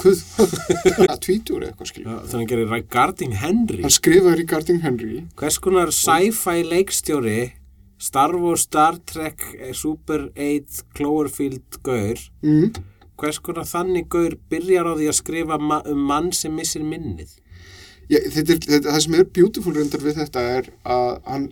hvað? 0.00 0.22
Tvítur 1.24 1.62
eitthvað 1.68 1.86
skilja. 1.92 2.10
Já, 2.10 2.24
Þannig 2.32 2.48
gerir 2.50 2.66
Regarding 2.72 3.36
Henry. 3.38 3.78
Hann 3.84 3.94
skrifaði 3.94 4.40
Regarding 4.42 4.80
Henry. 4.82 5.20
Hvers 5.38 5.60
konar 5.62 5.92
sci-fi 5.94 6.64
leikstjóri 6.66 7.52
Star 8.02 8.34
Wars, 8.34 8.64
Star 8.66 8.98
Trek, 9.06 9.38
eh, 9.60 9.70
Super 9.72 10.26
8, 10.34 10.82
Cloverfield 10.98 11.78
gaur 11.86 12.18
Mm. 12.42 12.72
Hvers 13.22 13.38
konar 13.42 13.68
þannig 13.68 14.08
gaur 14.10 14.36
byrjar 14.50 14.90
á 14.90 14.92
því 14.98 15.08
að 15.12 15.18
skrifa 15.20 15.58
ma 15.62 15.80
um 15.88 16.06
mann 16.10 16.32
sem 16.36 16.54
missir 16.54 16.82
minnið? 16.82 17.36
Ég, 18.10 18.26
þetta 18.34 18.56
er, 18.56 18.62
þetta, 18.66 18.88
það 18.90 19.04
sem 19.04 19.18
er 19.18 19.28
beautiful 19.38 19.74
reyndar 19.76 20.02
við 20.02 20.18
þetta 20.18 20.42
er 20.56 20.72
að 20.82 21.12
hann 21.30 21.46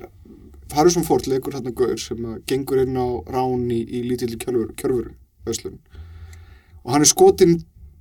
Harrison 0.75 1.07
Ford 1.07 1.27
leikur 1.27 1.55
þarna 1.57 1.73
gaur 1.75 1.99
sem 1.99 2.27
að 2.27 2.43
gengur 2.51 2.83
inn 2.85 2.99
á 2.99 3.07
rán 3.31 3.67
í, 3.71 3.81
í 3.81 4.03
lítilli 4.07 4.39
kjörfuru, 4.39 4.75
kjörfuru 4.79 5.15
öslun. 5.51 5.81
og 6.85 6.93
hann 6.95 7.05
er 7.05 7.11
skotin 7.11 7.57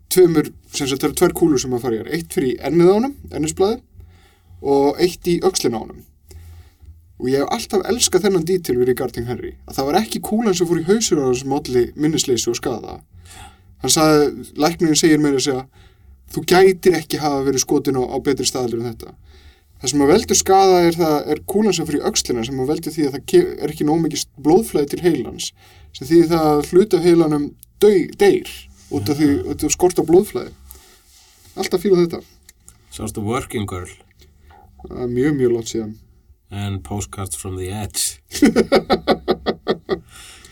tveimur, 0.10 0.50
sem 0.74 0.88
sagt 0.88 1.02
það 1.04 1.10
eru 1.10 1.18
tvær 1.22 1.34
kúlur 1.38 1.62
sem 1.62 1.74
að 1.74 1.84
fara 1.86 1.98
í 1.98 2.00
hér, 2.02 2.12
eitt 2.16 2.34
fyrir 2.34 2.62
ennið 2.66 2.90
á 2.90 2.94
honum 2.98 3.16
ennisblæði 3.32 3.82
og 4.62 5.02
eitt 5.02 5.28
í 5.30 5.40
öxlin 5.46 5.78
á 5.78 5.82
honum. 5.82 6.06
Og 7.20 7.28
ég 7.30 7.44
hef 7.44 7.52
alltaf 7.52 7.84
elskað 7.92 8.26
þennan 8.26 8.46
dítil 8.48 8.78
við 8.80 8.94
Regarding 8.94 9.28
Henry 9.28 9.54
að 9.68 9.78
það 9.78 9.90
var 9.90 10.00
ekki 10.02 10.22
kúlan 10.24 10.56
sem 10.56 10.70
fór 10.70 10.82
í 10.82 10.88
hausur 10.88 11.22
á 11.22 11.30
þessum 11.30 11.54
molli 11.54 11.86
minnisleysi 12.00 12.52
og 12.52 12.60
skada 12.60 13.00
hann 13.84 13.94
sagði, 13.94 14.50
læknirinn 14.60 15.00
segir 15.00 15.22
mér 15.24 15.40
að 15.40 15.46
segja 15.48 15.66
þú 16.34 16.44
gætir 16.50 16.98
ekki 17.00 17.20
hafa 17.22 17.44
verið 17.48 17.64
skotin 17.64 18.00
á, 18.00 18.04
á 18.06 18.18
betri 18.22 18.48
staðalur 18.48 18.84
en 18.84 18.92
þetta. 18.92 19.14
Það 19.80 19.92
sem 19.92 20.02
að 20.04 20.12
veldur 20.12 20.38
skada 20.38 20.80
er 20.84 20.98
það 21.00 21.30
er 21.34 21.42
kúlan 21.48 21.76
sem 21.76 21.88
fyrir 21.88 22.08
öxlina 22.10 22.44
sem 22.46 22.60
að 22.60 22.72
veldur 22.74 22.96
því 22.96 23.06
að 23.08 23.14
það 23.16 23.46
er 23.64 23.74
ekki 23.74 23.88
nóg 23.88 24.02
mikið 24.04 24.26
blóðflæði 24.44 24.92
til 24.92 25.04
heilans 25.06 25.52
sem 25.96 26.10
því 26.10 26.20
það 26.34 26.50
að 26.50 26.74
hluta 26.74 27.00
heilanum 27.06 27.46
deyr 27.80 28.52
út 28.92 29.10
af 29.10 29.22
því 29.22 29.30
út 29.54 29.64
af 29.64 29.74
skort 29.74 30.02
á 30.02 30.04
blóðflæði. 30.04 30.52
Alltaf 31.60 31.82
fíla 31.84 32.04
þetta. 32.04 32.22
Sástu 32.92 33.24
Working 33.24 33.70
Girl? 33.70 33.96
Mjög 34.90 35.40
mjög 35.40 35.56
látt 35.56 35.72
síðan. 35.72 35.96
And 36.52 36.84
Postcards 36.84 37.38
from 37.38 37.58
the 37.58 37.70
Edge 37.70 38.20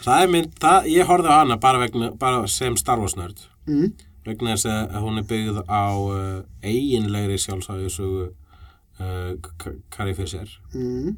Það 0.07 0.23
er 0.23 0.29
mynd, 0.31 0.51
það, 0.63 0.85
ég 0.93 1.09
horfði 1.09 1.31
á 1.33 1.39
hana 1.41 1.57
bara, 1.59 1.79
vegna, 1.83 2.11
bara 2.19 2.45
sem 2.51 2.77
Star 2.79 2.99
Wars 3.01 3.17
nörd. 3.19 3.41
Mm. 3.67 3.89
vegna 4.27 4.53
þess 4.55 4.67
að 4.71 5.01
hún 5.03 5.19
er 5.21 5.25
byggð 5.27 5.57
á 5.67 5.83
uh, 5.95 6.39
eiginlegri 6.63 7.37
sjálfsæðisögu 7.39 8.25
uh, 8.27 9.29
K- 9.59 9.77
Carrie 9.91 10.15
Fisher. 10.17 10.49
Mm. 10.75 11.13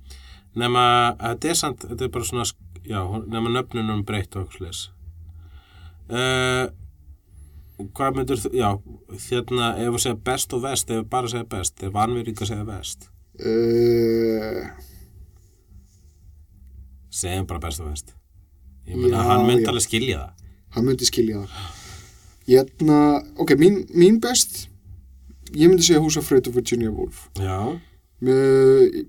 nema 0.58 0.84
að 1.18 1.38
þetta 1.40 1.50
er 1.54 1.58
samt 1.62 1.86
þetta 1.90 2.06
er 2.08 2.12
bara 2.14 2.28
svona, 2.30 2.46
já, 2.86 3.00
nema 3.34 3.54
nöfnunum 3.54 4.04
breytt 4.06 4.34
og 4.38 4.44
okkur 4.48 4.60
slis 4.60 4.82
uh, 6.10 6.70
hvað 7.98 8.18
myndur 8.20 8.42
þú, 8.44 8.52
já, 8.58 8.70
hérna 9.30 9.72
ef 9.82 9.90
við 9.96 10.04
segja 10.06 10.20
best 10.30 10.54
og 10.58 10.64
vest, 10.66 10.90
ef 10.94 11.02
við 11.04 11.10
bara 11.14 11.30
segja 11.34 11.50
best 11.54 11.84
ef 11.86 11.94
vanvirðing 11.98 12.42
að 12.46 12.52
segja 12.54 12.70
vest 12.74 13.10
Uh, 13.40 14.66
segjum 17.16 17.46
bara 17.48 17.62
best 17.64 17.80
og 17.80 17.88
vest 17.94 18.10
ég 18.90 18.98
meina, 18.98 19.18
Já, 19.18 19.28
hann 19.30 19.46
myndi 19.48 19.70
alveg 19.70 19.86
skilja 19.86 20.24
það. 20.24 20.50
Hann 20.76 20.90
myndi 20.90 21.08
skilja 21.10 21.44
það. 21.44 21.70
Hérna, 22.50 23.00
ok, 23.38 23.54
mín, 23.62 23.84
mín 23.94 24.18
best 24.24 24.66
ég 25.54 25.70
myndi 25.70 25.86
segja 25.86 26.02
Húsa 26.04 26.24
Freyt 26.26 26.50
og 26.50 26.58
Virginia 26.58 26.92
Woolf. 26.94 27.28
Já, 27.40 27.78
með, 28.26 29.00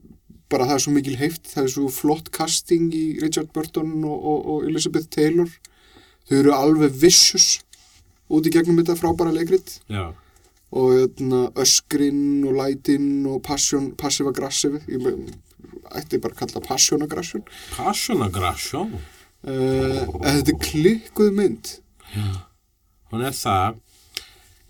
bara 0.50 0.68
það 0.68 0.76
er 0.76 0.84
svo 0.84 0.94
mikil 0.94 1.16
heift 1.20 1.50
það 1.50 1.66
er 1.66 1.72
svo 1.74 1.90
flott 1.94 2.30
casting 2.34 2.94
í 2.96 3.04
Richard 3.22 3.52
Burton 3.54 3.98
og, 4.04 4.16
og, 4.16 4.48
og 4.54 4.70
Elizabeth 4.70 5.10
Taylor. 5.12 5.50
Þau 6.28 6.36
eru 6.40 6.56
alveg 6.56 6.96
vicious 7.02 7.60
út 8.30 8.46
í 8.46 8.52
gegnum 8.54 8.78
þetta 8.80 8.98
frábæra 8.98 9.34
leikrit. 9.34 9.78
Já. 9.90 10.10
Og 10.70 10.92
hérna, 10.94 11.46
öskrin 11.58 12.44
og 12.46 12.54
lætin 12.60 13.24
og 13.26 13.40
passion, 13.42 13.90
passive 13.98 14.30
aggressive. 14.30 14.82
Ég 14.86 15.08
ætti 15.98 16.20
bara 16.22 16.36
að 16.36 16.42
kalla 16.44 16.58
það 16.58 16.68
passion 16.68 17.02
aggression. 17.06 17.48
Passion 17.74 18.22
Aggression 18.22 18.94
uh, 19.46 20.00
þetta 20.24 20.54
er 20.54 20.60
klikkuð 20.64 21.32
mynd. 21.36 21.74
Hún 23.10 23.26
er 23.26 23.34
það. 23.34 23.80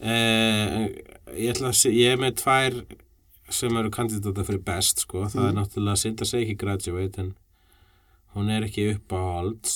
Eh, 0.00 0.86
ég 1.36 1.52
ætla 1.52 1.68
að 1.68 1.76
se, 1.76 1.90
ég 1.92 2.14
er 2.14 2.20
með 2.20 2.38
tvær 2.40 2.76
sem 3.52 3.76
eru 3.76 3.90
kandidata 3.92 4.44
fyrir 4.46 4.62
best 4.64 5.02
sko. 5.04 5.26
það 5.28 5.48
er 5.50 5.56
náttúrulega 5.58 6.00
synd 6.00 6.22
að 6.24 6.30
segja 6.30 6.46
ekki 6.46 6.60
graduate 6.62 7.20
en 7.20 7.34
hún 8.36 8.48
er 8.54 8.64
ekki 8.64 8.86
upp 8.94 9.12
á 9.12 9.20
halds 9.20 9.74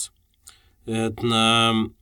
hérna, 0.88 1.42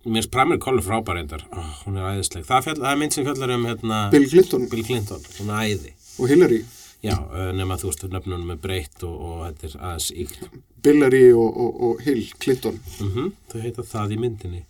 mér 0.07 0.27
spramir 0.27 0.61
kollu 0.63 0.83
frábær 0.83 1.19
reyndar, 1.19 1.43
oh, 1.55 1.73
hún 1.87 1.99
er 1.99 2.13
æðisleg. 2.13 2.47
Það, 2.47 2.71
það 2.79 2.89
er 2.93 3.03
mynd 3.03 3.17
sem 3.17 3.27
fjallar 3.27 3.55
um 3.57 3.67
hérna, 3.71 3.99
Bill 4.15 4.29
Clinton. 4.31 4.69
Bill 4.71 4.87
Clinton, 4.87 5.27
hún 5.41 5.53
er 5.55 5.67
æði. 5.73 5.93
Og 6.19 6.31
Hillary 6.31 6.63
já, 7.03 7.17
eh, 7.35 7.51
nema 7.57 7.77
þú 7.81 7.91
veist, 7.91 8.05
nöfnunum 8.13 8.55
er 8.55 8.61
breytt 8.63 9.03
og, 9.07 9.15
og 9.27 9.45
þetta 9.49 9.69
er 9.69 9.77
aðeins 9.91 10.09
íkt 10.25 10.45
Billary 10.83 11.25
og, 11.35 11.49
og, 11.51 11.81
og 11.89 12.03
Hill 12.07 12.25
Clinton 12.43 12.79
mm 13.01 13.33
þau 13.53 13.61
heita 13.63 13.87
það 13.87 14.17
í 14.17 14.19
myndinni 14.23 14.65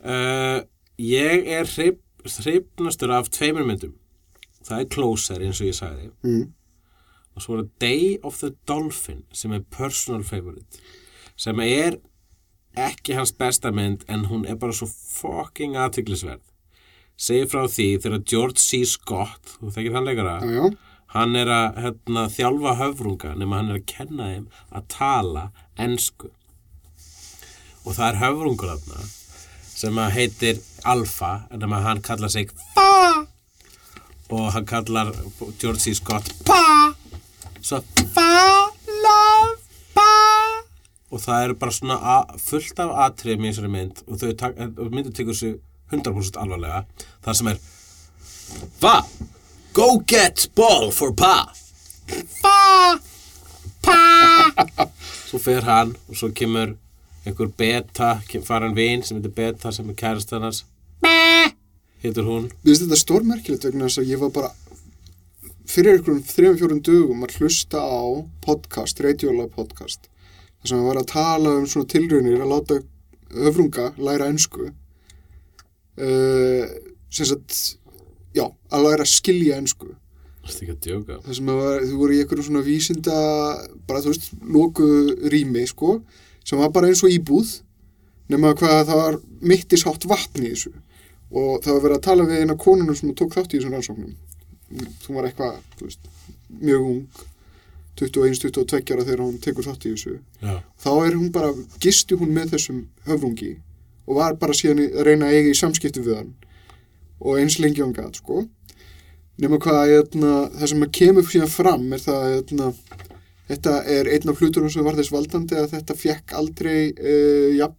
uh, 0.00 0.60
ég 1.20 1.48
er 1.58 1.68
hreip, 1.76 2.00
hreipnastur 2.24 3.12
af 3.14 3.30
tveimur 3.34 3.68
myndum 3.68 3.94
það 4.64 4.80
er 4.80 4.90
Closer 4.94 5.44
eins 5.44 5.60
og 5.62 5.70
ég 5.70 5.78
sagði 5.78 6.10
mm. 6.24 6.44
og 7.36 7.44
svo 7.44 7.56
er 7.58 7.64
það 7.64 7.72
Day 7.84 8.18
of 8.22 8.40
the 8.40 8.52
Dolphin 8.68 9.24
sem 9.32 9.52
er 9.52 9.66
personal 9.76 10.24
favorite 10.26 10.82
sem 11.38 11.60
er 11.64 12.00
ekki 12.78 13.16
hans 13.18 13.32
besta 13.34 13.72
mynd 13.74 14.04
en 14.08 14.28
hún 14.32 14.44
er 14.48 14.58
bara 14.60 14.74
svo 14.76 14.88
fucking 14.88 15.76
aðtiklisverð 15.78 16.44
segir 17.18 17.48
frá 17.50 17.64
því 17.66 17.88
þegar 18.02 18.20
George 18.30 18.62
C. 18.62 18.84
Scott 18.86 19.56
þú 19.58 19.72
þekkir 19.74 19.96
hann 19.98 20.06
leikara 20.06 20.38
Já, 20.42 20.52
já. 20.62 20.87
Hann 21.14 21.36
er 21.38 21.50
að 21.52 21.78
hérna, 21.84 22.26
þjálfa 22.32 22.74
höfrunga 22.82 23.34
nema 23.38 23.60
hann 23.60 23.72
er 23.72 23.80
að 23.80 23.86
kenna 23.88 24.32
þeim 24.32 24.48
að 24.68 24.88
tala 24.92 25.44
ensku. 25.80 26.32
Og 27.86 27.94
það 27.96 28.08
er 28.10 28.20
höfrungur 28.22 28.74
þarna 28.74 29.06
sem 29.78 30.00
að 30.02 30.14
heitir 30.16 30.62
Alfa 30.88 31.32
nema 31.54 31.80
hann 31.84 32.02
kallar 32.04 32.32
sig 32.32 32.50
Fa! 32.74 33.24
Og 34.28 34.50
hann 34.52 34.66
kallar 34.68 35.12
George 35.60 35.80
C. 35.80 35.94
Scott 35.96 36.28
Pa! 36.44 36.92
Svo 37.62 37.80
Fa 38.12 38.28
Love 38.88 39.56
Pa! 39.94 40.10
Og 41.08 41.22
það 41.22 41.46
er 41.46 41.56
bara 41.62 41.72
svona 41.72 42.18
fullt 42.42 42.82
af 42.84 42.92
atriðum 43.06 43.46
í 43.46 43.52
þessari 43.52 43.72
mynd 43.72 44.04
og 44.06 44.20
þau 44.20 44.90
myndin 44.92 45.16
tekur 45.16 45.38
sig 45.38 45.56
100% 45.88 46.36
alvarlega 46.42 46.84
það 47.24 47.38
sem 47.38 47.52
er 47.54 47.62
Va, 48.82 48.98
go 49.78 49.98
get 50.06 50.48
ball 50.56 50.90
for 50.90 51.12
Pa. 51.14 51.52
Pa 52.42 52.98
Pa. 53.82 54.88
Svo 55.28 55.38
fer 55.38 55.62
hann 55.68 55.92
og 56.08 56.16
svo 56.18 56.32
kemur 56.34 56.72
einhver 57.22 57.52
beta, 57.60 58.16
kem- 58.28 58.42
fara 58.42 58.66
hann 58.66 58.74
vin 58.74 59.04
sem 59.06 59.20
heitir 59.20 59.34
beta 59.36 59.70
sem 59.72 59.88
er 59.92 59.94
kærist 59.94 60.34
hans. 60.34 60.64
Heitir 62.02 62.26
hún. 62.26 62.50
Mér 62.64 62.72
finnst 62.72 62.84
þetta 62.86 62.98
stórmerkilegt 63.04 63.68
vegna 63.68 63.86
þess 63.86 64.02
að 64.02 64.10
ég 64.10 64.22
var 64.24 64.34
bara 64.34 64.50
fyrir 65.68 65.94
einhverjum 65.98 66.26
þrejum 66.26 66.58
fjórum 66.58 66.82
dögum 66.82 67.24
að 67.26 67.38
hlusta 67.38 67.78
á 67.78 68.02
podcast, 68.42 68.98
radiola 69.04 69.46
podcast 69.52 70.10
þar 70.58 70.72
sem 70.72 70.78
að 70.82 70.88
var 70.90 71.02
að 71.04 71.10
tala 71.14 71.54
um 71.60 71.66
svona 71.70 71.90
tilraunir 71.94 72.42
að 72.42 72.50
láta 72.54 72.80
öfrunga 73.46 73.92
læra 73.98 74.26
ensku. 74.32 74.72
Uh, 75.98 76.66
sem 77.10 77.26
sagt 77.30 77.77
já, 78.38 78.44
að 78.72 78.86
læra 78.86 79.04
að 79.04 79.12
skilja 79.12 79.58
er 80.62 80.64
ekki 80.64 80.76
að 80.76 80.84
var, 81.60 81.82
þú 81.84 81.96
voru 82.00 82.14
í 82.14 82.20
einhverjum 82.22 82.46
svona 82.46 82.64
vísinda 82.64 83.16
bara 83.88 84.02
þú 84.04 84.12
veist, 84.14 84.28
loku 84.56 84.86
rými 85.32 85.64
sko, 85.68 85.98
sem 86.46 86.60
var 86.60 86.72
bara 86.72 86.88
eins 86.88 87.02
og 87.04 87.12
íbúð 87.12 87.58
nema 88.32 88.54
hvað 88.56 88.84
það 88.88 89.02
var 89.02 89.18
mittishátt 89.52 90.06
vatn 90.08 90.44
í 90.46 90.52
þessu. 90.52 90.72
Og 91.28 91.60
það 91.64 91.74
var 91.74 91.84
verið 91.84 91.98
að 91.98 92.06
tala 92.06 92.26
við 92.28 92.42
eina 92.44 92.56
konunum 92.60 92.96
sem 92.96 93.12
tók 93.16 93.34
þátt 93.36 93.52
í 93.52 93.58
þessum 93.58 93.74
rannsóknum. 93.76 94.14
Þú 95.04 95.16
var 95.16 95.28
eitthvað, 95.28 95.58
þú 95.76 95.88
veist, 95.88 96.08
mjög 96.48 96.88
ung 96.88 97.22
21-22 97.98 98.94
ára 98.94 99.04
þegar 99.04 99.22
hún 99.24 99.38
tekur 99.42 99.66
þátt 99.66 99.88
í 99.88 99.94
þessu. 99.94 100.18
Já, 100.40 100.58
þá 100.84 100.90
er 100.94 101.16
hún 101.18 101.32
bara, 101.34 101.52
gisti 101.82 102.16
hún 102.20 102.32
með 102.36 102.54
þessum 102.54 102.84
höfrungi 103.08 103.56
og 104.08 104.16
var 104.16 104.38
bara 104.40 104.56
síðan 104.56 104.86
að 104.86 105.02
reyna 105.08 105.28
að 105.28 105.36
eiga 105.36 105.52
í 105.52 105.58
samskipti 105.58 106.04
við 106.04 106.20
hann 106.22 106.30
og 107.20 107.40
eins 107.40 107.58
lengi 107.62 107.82
og 107.82 107.88
hann 107.88 107.98
gat, 107.98 108.20
sko. 108.20 108.44
Nema 109.38 109.60
hvað, 109.62 109.92
eitna, 109.98 110.32
það 110.56 110.72
sem 110.72 110.88
kemur 110.98 111.28
síðan 111.28 111.52
fram 111.52 111.86
er 111.94 112.02
það, 112.02 112.24
eitna, 112.38 112.72
þetta 113.50 113.76
er 113.94 114.10
einn 114.14 114.32
af 114.32 114.42
hlutunum 114.42 114.72
sem 114.74 114.86
var 114.86 114.98
þess 114.98 115.14
valdandi 115.14 115.58
að 115.58 115.70
þetta 115.76 115.98
fekk 115.98 116.34
aldrei 116.40 116.80
uh, 116.90 117.54
ja, 117.54 117.70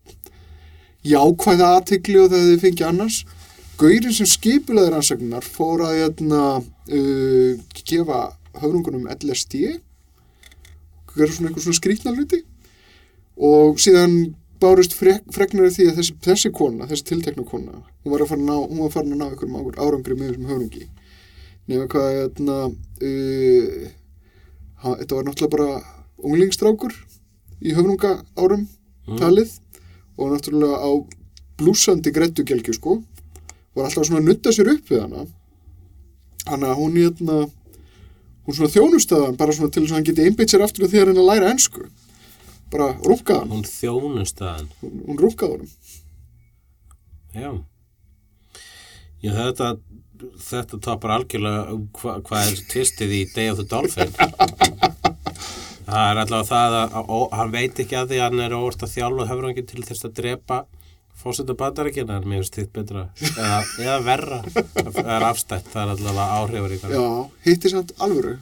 jákvæða 1.08 1.74
aðtikli 1.80 2.22
og 2.22 2.32
það 2.32 2.48
þið 2.54 2.64
fengi 2.64 2.88
annars. 2.88 3.20
Gaurin 3.80 4.16
sem 4.16 4.28
skipulegur 4.28 4.98
ansagnar 4.98 5.46
fór 5.48 5.86
að 5.88 6.02
eitna, 6.06 6.48
uh, 6.64 7.84
gefa 7.84 8.24
höfrungunum 8.60 9.08
LSD 9.20 9.80
gera 11.20 11.34
svona 11.34 11.50
einhver 11.50 11.64
svona 11.64 11.80
skrýtna 11.80 12.14
hluti. 12.16 12.44
Og 13.40 13.80
síðan 13.82 14.16
bárust 14.60 14.96
frek, 14.98 15.24
freknar 15.34 15.70
af 15.70 15.76
því 15.76 15.90
að 15.90 16.00
þessi, 16.00 16.16
þessi 16.26 16.52
kona, 16.56 16.88
þessi 16.90 17.08
tiltekna 17.10 17.46
kona 17.48 17.80
hún 18.04 18.14
var 18.14 18.24
að 18.24 18.32
fara 18.32 18.42
að 18.42 18.50
ná, 18.50 18.56
hún 18.64 18.82
var 18.84 18.92
farin 18.94 19.14
að 19.16 19.22
ná 19.22 19.28
einhverjum 19.30 19.60
águr 19.60 19.80
árangri 19.80 20.18
með 20.18 20.32
þessum 20.32 20.50
höfrungi. 20.50 20.88
Nefnir 21.70 21.90
hvað 21.94 22.10
hérna 22.16 22.58
uh, 22.70 23.88
ha, 24.84 24.94
þetta 25.02 25.18
var 25.18 25.28
náttúrulega 25.28 25.54
bara 25.56 25.70
unglingstrákur 26.30 26.96
í 27.60 27.76
höfrunga 27.78 28.14
árum 28.40 28.66
talið 29.20 29.54
og 30.18 30.34
náttúrulega 30.34 30.80
á 30.82 30.90
blúsandi 31.60 32.14
grettugelgju 32.16 32.76
sko. 32.78 33.00
Var 33.76 33.88
alltaf 33.88 34.08
svona 34.08 34.24
að 34.24 34.32
nutta 34.32 34.54
sér 34.56 34.74
upp 34.74 34.90
við 34.90 35.04
hana. 35.06 35.26
Hana 36.50 36.76
hún 36.80 36.98
hérna 36.98 37.44
hún 37.46 38.58
svona 38.58 38.74
þjónustöðan 38.74 39.38
bara 39.38 39.54
svona 39.54 39.72
til 39.72 39.84
þess 39.84 39.94
að 39.94 40.00
hann 40.00 40.08
geti 40.10 40.26
einbeitt 40.26 40.54
sér 40.54 40.64
aftur 40.66 40.88
og 40.88 40.94
því 40.94 41.04
að 41.04 41.12
að 41.14 41.28
læra 41.30 41.52
ensku 41.54 41.86
bara 42.72 42.92
hann, 42.94 43.54
hún 43.54 43.66
þjónust 43.68 44.42
að 44.44 44.56
hann. 44.56 44.72
Hún, 44.82 45.02
hún 45.08 45.20
honum. 45.20 45.74
Já. 47.34 47.52
Já, 49.20 49.32
þetta 49.36 49.74
þetta 50.40 50.80
topar 50.84 51.16
algjörlega 51.18 51.78
hva, 52.00 52.18
hvað 52.26 52.52
er 52.52 52.64
tvistið 52.74 53.16
í 53.16 53.22
Day 53.34 53.52
of 53.52 53.62
the 53.62 53.68
Dolphin? 53.70 54.12
Það 55.90 56.04
er 56.06 56.20
allavega 56.22 56.46
það 56.46 56.76
að, 56.80 56.98
að, 57.00 57.14
að 57.16 57.32
hann 57.40 57.54
veit 57.56 57.80
ekki 57.84 57.98
að 57.98 58.12
því 58.12 58.20
hann 58.22 58.44
er 58.46 58.54
óvart 58.58 58.84
að 58.86 58.94
þjálfa 58.94 59.30
höfrangin 59.32 59.70
til 59.72 59.86
þess 59.88 60.06
að 60.06 60.14
drepa 60.20 60.60
fósita 61.20 61.56
bandarækina 61.58 62.20
en 62.20 62.28
mér 62.30 62.44
finnst 62.44 62.60
þitt 62.60 62.72
betra. 62.76 63.08
Eða, 63.32 63.58
eða 63.82 63.98
verra. 64.06 64.40
Það 64.54 65.10
er 65.16 65.26
afstætt, 65.32 65.68
það 65.74 65.82
er 65.82 65.94
allavega 65.96 66.38
áhrifur 66.38 66.94
já, 66.94 67.10
hitti 67.48 67.74
samt 67.74 67.96
alvöru 68.00 68.38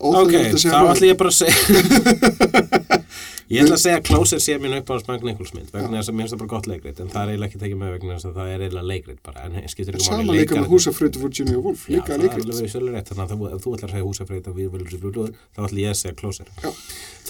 Óþægilegt 0.00 0.58
segja 0.60 0.76
þá 0.76 0.92
ætlum 0.92 1.10
ég 1.10 1.18
bara 1.22 1.32
að 1.32 1.38
segja 1.40 1.56
Ég 3.46 3.62
ætla 3.62 3.76
að 3.76 3.82
segja 3.84 3.98
að 4.00 4.06
Closer 4.08 4.40
sé 4.42 4.56
mín 4.58 4.72
upp 4.74 4.88
á 4.90 4.98
Spang 4.98 5.22
Nicholsmynd 5.22 5.68
vegna 5.70 6.00
þess 6.00 6.10
að 6.10 6.16
mér 6.18 6.24
finnst 6.26 6.34
það 6.34 6.40
bara 6.40 6.50
gott 6.50 6.66
leikrit 6.66 6.98
en 7.04 7.10
það 7.12 7.20
er 7.22 7.28
eiginlega 7.30 7.46
ekki 7.52 7.60
tekið 7.60 7.78
með 7.78 7.92
vegna 7.94 8.16
þess 8.16 8.26
að 8.26 8.34
það 8.40 8.48
er 8.56 8.64
eiginlega 8.64 8.88
leikrit 8.90 9.20
bara 9.28 9.44
en 9.46 9.68
skiptir 9.70 9.94
ekki 10.00 10.06
sama 10.08 10.34
líka 10.34 10.56
með 10.58 10.66
húsafröðu 10.72 11.22
Virginia 11.22 11.60
Woolf, 11.62 11.84
Já, 11.86 11.92
líka 11.94 12.08
það 12.10 12.16
er 12.16 12.24
leikrit 12.24 12.42
alveg 12.48 12.66
vissulega 12.66 12.96
rétt 12.98 13.12
þannig 13.12 13.22
að 13.36 13.54
ef 13.54 13.62
þú 13.62 13.74
ætlar 13.76 13.86
að 13.86 13.94
segja 13.94 14.08
húsafreit 14.08 14.50
og 14.50 14.58
við 14.58 14.74
viljum 14.74 15.30
þá 15.54 15.62
ætla 15.68 15.84
ég 15.84 15.94
að 15.94 16.00
segja 16.02 16.18
Closer 16.18 16.50
Já. 16.58 16.70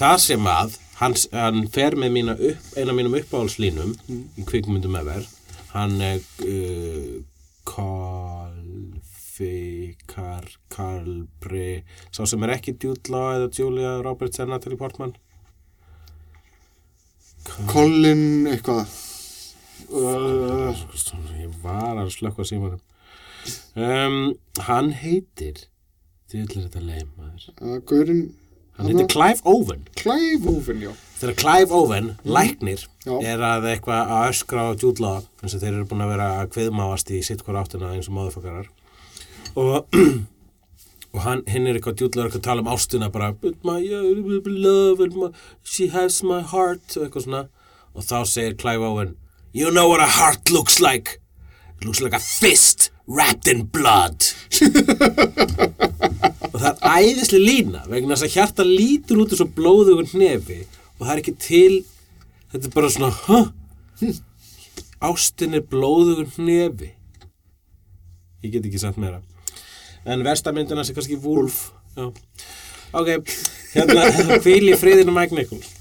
Það 0.01 0.17
sem 0.25 0.49
að 0.57 0.69
hann, 1.03 1.17
hann 1.37 1.61
fer 1.77 1.99
með 2.01 2.15
mína 2.17 2.33
upp, 2.49 2.67
eina 2.81 2.97
mínum 2.97 3.19
uppáhaldslínum 3.21 3.93
Mm. 4.09 4.25
í 4.41 4.47
kvikmyndum 4.49 4.97
efer 5.03 5.29
hann 5.75 6.01
er 6.01 6.17
uh, 6.41 7.21
Kolfi 9.37 9.95
Kar, 10.07 10.45
Kalbri 10.73 11.83
sá 12.11 12.25
sem 12.25 12.41
er 12.43 12.55
ekki 12.55 12.73
Jude 12.81 13.11
Law 13.13 13.35
eða 13.35 13.49
Julia 13.53 13.91
Roberts 14.01 14.39
eða 14.39 14.55
Natalie 14.55 14.77
Portman. 14.79 15.13
Colin 17.69 18.47
eitthvað. 18.49 18.89
Uh, 19.93 20.73
ég 21.37 21.53
var 21.61 22.01
að 22.01 22.09
slökka 22.15 22.45
símanum. 22.47 22.81
Um, 23.77 24.33
hann 24.65 24.89
heitir 25.03 25.67
þið 26.27 26.41
ætlir 26.43 26.65
þetta 26.65 26.81
leið 26.87 27.13
maður. 27.13 27.45
Uh, 27.61 27.77
Gaurin 27.87 28.23
hann 28.79 28.89
heitir 28.89 29.11
Clive 29.13 29.45
Owen. 29.45 29.85
Clive 30.01 30.49
Owen, 30.49 30.81
já. 30.81 30.91
Þegar 31.21 31.37
Clive 31.43 31.77
Owen, 31.77 32.09
læknir 32.25 32.83
Já. 33.05 33.13
er 33.21 33.45
að 33.45 33.69
eitthvað 33.71 34.11
að 34.17 34.33
öskra 34.33 34.65
á 34.69 34.71
Jude 34.73 35.01
Law 35.05 35.21
eins 35.41 35.53
og 35.53 35.61
þeir 35.61 35.71
eru 35.75 35.87
búin 35.89 36.03
að 36.05 36.11
vera 36.15 36.27
að 36.41 36.51
kviðmáast 36.57 37.13
í 37.13 37.21
sitt 37.25 37.45
hver 37.45 37.61
áttina 37.61 37.93
eins 37.93 38.09
og 38.09 38.17
móðufakarar 38.17 38.67
og 39.55 39.87
og 41.13 41.21
hann, 41.23 41.43
hinn 41.49 41.67
er 41.67 41.77
eitthvað 41.77 42.03
er 42.03 42.25
eitthvað 42.27 42.41
að 42.41 42.47
tala 42.49 42.65
um 42.65 42.71
ástina 42.73 43.07
bara 43.13 43.31
my 43.65 43.79
uh, 43.79 44.49
love 44.49 45.07
my, 45.15 45.31
she 45.63 45.87
has 45.93 46.21
my 46.23 46.41
heart 46.41 46.97
og 46.97 47.07
eitthvað 47.07 47.25
svona. 47.29 47.47
Og 47.97 48.05
þá 48.05 48.19
segir 48.29 48.57
Clive 48.59 48.85
Owen 48.85 49.15
you 49.57 49.71
know 49.71 49.87
what 49.89 49.99
a 49.99 50.05
heart 50.05 50.51
looks 50.51 50.79
like? 50.79 51.19
It 51.79 51.85
looks 51.85 52.01
like 52.01 52.13
a 52.13 52.19
fist 52.19 52.91
wrapped 53.07 53.47
in 53.47 53.65
blood. 53.65 54.23
Og 56.53 56.61
það 56.61 56.71
er 56.71 56.77
æðislega 56.97 57.43
lína 57.43 57.83
vegna 57.89 58.15
þess 58.15 58.25
að 58.25 58.35
hjarta 58.35 58.65
lítur 58.65 59.21
út 59.21 59.33
þessu 59.33 59.45
blóðugur 59.53 60.07
hnefi 60.13 60.63
og 60.97 61.03
það 61.03 61.11
er 61.13 61.19
ekki 61.21 61.33
til 61.43 61.73
þetta 62.53 62.63
er 62.63 62.73
bara 62.73 62.89
svona 62.93 63.11
huh? 63.27 63.49
ástin 65.09 65.57
er 65.57 65.65
blóðugur 65.69 66.31
hnefi. 66.37 66.89
Ég 68.41 68.55
get 68.55 68.65
ekki 68.65 68.81
sagt 68.81 68.97
meira 69.01 69.21
en 70.07 70.23
verstamyndina 70.25 70.85
sé 70.87 70.95
kannski 70.95 71.19
Wolf. 71.23 71.71
Já. 71.97 72.11
ok, 72.97 73.09
hérna 73.73 74.07
hvíl 74.45 74.71
í 74.71 74.77
friðinu 74.79 75.15
Mike 75.15 75.35
Nichols 75.35 75.73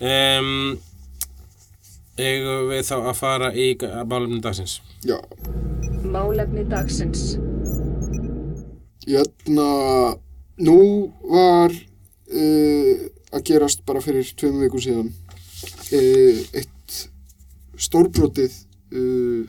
um, 0.00 0.78
eigum 2.20 2.70
við 2.70 2.82
þá 2.88 2.96
að 2.98 3.14
fara 3.18 3.52
í 3.52 3.70
málumni 4.08 4.40
dagsins? 4.44 4.80
Já, 5.06 5.18
Málefni 6.10 6.64
dagsins. 6.66 7.36
Jæna, 9.06 9.66
nú 10.64 10.80
var 11.30 11.70
uh, 11.70 13.04
að 13.30 13.44
gerast 13.46 13.84
bara 13.86 14.02
fyrir 14.04 14.26
tveim 14.36 14.58
vikum 14.64 14.82
síðan 14.82 15.12
uh, 15.12 16.40
eitt 16.58 16.98
stórbrotið 17.80 18.56
uh, 18.92 19.44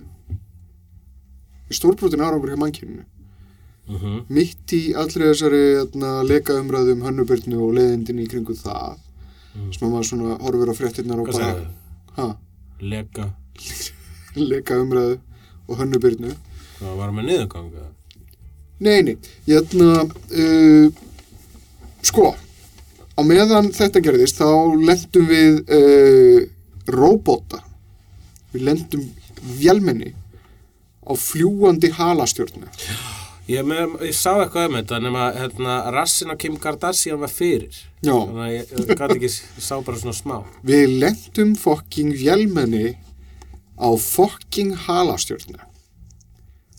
stórbrotin 1.76 2.24
árangur 2.24 2.54
hjá 2.54 2.60
mannkyninu. 2.60 3.06
Mhm. 3.92 4.20
mitt 4.30 4.72
í 4.72 4.94
allri 4.96 5.26
þessari 5.32 5.62
hérna, 5.76 6.22
leka 6.24 6.54
umræðu 6.54 6.94
um 6.96 7.02
hönnubyrnu 7.02 7.58
og 7.60 7.74
leiðindin 7.76 8.22
í 8.24 8.28
kringum 8.30 8.56
það 8.56 9.00
sem 9.74 9.88
að 9.88 9.92
maður 9.92 10.08
svona 10.08 10.38
horfir 10.40 10.72
á 10.72 10.76
fréttinnar 10.78 11.20
og 11.20 11.32
bara 11.34 12.36
leka. 12.80 13.26
Umræðu 14.86 15.18
og 15.68 15.82
hönnubyrnu 15.82 16.32
það 16.80 16.96
var 17.02 17.12
með 17.16 17.28
niðurganga. 17.30 17.90
Nei, 18.82 19.02
nei, 19.06 19.18
ég 19.50 19.60
ætla 19.62 20.06
uh, 20.06 20.88
sko 22.02 22.32
á 22.32 23.22
meðan 23.28 23.70
þetta 23.76 24.02
gerðist 24.02 24.40
þá 24.40 24.48
lendum 24.82 25.28
við 25.30 25.60
uh, 25.68 26.40
róbóta 26.90 27.62
við 28.54 28.66
lendum 28.70 29.04
vélmenni 29.60 30.16
á 31.02 31.12
fljúandi 31.18 31.92
halastjörnu 31.98 32.70
Ég, 33.50 33.66
með, 33.68 33.96
ég 34.06 34.14
sá 34.16 34.30
eitthvað 34.38 34.68
um 34.70 34.76
þetta 34.78 34.98
nema 35.02 35.24
hérna, 35.36 35.74
rassin 35.92 36.30
á 36.32 36.38
Kim 36.40 36.54
Kardashian 36.62 37.20
var 37.20 37.32
fyrir. 37.34 37.74
Já. 38.00 38.14
Þannig 38.14 38.44
að 38.46 38.52
ég, 38.54 38.70
ég, 38.78 38.92
gat 39.00 39.14
ekki, 39.16 39.32
ég 39.58 39.66
sá 39.66 39.74
bara 39.82 39.98
svona 40.00 40.16
smá. 40.16 40.36
við 40.64 40.94
lendum 41.02 41.56
fokking 41.60 42.14
vélmenni 42.22 42.94
á 43.82 43.90
fokking 43.98 44.78
halastjörnu 44.86 45.60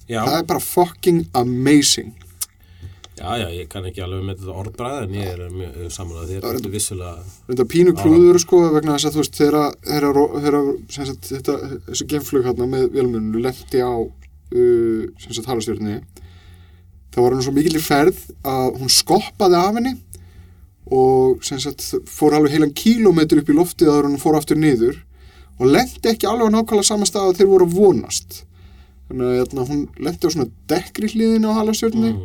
Já, 0.06 0.22
það 0.22 0.38
er 0.38 0.46
bara 0.54 0.62
fokking 0.62 1.26
amazing 1.34 2.14
já, 3.22 3.32
já, 3.42 3.46
ég 3.60 3.68
kann 3.72 3.86
ekki 3.88 4.02
alveg 4.04 4.24
með 4.26 4.40
þetta 4.42 4.56
orðbræð 4.62 4.96
en 5.06 5.14
ég 5.18 5.28
er 5.32 5.42
mjög 5.54 5.90
samanlega 5.94 6.28
þér. 6.28 6.40
Það 6.42 6.50
er- 6.50 6.56
Þetta 6.58 6.68
er 6.68 6.74
vissulega, 6.76 7.24
þetta 7.48 7.66
pínu 7.74 7.92
klúður 8.02 8.40
sko 8.42 8.60
vegna 8.74 8.96
þess 8.98 9.08
að 9.08 9.16
þú 9.16 9.22
veist 9.22 9.40
þegar 9.40 10.62
þetta, 11.32 11.54
þessu 11.88 12.06
genflug 12.10 12.46
hérna 12.46 12.66
með 12.70 12.88
vélmennu 12.96 13.42
lendi 13.44 13.82
á 13.82 13.92
uh, 13.92 15.04
sem 15.22 15.32
sagt 15.36 15.48
halastjörni 15.50 15.98
þá 17.12 17.18
var 17.20 17.34
hann 17.36 17.44
svo 17.44 17.52
mikill 17.56 17.76
í 17.78 17.82
ferð 17.84 18.18
að 18.48 18.78
hún 18.80 18.92
skoppaði 18.92 19.58
af 19.60 19.76
henni 19.78 19.94
og 20.92 21.42
sem 21.46 21.60
sagt 21.62 21.84
fór 22.10 22.34
alveg 22.36 22.54
heilan 22.56 22.74
kílómetr 22.76 23.40
upp 23.42 23.50
í 23.52 23.56
loftið 23.56 23.90
að 23.92 24.06
hún 24.10 24.20
fór 24.20 24.38
aftur 24.40 24.58
niður 24.60 24.98
og 25.60 25.68
lendi 25.70 26.10
ekki 26.10 26.26
alveg 26.28 26.48
á 26.48 26.54
nákvæmlega 26.56 26.88
sama 26.88 27.06
stað 27.08 27.30
að 27.30 27.40
þeir 27.40 27.50
voru 27.52 27.68
að 27.68 27.76
vonast 27.78 28.38
þannig 29.08 29.26
að 29.28 29.36
hérna, 29.42 29.66
hún 29.68 29.82
lendi 30.02 30.26
á 30.28 30.30
svona 30.34 30.48
dekkri 30.72 31.10
hliðin 31.12 31.46
á 31.48 31.52
halastjörni 31.60 32.10
mm, 32.12 32.22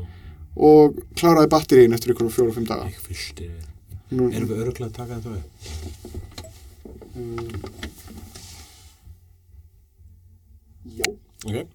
og 0.57 0.97
kláraði 1.19 1.51
batterín 1.53 1.93
eftir 1.97 2.13
ykkur 2.15 2.31
fjóra 2.33 2.49
og 2.51 2.55
fimm 2.57 2.67
daga 2.69 2.87
ekki 2.89 3.03
fylgti. 3.11 3.49
Nú- 4.11 4.31
Erum 4.33 4.49
við 4.49 4.61
öruglega 4.63 4.89
að 4.89 4.97
taka 4.97 5.19
þetta 5.19 5.29
við? 5.35 5.43
Já 10.97 11.07
Ok. 11.47 11.67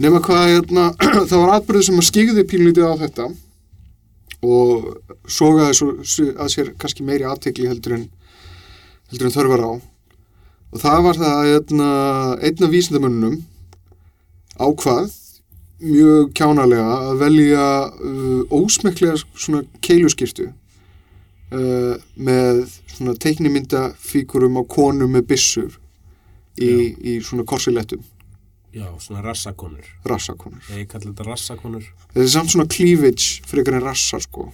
Nefna 0.00 0.20
hvað, 0.24 0.46
hérna, 0.54 0.84
það 1.28 1.36
var 1.42 1.52
atbyrðið 1.58 1.86
sem 1.90 2.00
að 2.00 2.06
skigði 2.08 2.44
pínlítið 2.48 2.86
á 2.88 2.94
þetta 3.02 3.26
og 4.40 5.26
sogaði 5.28 5.74
svo, 5.76 5.88
að 6.40 6.52
sér 6.54 6.70
kannski 6.80 7.04
meiri 7.04 7.26
aðtekli 7.28 7.66
heldur 7.68 7.98
en, 7.98 8.06
heldur 9.12 9.28
en 9.28 9.34
þörfar 9.34 9.64
á. 9.68 9.72
Og 10.70 10.82
það 10.82 11.00
var 11.06 11.18
það 11.18 11.32
að 11.36 11.48
hérna, 11.50 11.88
einn 12.46 12.66
af 12.66 12.74
vísindamönnum 12.74 13.40
ákvað 14.60 15.10
mjög 15.80 16.30
kjánalega 16.36 16.96
að 17.08 17.20
velja 17.24 17.66
uh, 17.88 18.40
ósmekklega 18.52 19.16
svona 19.32 19.64
keiluskirtu 19.82 20.50
uh, 20.50 21.94
með 22.20 22.66
svona 22.92 23.16
teiknimyndafíkurum 23.24 24.60
á 24.60 24.62
konum 24.68 25.16
með 25.16 25.26
byssur 25.32 25.78
í, 26.60 26.92
í 27.00 27.18
svona 27.24 27.46
korsilettum, 27.48 28.02
Já, 28.76 28.86
svona 29.02 29.24
rassakonur. 29.24 29.86
rassakonur. 30.06 30.62
Ég 30.76 30.86
kalli 30.90 31.08
þetta 31.10 31.24
rassakonur. 31.26 31.86
Þetta 32.12 32.26
er 32.26 32.34
samt 32.34 32.52
svona 32.52 32.68
cleavage 32.70 33.40
frekar 33.48 33.80
en 33.80 33.86
rassar 33.88 34.22
sko 34.22 34.50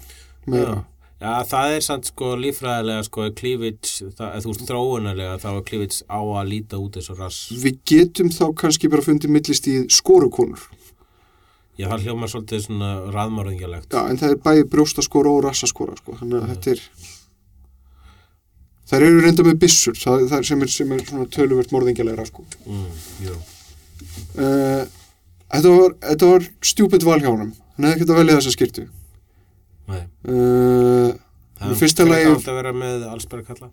meira. 0.46 0.78
Já. 0.78 0.84
Já, 1.16 1.30
það 1.48 1.74
er 1.74 1.84
samt 1.84 2.08
sko 2.10 2.34
líffræðilega 2.36 3.04
sko 3.06 3.26
það, 3.32 4.26
eða 4.26 4.40
þú 4.44 4.50
veist 4.50 4.64
þróunarlega 4.68 5.36
þá 5.40 5.46
er 5.52 5.62
cleavage 5.70 6.02
á 6.12 6.20
að 6.20 6.50
líta 6.50 6.80
út 6.80 6.98
eins 7.00 7.08
og 7.12 7.22
rass. 7.22 7.38
Við 7.56 7.78
getum 7.88 8.28
þá 8.34 8.44
kannski 8.60 8.90
bara 8.92 9.04
fundið 9.06 9.32
millist 9.32 9.68
í 9.72 9.78
skorukonur. 9.88 10.66
Já, 11.76 11.88
það 11.88 12.04
hljómar 12.04 12.32
svolítið 12.32 12.66
svona 12.66 12.90
raðmörðingjalegt. 13.14 13.88
Já, 13.92 14.02
en 14.10 14.20
það 14.20 14.34
er 14.34 14.42
bæði 14.44 14.66
brjóstaskora 14.72 15.32
og 15.32 15.42
rassaskora 15.44 15.96
sko. 15.96 16.18
Þannig 16.20 16.42
að 16.42 16.52
þetta 16.52 16.74
er 16.76 16.84
Þær 18.86 19.02
eru 19.02 19.22
reynda 19.24 19.42
með 19.42 19.56
byssur 19.64 19.96
það, 19.98 20.28
það 20.30 20.44
sem, 20.46 20.60
er, 20.62 20.70
sem 20.70 20.92
er 20.94 21.00
svona 21.08 21.24
töluvert 21.34 21.72
morðingjarlegra 21.74 22.26
sko. 22.28 22.44
Mm, 22.70 22.84
jú. 23.24 23.38
uh, 24.38 24.84
þetta, 25.50 25.72
var, 25.72 25.96
var 26.22 26.46
stjúpid 26.70 27.06
val 27.06 27.18
hjá 27.18 27.32
honum 27.32 27.50
hann 27.76 27.88
hefði 27.88 27.96
ekkert 27.96 28.12
að 28.14 28.20
velja 28.20 28.36
þessa 28.38 28.54
skirtu 28.54 28.84
Uh, 30.26 31.12
Það 31.56 31.70
Í 31.72 31.76
fyrsta 31.80 32.02
er 32.04 32.08
lagi- 32.10 32.30
átt 32.34 32.48
að 32.50 32.56
vera 32.58 32.72
með 32.76 33.04
allsberg 33.08 33.46
kalla. 33.46 33.68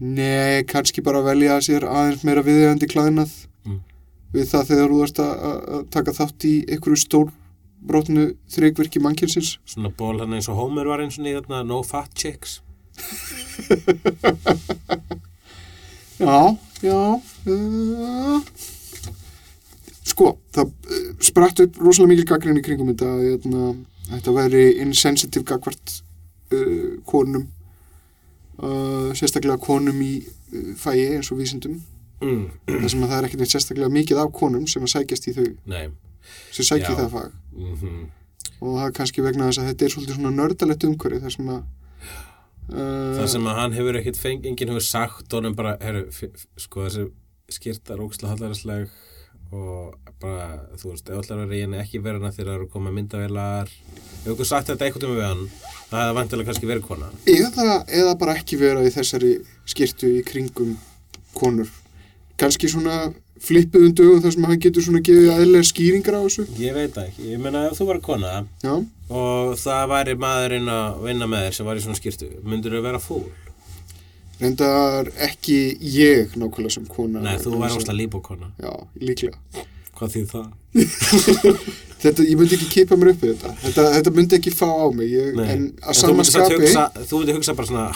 Nei, 0.00 0.62
kannski 0.70 1.02
bara 1.04 1.20
velja 1.26 1.56
sér 1.60 1.84
aðeins 1.84 2.22
meira 2.24 2.42
viðeigandi 2.46 2.86
klæðnað 2.88 3.32
Mm. 3.66 3.80
við 4.32 4.46
það 4.52 4.68
þegar 4.70 4.88
þú 4.94 5.02
ert 5.08 5.18
að, 5.24 5.32
að- 5.48 5.64
að 5.74 5.82
taka 5.90 6.12
þátt 6.16 6.44
í 6.48 6.52
einhverju 6.70 7.00
stórbrótnu 7.02 8.24
þreikverki 8.48 9.02
mannkynsins 9.02 9.58
Svona 9.66 9.90
ból 9.90 10.18
hann 10.22 10.32
eins 10.38 10.48
og 10.48 10.56
Homer 10.56 10.86
var 10.86 11.00
eins 11.02 11.18
og 11.18 11.24
niður 11.26 11.42
þarna, 11.48 11.66
no 11.66 11.82
fat 11.82 12.14
chicks. 12.14 12.60
Já, 16.18 16.56
já 16.82 17.20
uh, 17.46 18.40
Sko, 20.08 20.32
það 20.54 20.66
uh, 20.66 21.12
spratt 21.22 21.60
upp 21.62 21.76
rosalega 21.78 22.10
mikil 22.14 22.26
gaggrinni 22.32 22.62
í 22.62 22.66
kringum 22.66 22.88
þetta 22.90 23.06
að 23.12 23.20
hérna, 23.28 23.68
þetta 24.08 24.34
væri 24.36 24.64
insensitive 24.84 25.44
gagvart 25.48 25.94
uh, 26.54 26.98
konum 27.08 27.46
uh, 28.62 29.14
sérstaklega 29.18 29.60
konum 29.62 30.02
í 30.04 30.12
uh, 30.24 30.74
fæi 30.80 31.14
eins 31.14 31.32
og 31.32 31.40
vísindum. 31.42 31.80
Mm. 32.18 32.48
þar 32.66 32.90
sem 32.90 33.02
að 33.04 33.10
það 33.12 33.18
er 33.20 33.26
ekkert 33.28 33.50
sérstaklega 33.52 33.94
mikið 33.94 34.20
af 34.24 34.30
konum 34.34 34.64
sem 34.66 34.82
að 34.82 34.94
sækjast 34.96 35.28
í 35.30 35.34
þau. 35.36 35.50
Nei. 35.70 35.84
sem 36.50 36.66
sækja 36.66 36.94
í 36.94 36.96
það 36.98 37.12
fag. 37.12 37.34
Mm 37.54 38.06
og 38.58 38.74
það 38.74 38.86
er 38.86 38.94
kannski 38.96 39.24
vegna 39.24 39.48
þess 39.48 39.62
að 39.62 39.68
þetta 39.70 39.86
er 39.86 39.92
svolítið 39.94 40.18
svona 40.18 40.34
nördalegt 40.34 40.86
umhverfi 40.88 41.20
þar 41.22 41.34
sem 41.34 41.50
að 41.52 41.60
uh, 41.60 43.18
Það 43.18 43.28
sem 43.34 43.50
að 43.50 43.60
hann 43.60 43.76
hefur 43.78 43.98
ekkit 44.00 44.20
feng, 44.20 44.48
enginn 44.50 44.72
hefur 44.72 44.86
sagt 44.86 45.36
honum 45.36 45.56
bara, 45.58 45.76
herru, 45.82 46.06
sko 46.58 46.86
þessi 46.86 47.06
skýrta 47.58 47.94
er 47.94 48.02
ókslega 48.04 48.34
hallaræsleg 48.34 48.88
og 49.54 49.96
bara, 50.20 50.48
þú 50.76 50.92
veist, 50.92 51.08
ef 51.08 51.20
allar 51.22 51.44
er 51.46 51.56
ég 51.56 51.76
ekki 51.82 52.02
verið 52.04 52.24
hana 52.24 52.34
þegar 52.34 52.50
það 52.50 52.58
eru 52.58 52.70
koma 52.72 52.92
myndavélar. 52.94 53.70
Hefur 54.22 54.34
ykkur 54.34 54.48
sagt 54.48 54.72
þetta 54.72 54.88
eitthvað 54.88 55.08
um 55.08 55.16
við 55.16 55.28
hann 55.28 55.44
það 55.88 56.02
hefði 56.02 56.16
vantilega 56.18 56.50
kannski 56.50 56.68
verið 56.68 56.84
kona. 56.88 57.08
Eða, 57.32 57.78
eða 58.00 58.16
bara 58.20 58.36
ekki 58.36 58.58
vera 58.60 58.84
í 58.84 58.92
þessari 58.92 59.32
skirtu 59.68 60.10
í 60.18 60.24
kringum 60.26 60.76
konur. 61.38 61.70
Kannski 62.38 62.70
svona 62.70 63.08
flippuðum 63.42 63.94
dögum 63.96 64.22
þar 64.22 64.34
sem 64.34 64.46
hann 64.50 64.62
getur 64.62 64.84
svona 64.84 65.02
gefið 65.06 65.32
aðlega 65.32 65.68
skýringar 65.70 66.18
á 66.18 66.20
þessu. 66.26 66.46
Ég 66.58 66.76
veit 66.76 66.96
ekki, 67.00 67.28
ég 67.32 67.42
meina 67.42 67.68
ef 67.68 67.78
þú 67.78 67.88
var 67.92 68.00
kona 68.04 68.32
já, 68.64 68.72
og 69.08 69.52
það 69.60 69.84
væri 69.94 70.16
maðurinn 70.18 70.72
að 70.74 71.04
vinna 71.06 71.30
með 71.30 71.46
þér 71.46 71.58
sem 71.58 71.70
var 71.70 71.78
í 71.78 71.84
svona 71.84 72.00
skýrtu 72.00 72.30
myndur 72.42 72.74
þú 72.74 72.82
vera 72.88 73.02
fúl? 73.02 73.22
Reyndar 74.40 75.10
ekki 75.28 75.58
ég 75.82 76.36
nákvæmlega 76.38 76.74
sem 76.76 76.86
kona 76.90 77.22
Nei, 77.24 77.36
þú 77.42 77.56
væri 77.58 77.78
óslega 77.78 77.98
líbókona 77.98 78.52
já, 78.62 78.72
líklega. 79.02 79.66
Hvað 79.98 80.14
þýð 80.14 80.28
það? 80.32 80.48
þetta, 82.02 82.26
ég 82.28 82.36
myndi 82.38 82.58
ekki 82.58 82.68
kipa 82.76 82.98
mér 82.98 83.14
upp 83.14 83.24
við 83.24 83.32
þetta. 83.34 83.54
Þetta, 83.64 83.86
þetta 83.96 84.12
myndi 84.14 84.38
ekki 84.38 84.52
fá 84.54 84.68
á 84.68 84.86
mig. 84.94 85.10
Ég, 85.10 85.32
en 85.34 85.40
En 85.42 85.64
að 85.82 85.98
þú 85.98 86.04
samt 86.04 86.30
skapi 86.30 86.60
hugsa, 86.60 86.84
þú 87.00 87.22
myndir 87.22 87.40
hugsa 87.40 87.56
bara 87.58 87.70
svona 87.72 87.88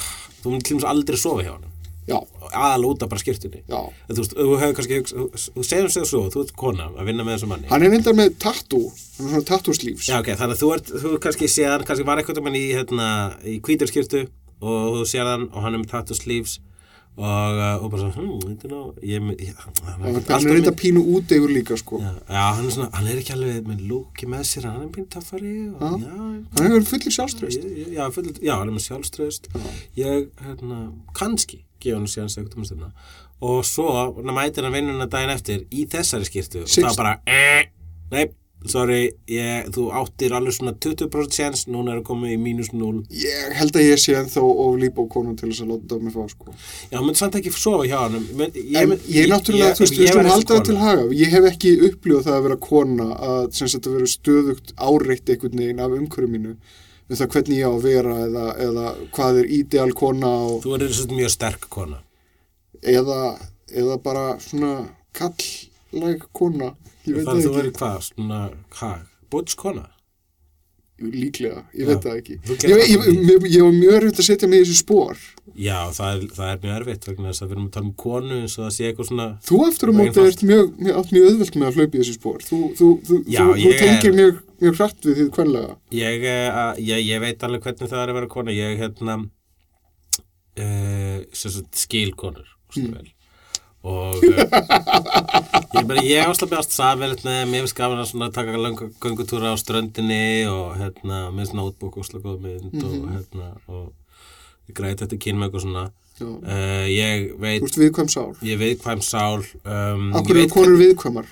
þú 0.42 0.54
myndir 0.54 0.66
til 0.66 0.74
dæmis 0.76 0.88
aldrei 0.90 1.20
sofa 1.22 1.46
hjá 1.46 1.52
hann 1.54 1.68
já, 2.10 2.18
aðal 2.50 2.88
út 2.90 3.04
af 3.06 3.10
bara 3.12 3.22
skýrtunni 3.22 3.62
já. 3.62 3.78
Þú 4.10 4.18
veist, 4.18 4.34
þú 4.34 4.58
hefur 4.58 4.76
kannski 4.80 4.98
hugsa, 4.98 5.26
þú 5.54 5.66
segjum 5.68 5.92
sig 5.94 6.08
svo, 6.10 6.24
þú 6.34 6.42
ert 6.42 6.54
kona 6.58 6.88
að 6.90 7.10
vinna 7.12 7.26
með 7.26 7.36
þessum 7.36 7.52
manni. 7.54 7.70
Hann 7.70 7.86
er 7.86 7.94
reyndar 7.94 8.16
með 8.18 8.34
tattoo. 8.42 8.90
Hann 9.20 9.28
er 9.28 9.34
svona 9.36 9.48
tattoo 9.52 9.76
sleeves. 9.78 10.08
Já, 10.10 10.18
ok, 10.18 10.32
þannig 10.40 10.58
að 10.58 10.64
þú 10.64 10.70
ert, 10.74 10.92
þú 11.04 11.12
kannski 11.22 11.50
séðan, 11.54 11.86
kannski 11.86 12.08
var 12.08 12.18
eitthvað 12.18 12.42
mann 12.42 12.58
í, 12.58 12.64
hérna, 12.74 13.08
í 13.46 13.60
og 14.62 15.00
þú 15.00 15.06
séð 15.12 15.30
hann 15.34 15.48
og 15.52 15.62
hann 15.66 15.74
er 15.74 15.82
með 15.82 15.90
tattoo 15.92 16.14
sleeves 16.18 16.60
og, 17.12 17.24
uh, 17.60 17.82
og 17.84 17.90
bara 17.92 18.06
svona, 18.06 18.14
hm, 18.16 18.38
þetta 18.48 18.64
er 18.64 18.70
ná, 18.72 18.78
ég, 19.04 19.24
hann 19.60 20.04
er 20.06 20.22
er 20.70 20.72
með- 20.72 20.78
pínu 20.80 21.00
út 21.12 21.34
yfir 21.36 21.50
líka 21.52 21.76
sko. 21.76 21.98
Já, 22.00 22.12
já, 22.32 22.44
hann 22.56 22.64
er 22.64 22.70
svona, 22.72 22.88
hann 22.96 23.06
er 23.12 23.18
ekki 23.20 23.34
alveg 23.34 23.66
með 23.68 23.82
lúki 23.90 24.28
með 24.32 24.46
sér, 24.48 24.64
hann 24.70 24.86
er 24.86 24.92
pín 24.94 25.08
taffari 25.12 25.52
og, 25.74 25.98
Já. 26.00 26.08
hann 26.08 26.46
hefur 26.70 26.86
fullir 26.88 27.12
ég- 27.82 27.92
já, 27.98 28.06
full, 28.16 28.30
já, 28.40 28.54
hann 28.56 28.68
er 28.68 28.72
með 28.78 28.86
sjálfströðust 28.86 29.50
ég, 30.00 30.30
hérna, 30.40 30.80
kannski 31.12 31.60
gefa 31.84 31.98
hann 32.00 32.06
séðan 32.08 32.30
sig 32.30 32.48
um 32.56 32.64
stundna 32.64 32.92
og 33.42 33.60
svo, 33.68 33.88
mætir 34.32 34.64
hann 34.64 34.72
vinnuna 34.72 35.06
daginn 35.10 35.36
eftir 35.36 35.66
í 35.70 35.84
þessari 35.92 36.24
skýrtu 36.30 36.62
og 36.62 36.68
það 36.68 36.96
bara, 36.96 37.18
eh, 37.26 37.64
nei, 38.10 38.24
sorry, 38.70 39.12
ég, 39.30 39.68
þú 39.74 39.84
áttir 39.98 40.34
alveg 40.36 40.54
svona 40.56 40.72
20% 40.76 41.32
chance, 41.34 41.64
núna 41.70 41.94
er 41.94 42.00
að 42.00 42.06
koma 42.10 42.28
í 42.30 42.36
mínus 42.38 42.70
0 42.72 43.02
Ég 43.10 43.54
held 43.58 43.78
að 43.78 43.86
ég 43.88 43.98
sé 44.02 44.14
ennþá 44.18 44.42
of 44.44 44.76
lípa 44.80 45.02
á 45.02 45.06
konum 45.12 45.36
til 45.38 45.48
þess 45.50 45.64
að 45.64 45.72
láta 45.72 45.94
það 45.94 46.04
mig 46.06 46.14
fá, 46.14 46.22
sko. 46.30 46.54
Já, 46.92 46.98
myndi 47.00 47.18
samt 47.22 47.38
ekki 47.40 47.52
sofa 47.56 47.88
hjá 47.88 47.98
hann 48.04 48.28
Men, 48.38 48.52
ég, 48.54 48.76
En 48.82 48.88
mynd- 48.92 49.08
ég 49.08 49.24
er 49.24 49.32
náttúrulega, 49.32 49.74
þú 49.78 49.84
veist, 49.86 49.98
við 49.98 50.06
ég 50.06 50.18
væri 50.20 50.32
halda 50.34 50.54
það 50.54 50.64
til 50.68 50.78
haga. 50.82 51.08
Ég 51.22 51.34
hef 51.34 51.48
ekki 51.52 51.74
upplifað 51.88 52.28
það 52.28 52.38
að 52.38 52.46
vera 52.48 52.60
kona 52.68 53.08
að 53.32 53.42
sem 53.58 53.68
sagt 53.68 53.86
að 53.90 53.98
vera 53.98 54.12
stöðugt 54.14 54.72
áreitt 54.76 55.34
einhvern 55.34 55.58
veginn 55.62 55.80
af 55.82 55.98
umhverju 55.98 56.30
mínu 56.30 56.54
um 57.10 57.16
það 57.18 57.28
hvernig 57.34 57.58
ég 57.58 57.66
á 57.68 57.72
að 57.72 57.82
vera 57.82 58.14
eða, 58.26 58.46
eða 58.68 58.86
hvað 59.12 59.38
er 59.42 59.50
ideal 59.58 59.92
kona 59.92 60.30
og, 60.46 60.62
Þú 60.62 60.74
er 60.78 60.86
þessi 60.86 61.08
mjög 61.12 61.34
sterk 61.34 61.68
kona 61.68 61.98
eða, 62.82 63.38
eða 63.68 63.98
bara 64.02 64.38
svona 64.40 64.86
kona. 66.32 66.72
Ég 67.02 67.16
veit 67.16 67.26
Þannig 67.26 67.48
það 67.48 67.56
þú 67.56 67.62
er 67.62 67.72
hvað, 67.80 67.98
svona, 68.10 68.44
hvað, 68.76 69.02
butch 69.32 69.58
kona 69.58 69.88
Líklega, 71.02 71.64
ég 71.74 71.88
veit 71.88 72.04
það 72.04 72.18
ekki. 72.20 72.34
Ég, 72.46 72.80
ég, 72.92 73.06
ég, 73.26 73.46
ég, 73.48 73.62
var 73.64 73.72
mjög 73.74 73.94
erfitt 73.96 74.20
að 74.22 74.26
setja 74.28 74.48
mig 74.50 74.60
í 74.60 74.66
þessi 74.66 74.76
spór. 74.84 75.22
Já, 75.58 75.78
það 75.96 76.12
er, 76.12 76.26
það 76.36 76.50
er 76.52 76.60
mjög 76.62 76.76
erfitt 76.76 77.08
vegna 77.08 77.32
þess 77.32 77.42
að 77.42 77.48
við 77.48 77.56
erum 77.56 77.64
að 77.64 77.72
tala 77.74 77.88
um 77.88 77.94
konu 78.02 78.36
eins 78.38 78.54
og 78.54 78.62
það 78.62 78.74
sé 78.76 78.86
eitthvað 78.86 79.08
svona 79.08 79.26
Þú 79.48 79.58
er 79.64 79.92
móti 79.96 80.06
einfalt. 80.06 80.28
ert 80.30 80.44
mjög, 80.50 80.68
mjög, 80.78 81.10
mjög 81.16 81.26
auðvelt 81.30 81.58
með 81.58 81.66
að 81.66 81.80
hlaupa 81.80 81.98
í 81.98 82.02
þessi 82.02 82.14
spór. 82.18 82.46
Þú, 82.46 82.60
þú, 82.78 82.90
þú, 83.08 83.18
Já, 83.34 83.40
þú, 83.48 83.72
er- 83.72 83.80
tengir 83.82 84.16
mjög, 84.20 84.38
mjög 84.62 84.78
hratt 84.78 85.08
við 85.08 85.18
því 85.18 85.26
kvenlega. 85.38 85.76
ég, 85.98 86.28
eh, 86.36 86.60
að- 86.62 86.82
ég, 86.86 87.20
veit 87.26 87.42
alveg 87.48 87.66
hvernig 87.66 87.90
það 87.90 88.02
er 88.04 88.12
að 88.12 88.18
vera 88.20 88.32
kona 88.36 88.54
ég 88.54 88.78
hérna 88.84 89.18
uh, 90.62 91.18
sagt, 91.32 91.74
skil 91.82 92.14
konur 92.14 92.46
mm. 92.76 92.92
vel 92.94 93.10
og 93.82 94.18
uh, 94.18 94.42
ég, 95.76 95.86
bara, 95.88 96.04
ég 96.06 96.28
áslappi 96.28 96.58
ást 96.58 96.76
samverðið 96.76 97.24
með 97.26 97.40
mér 97.50 97.64
finnst 97.64 97.78
gaman 97.78 98.04
að 98.28 98.36
taka 98.36 98.60
langa 98.60 98.88
göngutúra 99.02 99.54
á 99.54 99.56
ströndinni 99.58 100.22
og 100.50 100.76
hérna 100.78 101.24
með 101.34 101.50
svona 101.50 101.66
notebook 101.66 101.98
slaka 102.06 102.36
mynd 102.44 102.78
og 102.86 103.10
hérna 103.10 103.50
og 103.66 103.90
ég 104.70 104.76
græti 104.78 105.04
þetta 105.04 105.20
kynna 105.26 105.42
með 105.42 105.48
eitthvað 105.48 105.66
svona 105.66 105.84
uh, 106.22 106.86
ég 106.90 107.28
Þú 107.32 107.40
veit 107.42 107.68
ert 107.68 107.80
viðkvæm 107.82 108.12
sál. 108.14 108.28
ég 108.46 108.60
um 108.62 109.02
sál 109.06 109.40
um, 109.42 110.10
Akkur 110.20 110.38
eru 110.38 110.52
konur 110.52 110.78
viðkvæmar? 110.80 111.30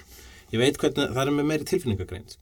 ég 0.51 0.59
veit 0.59 0.78
hvernig 0.82 1.12
það 1.14 1.22
er 1.22 1.36
með 1.36 1.46
meiri 1.46 1.66
tilfinningagreind. 1.68 2.36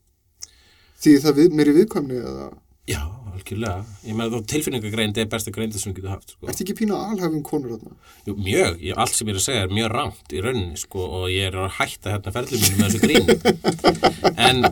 Því 0.99 1.15
það 1.23 1.41
við, 1.43 1.57
meiri 1.59 1.75
viðkvæmni 1.77 2.21
eða 2.23 2.47
Já, 2.89 3.03
algjörlega. 3.35 3.83
Ég 4.09 4.17
meina 4.17 4.33
þá 4.33 4.47
tilfinningagreind 4.49 5.19
er 5.21 5.29
besta 5.29 5.53
greind 5.53 5.77
sem 5.77 5.93
við 5.93 6.01
getum 6.01 6.15
haft, 6.15 6.33
sko. 6.33 6.49
Ertu 6.49 6.65
ekki 6.65 6.77
pína 6.79 7.01
alhæfum 7.11 7.43
konur 7.45 7.75
þarna? 7.75 7.97
Jú, 8.25 8.35
mjög, 8.41 8.81
ég, 8.81 8.97
allt 8.97 9.19
sem 9.19 9.29
ég 9.29 9.37
er 9.37 9.41
að 9.43 9.45
segja 9.45 9.67
er 9.67 9.75
mjög 9.77 9.91
rámt 9.93 10.33
í 10.33 10.43
rauninni, 10.45 10.81
sko, 10.81 11.05
og 11.21 11.27
ég 11.33 11.51
er 11.51 11.59
að 11.61 11.75
hætta 11.77 12.15
hérna 12.15 12.35
ferðlum 12.35 12.65
mínu 12.65 12.77
með 12.81 12.89
þessu 12.89 13.01
grín. 13.05 13.25
En, 14.49 14.65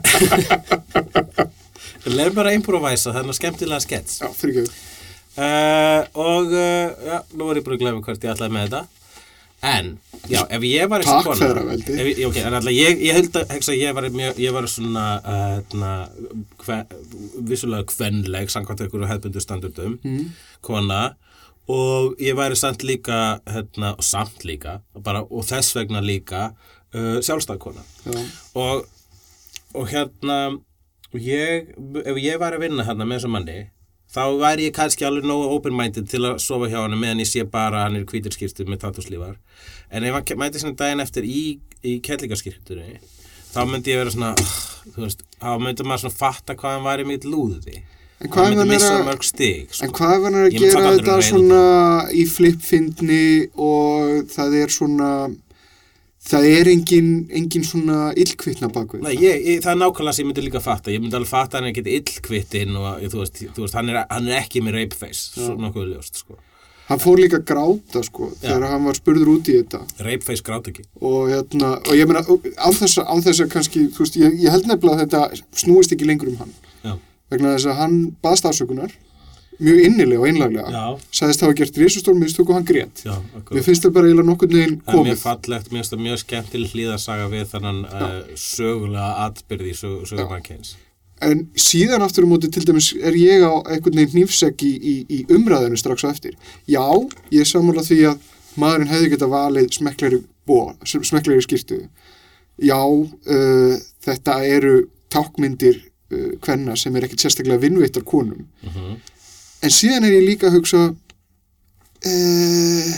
leið 2.16 2.36
bara 2.36 2.52
að 2.52 2.58
improvæsa 2.60 3.12
þennan 3.16 3.36
skemmtilega 3.36 3.84
skets. 3.84 4.20
Já, 4.22 4.30
fyrir 4.36 4.62
ekki. 4.62 4.84
Uh, 5.36 6.00
og, 6.16 6.54
uh, 6.54 7.08
já, 7.10 7.18
nú 7.36 7.50
er 7.50 7.60
ég 7.60 7.66
bara 7.66 7.76
að 7.76 7.82
glemja 7.82 8.06
hvert 8.06 8.24
ég 8.24 8.32
ætlaði 8.32 8.56
með 8.56 8.70
þetta. 8.70 9.05
En, 9.66 9.86
já, 10.30 10.42
ef 10.52 10.62
ég 10.68 10.88
var 10.92 11.02
Takk, 11.02 11.26
feðraveldi. 11.40 11.94
ef, 11.98 12.06
ég- 12.12 12.26
ok, 12.28 12.36
en 12.46 12.54
alltaf 12.54 12.72
ég, 12.76 13.00
ég 13.02 13.16
held 13.16 13.36
að, 13.40 13.48
hegsa, 13.56 13.74
ég 13.74 13.94
var 13.96 14.06
mjög, 14.14 14.38
ég 14.44 14.52
var 14.54 14.66
svona, 14.70 15.04
uh, 15.24 15.44
hérna, 15.56 15.92
hve, 16.62 16.76
vissulega 17.50 17.84
kvenleg, 17.90 18.50
samkvæmt 18.52 18.80
einhverju 18.86 19.08
hefbundu 19.10 19.40
standardum, 19.42 19.98
Mm. 20.04 20.28
kona, 20.62 21.16
og 21.68 22.14
ég 22.22 22.36
væri 22.38 22.54
samt 22.56 22.84
líka, 22.86 23.40
hérna, 23.46 23.94
og 23.98 24.04
samt 24.04 24.44
líka, 24.44 24.80
bara, 25.02 25.22
og 25.24 25.42
þess 25.44 25.74
vegna 25.74 26.00
líka, 26.00 26.52
uh, 26.94 27.18
sjálfstæðkona. 27.20 27.82
Já. 28.06 28.20
Og, 28.54 28.86
og 29.74 29.88
hérna, 29.88 30.60
ég, 31.14 31.72
ef 32.06 32.16
ég 32.22 32.38
væri 32.38 32.56
að 32.56 32.60
vinna 32.68 32.84
hérna 32.84 33.04
með 33.06 33.18
þessum 33.20 33.30
manni, 33.34 33.58
þá 34.16 34.22
væri 34.40 34.66
ég 34.70 34.74
kannski 34.76 35.04
alveg 35.04 35.26
nógu 35.28 35.50
open-minded 35.58 36.06
til 36.08 36.22
að 36.24 36.38
sofa 36.40 36.70
hjá 36.72 36.78
hann 36.86 36.96
meðan 36.96 37.20
ég 37.20 37.28
sé 37.28 37.44
bara 37.44 37.82
að 37.82 37.88
hann 37.90 37.98
er 38.00 38.06
hvítirskýrtu 38.08 38.64
með 38.70 38.80
tattúslífar. 38.86 39.34
En 39.92 40.06
ef 40.08 40.16
hann 40.16 40.40
mæti 40.40 40.62
svona 40.62 40.78
daginn 40.80 41.04
eftir 41.04 41.26
í, 41.28 41.42
í 41.84 41.98
kettlingaskýrtunni, 42.06 42.96
þá 43.52 43.60
myndi 43.68 43.92
ég 43.92 44.00
vera 44.00 44.14
svona, 44.14 44.32
þú 44.94 45.04
veist, 45.04 45.20
þá 45.42 45.52
myndi 45.60 45.84
maður 45.86 46.06
svona 46.06 46.18
fatta 46.22 46.56
hvað 46.56 46.78
hann 46.78 46.88
væri 46.88 47.06
mitt 47.12 47.28
lúði. 47.28 47.82
En 48.16 48.30
hvað 48.32 48.46
Hann 48.46 48.54
myndi 48.56 48.64
er 48.64 48.70
missa 48.72 48.92
að- 48.96 49.06
mörg 49.10 49.24
stig, 49.28 49.68
sko. 49.76 49.84
En 49.84 49.90
hvað 49.92 50.22
hann 50.24 50.34
er 50.40 50.46
að 50.48 50.54
gera 50.56 50.92
þetta 50.96 51.16
svona 51.28 51.62
í 52.16 52.24
flipfindni 52.32 53.24
og 53.60 54.30
það 54.32 54.54
er 54.62 54.72
svona, 54.72 55.10
það 56.26 56.48
er 56.50 56.70
engin, 56.72 57.10
engin 57.38 57.64
svona 57.66 58.10
illkvittna 58.18 58.70
bakvið. 58.74 59.04
Nei, 59.06 59.14
ég, 59.20 59.44
ég, 59.46 59.60
það 59.64 59.72
er 59.74 59.80
nákvæmlega 59.82 60.16
sem 60.16 60.24
ég 60.24 60.30
myndi 60.32 60.44
líka 60.46 60.62
fatta 60.64 60.94
ég 60.94 61.02
myndi 61.04 61.18
alveg 61.18 61.30
fatta 61.30 61.60
hann 61.60 61.68
er 61.70 61.76
getið 61.76 62.00
illkvittinn 62.00 62.76
og 62.80 63.06
þú, 63.06 63.22
veist, 63.22 63.40
þú 63.54 63.64
veist, 63.66 63.78
hann 63.78 63.92
er, 63.92 64.02
hann 64.10 64.28
er 64.30 64.40
ekki 64.42 64.62
með 64.66 64.80
rapeface 64.80 65.32
svo 65.36 65.54
nokkuð 65.60 65.94
ljóst, 65.94 66.22
sko 66.24 66.38
Hann 66.86 67.00
fór 67.02 67.18
líka 67.18 67.40
gráta, 67.42 67.98
sko, 68.06 68.28
Já. 68.36 68.44
þegar 68.44 68.68
hann 68.70 68.84
var 68.86 68.94
spurður 68.94 69.30
út 69.32 69.48
í 69.50 69.56
þetta. 69.56 69.80
rapeface 70.06 70.44
grátt 70.46 70.68
ekki 70.70 70.84
og 71.02 71.32
hérna, 71.32 71.72
og 71.82 71.96
ég 71.98 72.06
meina 72.06 72.22
án 72.22 72.76
þess 72.78 73.40
að 73.42 73.50
kannski, 73.50 73.88
þú 73.90 74.04
veist, 74.04 74.18
ég, 74.22 74.36
ég 74.44 74.54
held 74.54 74.68
nefnilega 74.70 74.94
að 74.94 75.02
þetta 75.02 75.58
snúist 75.64 75.96
ekki 75.96 76.06
lengur 76.06 76.30
um 76.30 76.38
hann 76.44 76.52
Já, 76.86 76.92
vegna 77.34 77.56
þess 77.56 77.72
að 77.72 77.80
hann 77.80 77.96
baðst 78.22 78.46
afsökunar 78.46 78.94
mjög 79.60 79.82
innilega 79.86 80.20
og 80.20 80.26
einlaglega 80.28 80.70
Já. 80.74 80.84
sagðist 81.20 81.44
hafa 81.44 81.56
gert 81.60 81.78
risustórn 81.80 82.18
mistök 82.20 82.50
og 82.50 82.58
hann 82.58 82.66
grét. 82.68 83.04
Já, 83.06 83.14
mér 83.50 83.64
finnst 83.66 83.84
það 83.86 83.94
bara 83.96 84.10
eiginlega 84.10 84.30
nokkurn 84.30 84.56
veginn 84.56 84.74
Það 84.80 84.92
er 84.92 84.98
mjög 84.98 85.04
komið. 85.06 85.22
fallegt, 85.22 85.70
mér 85.70 85.80
finnst 85.80 85.94
það 85.94 86.02
mjög 86.06 86.18
skemmtileg 86.24 86.74
hlýðasaga 86.74 87.28
við 87.32 87.46
þannan 87.54 87.78
uh, 87.86 88.18
sögulega 88.36 89.12
atbyrði 89.26 89.72
í 89.72 89.78
sög, 89.80 89.96
sögumannkens 90.12 90.74
en 91.24 91.46
síðan 91.56 92.02
aftur 92.04 92.26
á 92.26 92.28
móti 92.28 92.50
til 92.52 92.60
dæmis 92.68 92.90
er 93.00 93.14
ég 93.16 93.40
á 93.40 93.52
einhvern 93.72 93.96
veginn 93.96 94.12
hnífsegg 94.12 94.60
í, 94.66 94.72
í, 94.76 94.94
í 95.08 95.18
umræðinu 95.32 95.78
strax 95.80 96.04
á 96.04 96.12
eftir. 96.12 96.34
Já, 96.68 96.84
ég 97.32 97.48
sammála 97.48 97.80
því 97.86 98.02
að 98.10 98.26
maðurinn 98.60 98.90
hefði 98.92 99.08
geta 99.14 99.28
valið 99.32 99.70
smekklegri, 99.78 100.18
bó, 100.44 100.74
smekklegri 100.84 101.40
skýrtu 101.46 101.78
já, 102.60 102.76
uh, 102.84 103.76
þetta 104.04 104.36
eru 104.44 104.74
tákmyndir 105.12 105.80
uh, 106.12 106.32
kvenna 106.44 106.76
sem 106.76 106.94
er 106.96 107.06
ekkit 107.08 107.24
sérstaklega 107.26 107.64
vinnveittar 107.64 108.04
konum. 108.04 108.46
Mhm. 108.64 108.96
En 109.66 109.72
síðan 109.74 110.06
er 110.06 110.14
ég 110.16 110.26
líka 110.28 110.46
að 110.50 110.56
hugsa 110.60 110.82
uh, 112.06 112.94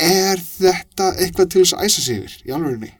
er 0.00 0.40
þetta 0.40 1.10
eitthvað 1.20 1.50
til 1.52 1.62
þess 1.64 1.74
að 1.76 1.84
æsa 1.88 2.04
sig 2.06 2.22
yfir 2.24 2.48
í 2.48 2.54
alvegurinn 2.56 2.96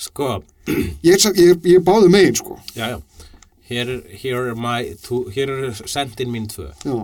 Sko, 0.00 0.26
ég 1.04 1.12
er, 1.12 1.20
ég 1.36 1.50
er, 1.52 1.56
ég 1.68 1.74
er 1.76 1.82
báðu 1.84 2.06
megin 2.08 2.36
sko. 2.38 2.54
Já, 2.72 2.86
já. 2.94 3.26
Hér 3.68 3.90
er, 3.92 3.98
here 4.22 4.38
are 4.46 4.54
my 4.56 4.94
two, 5.04 5.26
hér 5.34 5.50
eru 5.52 5.74
sendin 5.92 6.30
mín 6.32 6.46
tvö. 6.48 6.70
Já, 6.88 6.94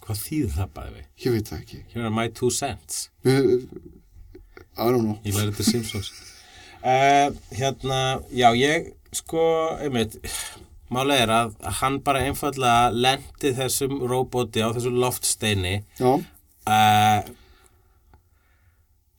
Hvað 0.00 0.22
þýðir 0.22 0.54
það 0.54 0.70
bæði 0.78 0.94
við? 0.94 1.04
ég 1.26 1.34
veit 1.36 1.50
það 1.52 1.58
ekki. 1.60 1.80
Here 1.92 2.06
are 2.08 2.14
my 2.16 2.24
two 2.32 2.48
cents. 2.50 3.02
Við- 3.28 3.66
I 4.80 4.88
don't 4.88 5.04
know. 5.04 5.18
Ég 5.28 5.36
lærði 5.36 5.52
þetta 5.52 5.66
Simpsons. 5.68 6.08
Uh, 6.80 7.28
Hérna, 7.60 8.00
já 8.32 8.48
ég 8.56 8.88
sko, 9.20 9.44
einmitt 9.84 10.16
Málega 10.90 11.22
er 11.24 11.32
að 11.34 11.52
hann 11.80 12.00
bara 12.02 12.24
einfallega 12.26 12.90
lendi 12.90 13.52
þessum 13.54 14.00
róbóti 14.10 14.64
á 14.64 14.74
þessum 14.74 14.98
loftsteini. 14.98 15.76
Já, 16.00 16.16
uh, 16.18 17.30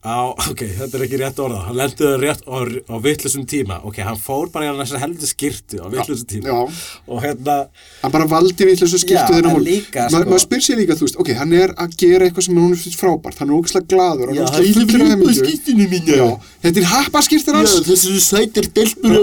á, 0.02 0.34
ok, 0.34 0.62
þetta 0.80 0.98
er 0.98 1.04
ekki 1.06 1.18
rétt 1.22 1.40
orða. 1.44 1.60
Hann 1.68 1.76
lendi 1.78 2.02
það 2.02 2.16
rétt 2.24 2.42
á, 2.50 2.58
á 2.90 2.96
vittlusum 3.04 3.44
tíma. 3.46 3.76
Ok, 3.86 4.00
hann 4.02 4.18
fór 4.18 4.48
bara 4.50 4.66
í 4.66 4.70
hann 4.72 4.80
þessar 4.82 5.02
heldur 5.04 5.30
skirtu 5.30 5.78
á 5.78 5.86
vittlusum 5.94 6.26
tíma. 6.32 6.50
já. 6.50 6.58
Og 7.06 7.22
hérna, 7.22 7.58
hann 8.02 8.12
bara 8.16 8.26
valdi 8.26 8.66
Já, 9.22 9.28
þennan 9.30 9.46
en 9.46 9.56
hól 9.56 9.62
líka, 9.68 10.08
Ma, 10.10 10.18
sko- 10.24 10.30
maður 10.32 10.42
spyr 10.46 10.62
sér 10.66 10.78
líka, 10.82 10.96
þú 10.98 11.06
veist, 11.06 11.20
ok, 11.22 11.30
hann 11.38 11.54
er 11.54 11.70
að 11.78 11.94
gera 12.02 12.26
eitthvað 12.26 12.46
sem 12.48 12.56
hún 12.58 12.74
finnst 12.82 12.98
frábært, 12.98 13.38
hann 13.38 13.50
er 13.52 13.56
ógæslega 13.60 13.88
glaður 13.94 14.32
hann 14.32 14.38
Já, 14.40 14.42
er 14.42 14.50
hann 14.50 14.64
mínu. 15.22 16.18
Já, 16.18 16.30
þetta 16.66 16.78
er 16.82 16.88
happaskýrtir 16.96 17.54
hans. 17.60 17.76
Þessu 17.92 18.18
sætir 18.26 18.66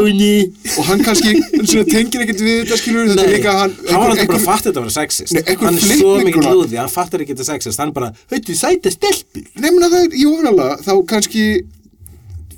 henni 0.07 0.53
og 0.79 0.85
hann 0.93 1.03
kannski 1.03 1.35
svona, 1.69 1.87
tengir 1.91 2.23
ekkert 2.23 2.41
við 2.47 2.63
þetta 2.63 2.79
skilur 2.85 3.11
þetta 3.11 3.27
er 3.27 3.35
líka 3.35 3.51
hann 3.59 3.75
hann 3.89 3.99
var 3.99 4.15
alltaf 4.15 4.31
bara 4.31 4.39
einhver- 4.39 4.47
að 4.47 4.63
þetta 4.69 4.81
vera 4.87 4.95
sexist. 4.95 5.33
Hann 10.59 10.68
þetta 10.77 10.89
þá 10.89 11.07
kannski 11.15 11.45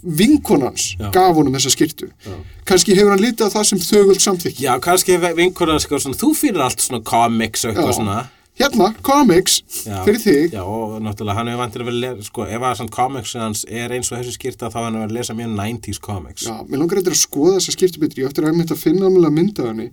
vinkonans 0.00 0.94
Já. 0.96 1.10
gaf 1.12 1.36
honum 1.36 1.52
þessa 1.56 1.72
skýrtu. 1.74 2.08
Já. 2.24 2.36
Kannski 2.70 2.94
hefur 2.96 3.12
hann 3.14 3.20
litið 3.24 3.50
á 3.50 3.54
það 3.54 3.64
sem 3.70 3.80
þögult 3.84 4.22
samþykki. 4.24 4.62
já, 4.64 4.74
kannski 4.80 5.16
vinkunar 5.36 5.80
sko, 5.82 5.98
svona, 6.00 6.16
þú 6.16 6.30
fyrir 6.38 6.62
allt 6.64 6.80
svona 6.80 7.02
comics 7.04 7.64
og 7.64 7.74
eitthvað 7.74 7.96
svona 8.00 8.20
Hérna, 8.60 8.90
comics, 9.00 9.62
Já. 9.86 10.02
fyrir 10.04 10.18
þig. 10.20 10.50
Já, 10.52 10.60
og 10.60 10.98
náttúrulega 11.00 11.34
hann 11.38 11.46
hefur 11.48 11.60
vantir 11.62 11.80
að 11.80 11.84
vera, 11.88 11.96
le- 11.96 12.22
sko, 12.26 12.42
ef 12.44 12.60
að 12.60 12.74
svona 12.76 12.90
comics 12.92 13.32
hans 13.32 13.64
er 13.64 13.88
eins 13.88 14.10
og 14.12 14.18
þessu 14.18 14.34
skýrta 14.36 14.68
þá 14.68 14.74
hann 14.84 14.94
hefur 14.98 15.08
að 15.08 15.14
lesa 15.16 15.32
mjög 15.38 15.54
90s 15.56 16.00
comics. 16.00 16.42
Já, 16.44 16.56
mér 16.68 16.78
langar 16.82 16.98
eitthvað 17.00 17.14
að 17.16 17.22
skoða 17.24 17.54
þessa 17.56 17.72
skýrtu 17.76 18.00
betri. 18.02 18.22
Ég 18.22 18.28
ætti 18.28 18.42
að 18.44 18.70
að 18.74 18.76
finna 18.82 19.06
að 19.08 19.32
mynda 19.32 19.66
henni. 19.70 19.90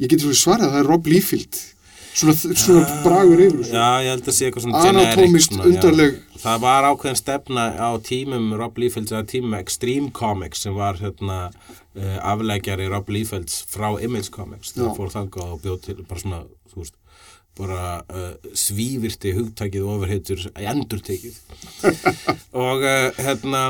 Ég 0.00 0.08
geti 0.10 0.26
svo 0.26 0.34
svarað 0.34 0.66
að 0.66 0.72
það 0.74 0.80
er 0.80 0.88
Rob 0.90 1.06
Liefeld. 1.06 1.60
Svona, 2.14 2.34
svona 2.36 2.82
bragur 3.04 3.42
yfir 3.44 3.58
þessu. 3.60 3.74
Já, 3.74 3.88
ég 4.04 4.10
held 4.14 4.30
að 4.30 4.36
sé 4.36 4.48
eitthvað 4.48 4.66
svona 4.66 4.84
Anatómist 4.90 5.52
svona, 5.52 5.64
já. 5.64 5.70
undarleg. 5.74 6.18
Það 6.40 6.62
var 6.64 6.88
ákveðin 6.90 7.20
stefna 7.20 7.64
á 7.76 7.90
tímum 8.06 8.46
Rob 8.60 8.78
Liefelds 8.80 9.12
eða 9.12 9.26
tímum 9.28 9.58
Extreme 9.58 10.08
Comics 10.16 10.64
sem 10.64 10.74
var 10.76 10.96
hérna 11.02 11.40
uh, 11.50 12.16
afleggjari 12.32 12.88
Rob 12.92 13.10
Liefelds 13.12 13.60
frá 13.70 13.90
Image 14.02 14.30
Comics 14.34 14.72
Já. 14.72 14.84
það 14.86 14.96
fór 14.96 15.12
þangað 15.16 15.52
og 15.56 15.60
bjóð 15.64 15.78
til 15.84 15.98
bara 16.06 16.22
svona, 16.24 16.40
þú 16.72 16.82
veist 16.84 16.96
bara 17.60 17.84
uh, 18.08 18.50
svívirti 18.56 19.34
hugtækið 19.36 19.84
og 19.84 19.92
ofurheitur 19.98 20.46
endurtekið 20.56 21.36
og 22.56 22.84
uh, 22.86 23.20
hérna 23.20 23.64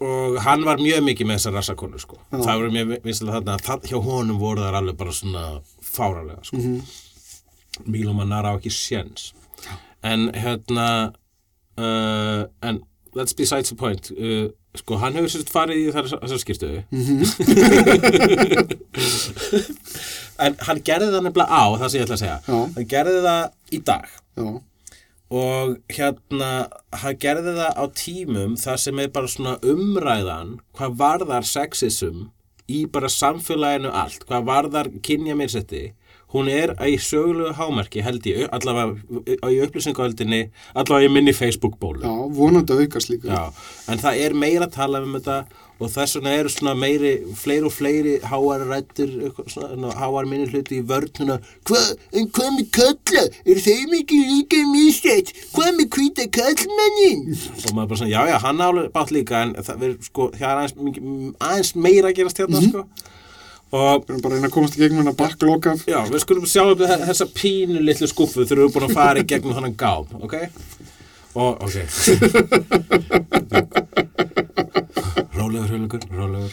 og 0.00 0.38
hann 0.46 0.62
var 0.64 0.80
mjög 0.80 1.02
mikið 1.04 1.28
með 1.28 1.36
þessar 1.40 1.56
rassakonu 1.58 1.98
sko. 2.00 2.16
Já. 2.30 2.38
það 2.40 2.54
voru 2.62 2.70
mjög 2.72 2.92
vinslega 3.04 3.34
þarna 3.36 3.56
það, 3.66 3.88
hjá 3.90 3.98
honum 4.06 4.38
voru 4.40 4.62
þar 4.64 4.78
alveg 4.78 4.96
bara 5.00 5.12
svona 5.12 5.42
fáralega 5.84 6.40
sko. 6.46 6.56
Mhm. 6.60 6.78
Mílum 7.86 8.16
Manara 8.20 8.52
á 8.52 8.56
ekki 8.58 8.72
séns. 8.74 9.30
En 10.02 10.30
hérna 10.34 10.86
uh, 11.78 12.44
en 12.62 12.80
that's 13.14 13.32
besides 13.36 13.68
the 13.70 13.76
point. 13.76 14.10
Uh, 14.16 14.48
sko 14.78 14.96
hann 15.02 15.16
hefur 15.18 15.30
sérst 15.32 15.50
farið 15.50 15.80
í 15.82 15.86
þessar 15.94 16.38
skýrtu 16.38 16.68
en 20.40 20.54
hann 20.66 20.82
gerði 20.86 21.08
það 21.10 21.24
nefnilega 21.26 21.50
á 21.50 21.64
það 21.80 21.88
sem 21.90 21.98
ég 21.98 22.04
ætla 22.06 22.16
að 22.16 22.22
segja 22.22 22.36
Já. 22.46 22.58
hann 22.76 22.90
gerði 22.92 23.22
það 23.24 23.40
í 23.74 23.80
dag. 23.90 24.12
Já, 24.38 24.46
og 25.40 25.74
hérna 25.96 26.50
hann 27.02 27.18
gerði 27.24 27.56
það 27.58 27.80
á 27.82 27.84
tímum 27.98 28.54
þar 28.62 28.78
sem 28.84 29.02
er 29.02 29.12
bara 29.14 29.32
svona 29.34 29.56
umræðan 29.72 30.54
hvað 30.78 30.96
varðar 31.02 31.50
sexism 31.50 32.28
í 32.70 32.84
bara 32.94 33.10
samfélaginu 33.10 33.90
allt 34.04 34.22
hvað 34.28 34.46
varðar 34.52 34.92
kynja 35.06 35.34
mér 35.38 35.50
hún 36.34 36.50
er 36.52 36.74
í 36.86 36.98
sögulegu 37.02 37.54
hámarki 37.58 38.04
held 38.06 38.26
ég 38.30 38.46
allavega 38.54 39.24
í 39.50 39.58
upplýsingahöldinni 39.66 40.44
allavega 40.74 41.08
í 41.08 41.14
minni 41.14 41.34
Facebook-bólu 41.36 42.04
já, 42.04 42.14
vonandi 42.36 42.76
að 42.76 42.84
aukast 42.86 43.10
líka. 43.12 43.32
Já, 43.34 43.66
en 43.90 44.02
það 44.02 44.22
er 44.26 44.38
meira 44.44 44.68
að 44.68 44.76
tala 44.78 45.02
um 45.04 45.18
þetta 45.18 45.42
og 45.80 45.88
þess 45.88 46.18
vegna 46.18 46.32
eru 46.36 46.50
svona 46.52 46.74
meiri, 46.76 47.12
fleiri 47.40 47.64
og 47.64 47.72
fleiri 47.72 48.16
háar 48.28 48.66
rættir, 48.68 49.14
háar 49.96 50.28
minni 50.28 50.48
hluti 50.50 50.80
í 50.80 50.84
vörnuna. 50.86 51.38
Hvað, 51.68 51.94
en 52.20 52.26
hvað 52.36 52.50
með 52.58 52.66
kalla? 52.76 53.22
Er 53.48 53.62
þeim 53.64 53.94
ekki 54.02 54.18
líka 54.28 54.60
mistætt? 54.68 55.32
Hvað 55.54 55.78
með 55.78 55.88
hvita 55.96 56.26
kallmannin? 56.36 57.24
og 57.32 57.72
maður 57.72 57.94
bara 57.94 58.02
svona, 58.02 58.12
já, 58.12 58.20
já, 58.28 58.36
hann 58.44 58.60
álega 58.60 58.92
bátt 58.98 59.14
líka, 59.16 59.40
en 59.46 59.56
það 59.56 59.86
er 59.88 59.96
sko, 60.04 60.28
það 60.36 60.50
er 60.50 60.60
aðeins, 60.60 61.00
aðeins 61.48 61.72
meira 61.88 62.12
að 62.12 62.20
gerast 62.20 62.44
hérna, 62.44 62.62
sko. 62.66 62.84
Og 63.70 64.02
Við 64.02 64.10
erum 64.10 64.22
bara 64.24 64.34
að 64.34 64.36
reyna 64.40 64.48
að 64.50 64.54
komast 64.56 64.74
í 64.76 64.80
gegnum 64.82 65.00
hennar 65.04 65.14
backlog 65.20 65.66
af. 65.70 65.84
Já, 65.86 66.00
við 66.10 66.22
skulum 66.24 66.46
sjá 66.50 66.62
um 66.66 66.78
þe- 66.80 67.04
þessa 67.06 67.26
pínu 67.36 67.82
litlu 67.86 68.08
skuffu 68.10 68.42
þegar 68.42 68.58
við 68.58 68.64
erum 68.64 68.74
búin 68.74 68.88
að 68.88 68.96
fara 68.98 69.22
í 69.22 69.28
gegnum 69.30 69.54
þannig 69.54 69.76
gám, 69.78 70.06
ok? 70.26 70.34
Og, 71.38 71.62
ok. 71.62 71.76
rólegur, 75.38 75.68
rólegur, 75.70 76.00
rólegur. 76.10 76.52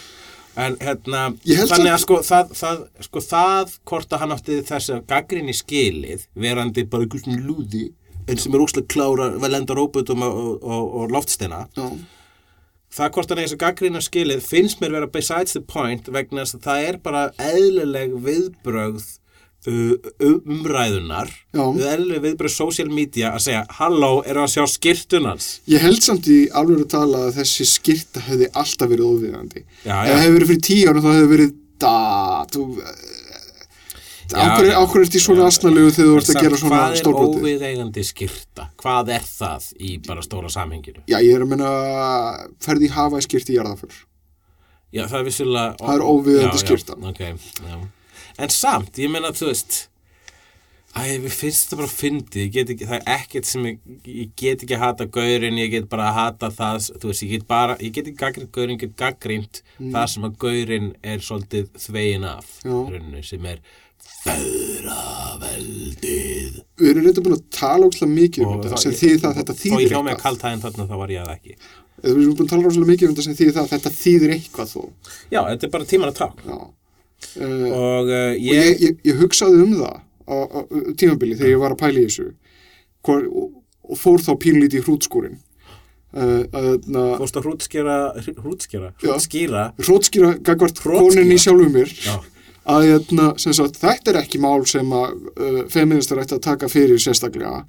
En 0.57 0.73
hérna, 0.81 1.21
þannig 1.45 1.91
að 1.93 1.99
sko 2.01 2.15
það, 2.25 2.53
það, 2.57 2.79
sko 3.05 3.21
það 3.21 3.73
hvort 3.91 4.13
að 4.15 4.21
hann 4.23 4.33
átti 4.33 4.55
þessi 4.65 4.95
gaggrinni 5.09 5.53
skilið, 5.53 6.23
verandi 6.41 6.85
bara 6.89 7.05
einhvers 7.05 7.25
svona 7.27 7.43
lúði, 7.45 7.83
en 8.27 8.41
sem 8.41 8.55
er 8.57 8.63
úslega 8.65 8.89
klára, 8.89 9.27
vel 9.41 9.53
enda 9.59 9.77
róputum 9.77 10.23
og, 10.25 10.39
og, 10.41 10.55
og, 10.65 10.95
og 11.03 11.13
loftsteina, 11.13 11.59
Já, 11.77 11.85
það 12.97 13.13
hvort 13.15 13.31
er 13.31 13.43
þessi 13.43 13.59
gaggrína 13.61 14.01
skilið 14.03 14.43
finnst 14.47 14.81
mér 14.81 14.97
vera 14.97 15.11
besides 15.13 15.55
the 15.55 15.61
point 15.61 16.09
vegna 16.13 16.45
að 16.47 16.65
það 16.65 16.89
er 16.89 16.99
bara 17.03 17.23
eðlileg 17.41 18.15
viðbrögð 18.25 19.05
uh, 19.69 19.93
umræðunar 20.31 21.31
eðlileg 21.53 22.23
viðbrögð 22.25 22.55
social 22.55 22.89
media 22.93 23.33
að 23.35 23.45
segja 23.47 23.63
halló, 23.79 24.11
eru 24.25 24.43
að 24.45 24.53
sjá 24.55 24.65
skirtunans 24.77 25.51
Ég 25.69 25.83
held 25.85 26.01
samt 26.05 26.29
í 26.31 26.41
alveg 26.49 26.85
að 26.85 26.91
tala 26.95 27.27
að 27.27 27.39
þessi 27.41 27.69
skyrta 27.69 28.25
hefði 28.27 28.51
alltaf 28.53 28.91
verið 28.91 29.13
óviðandi. 29.13 29.63
Ef 29.85 29.93
það 29.93 30.21
hefði 30.23 30.35
verið 30.37 30.51
fyrir 30.53 30.67
tíu 30.69 30.91
árum 30.91 31.05
þá 31.05 31.11
hefði 31.13 31.31
verið 31.35 31.55
da, 31.77 31.95
þú, 32.53 32.63
Já, 34.27 34.43
ákveður, 34.43 34.69
já. 34.71 34.77
ákveður 34.83 35.07
í 35.17 35.21
svona 35.23 35.43
Já. 35.43 35.47
asnalegu 35.51 35.91
þegar 35.95 36.09
þú 36.09 36.17
ert 36.19 36.31
að 36.33 36.41
gera 36.43 36.59
svona 36.61 36.79
hvað 36.81 36.97
er 36.99 37.19
óviðeigandi 37.37 38.03
skirta? 38.03 38.65
hvað 38.83 39.11
er 39.15 39.27
það 39.27 39.67
í 39.79 39.91
bara 40.07 40.25
stóra 40.25 40.49
samhenginu? 40.51 41.03
Já, 41.07 41.17
ég 41.23 41.35
er 41.35 41.45
að 41.45 41.51
menna 41.53 41.71
ferði 42.63 42.89
í 42.89 42.93
hafa 42.97 43.21
skyrti 43.23 43.53
í 43.55 43.59
jarðaför. 43.59 43.99
Já, 44.91 45.03
það 45.07 45.19
er 45.19 45.27
vissulega 45.29 45.75
Það 45.83 45.93
er 45.95 46.07
óviðeigandi 46.11 46.63
skyrta. 46.63 46.97
ok, 47.11 47.21
já. 47.67 47.77
En 48.37 48.49
samt, 48.53 48.99
ég 49.01 49.09
meina, 49.11 49.31
þú 49.35 49.51
veist 49.51 49.87
Æ, 50.97 51.19
við 51.21 51.33
finnst 51.35 51.69
það 51.69 51.81
bara 51.81 52.49
get 52.49 52.69
ekki, 52.73 52.85
það 52.89 52.95
er 52.97 53.09
ekkert 53.19 53.45
sem 53.45 53.65
ég, 53.67 53.75
ég 54.07 54.29
get 54.39 54.63
ekki 54.63 54.73
að 54.77 54.81
hata 54.81 55.05
gaurinn, 55.05 55.59
ég 55.61 55.69
get 55.69 55.89
bara 55.91 56.07
að 56.09 56.15
hata 56.17 56.49
það, 56.55 56.87
þú 57.01 57.11
veist, 57.11 57.23
ég 57.25 57.33
get 57.35 57.47
bara, 57.47 57.75
ég 57.83 57.91
get 57.93 58.07
ekki 58.07 58.17
gaggrind 58.23 58.51
gaurinn, 58.55 58.77
ég 58.77 58.81
get 58.85 58.95
gaggrind 58.97 59.59
það 59.93 60.07
sem 60.13 60.25
að 60.25 60.37
gaurinn 60.41 60.87
er 61.03 61.21
svolítið 61.27 61.67
þvegin 61.85 62.25
af, 62.25 62.49
Mm. 62.65 62.89
Rauninu, 62.89 63.21
sem 63.23 63.45
er 63.45 63.59
feðraveldið. 65.37 66.53
Við 66.77 66.89
erum 66.91 67.03
reynda 67.07 67.21
búin 67.25 67.37
að 67.37 67.45
tala 67.57 67.87
óslega 67.89 68.11
mikið 68.13 68.41
um 68.45 68.51
Og 68.53 68.61
þetta 68.65 68.79
sem 68.83 68.93
þýðir 68.99 69.19
það 69.23 69.31
að 69.31 69.37
þetta 69.41 69.55
þýðir 69.61 69.81
ég 69.81 69.89
hjá 69.91 69.97
mig 69.97 69.97
að 69.97 70.13
eitthvað. 70.13 70.25
kaltæðin 70.27 70.63
þarna, 70.65 70.83
þá 70.87 70.95
var 71.01 71.09
ég 71.13 71.21
það 71.25 71.35
ekki. 71.37 71.53
Við 71.97 72.11
erum 72.13 72.35
búin 72.37 72.47
að 72.47 72.51
tala 72.53 72.69
óslega 72.71 72.89
mikið 72.91 73.05
um 73.07 73.13
þetta 73.15 73.25
sem 73.27 73.37
þýðir 73.39 73.55
það 73.55 73.63
að 73.65 73.73
þetta 73.73 73.91
þýðir 73.97 74.31
eitthvað 74.37 74.67
þó. 74.73 74.81
Já, 75.33 75.41
þetta 75.47 75.65
er 75.67 75.71
bara 75.73 75.89
tíman 75.93 76.11
að. 76.11 76.17
Já. 76.47 76.57
Uh, 77.37 77.45
Og 77.47 77.73
uh, 77.73 77.73
og 77.73 78.11
ég, 78.13 78.43
ég, 78.45 78.81
ég, 78.83 78.93
ég 79.09 79.15
hugsaði 79.17 79.57
um 79.63 79.71
það 79.79 79.95
á, 80.29 80.35
á, 80.37 80.59
tímabili 81.01 81.33
þegar 81.39 81.49
ég 81.49 81.61
var 81.63 81.73
að 81.73 81.81
pæla 81.81 81.97
í 81.97 82.05
þessu 82.05 82.27
Hvor, 83.07 83.23
og, 83.25 83.47
og 83.89 83.97
fór 83.97 84.19
þá 84.21 84.31
pínlítið 84.43 84.77
í 84.77 84.85
hrútskúrin 84.85 85.37
uh, 86.13 86.43
að 86.45 86.85
na, 86.93 87.03
fórst 87.17 87.39
að 87.39 87.47
hrútskera, 87.47 87.97
Já. 89.01 89.09
hrútskýra, 89.17 89.63
að 92.67 92.85
hérna, 92.89 93.27
sagt, 93.39 93.77
þetta 93.79 94.11
er 94.13 94.19
ekki 94.23 94.41
mál 94.43 94.65
sem 94.67 94.89
að 94.91 95.13
uh, 95.39 95.61
feministar 95.71 96.19
ætti 96.23 96.35
að 96.37 96.45
taka 96.49 96.67
fyrir 96.71 96.99
sérstaklega 96.99 97.61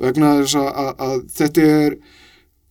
vegna 0.00 0.36
þess 0.40 0.54
að, 0.60 0.68
að, 0.82 0.92
að 1.08 1.16
þetta 1.40 1.66
er 1.82 1.96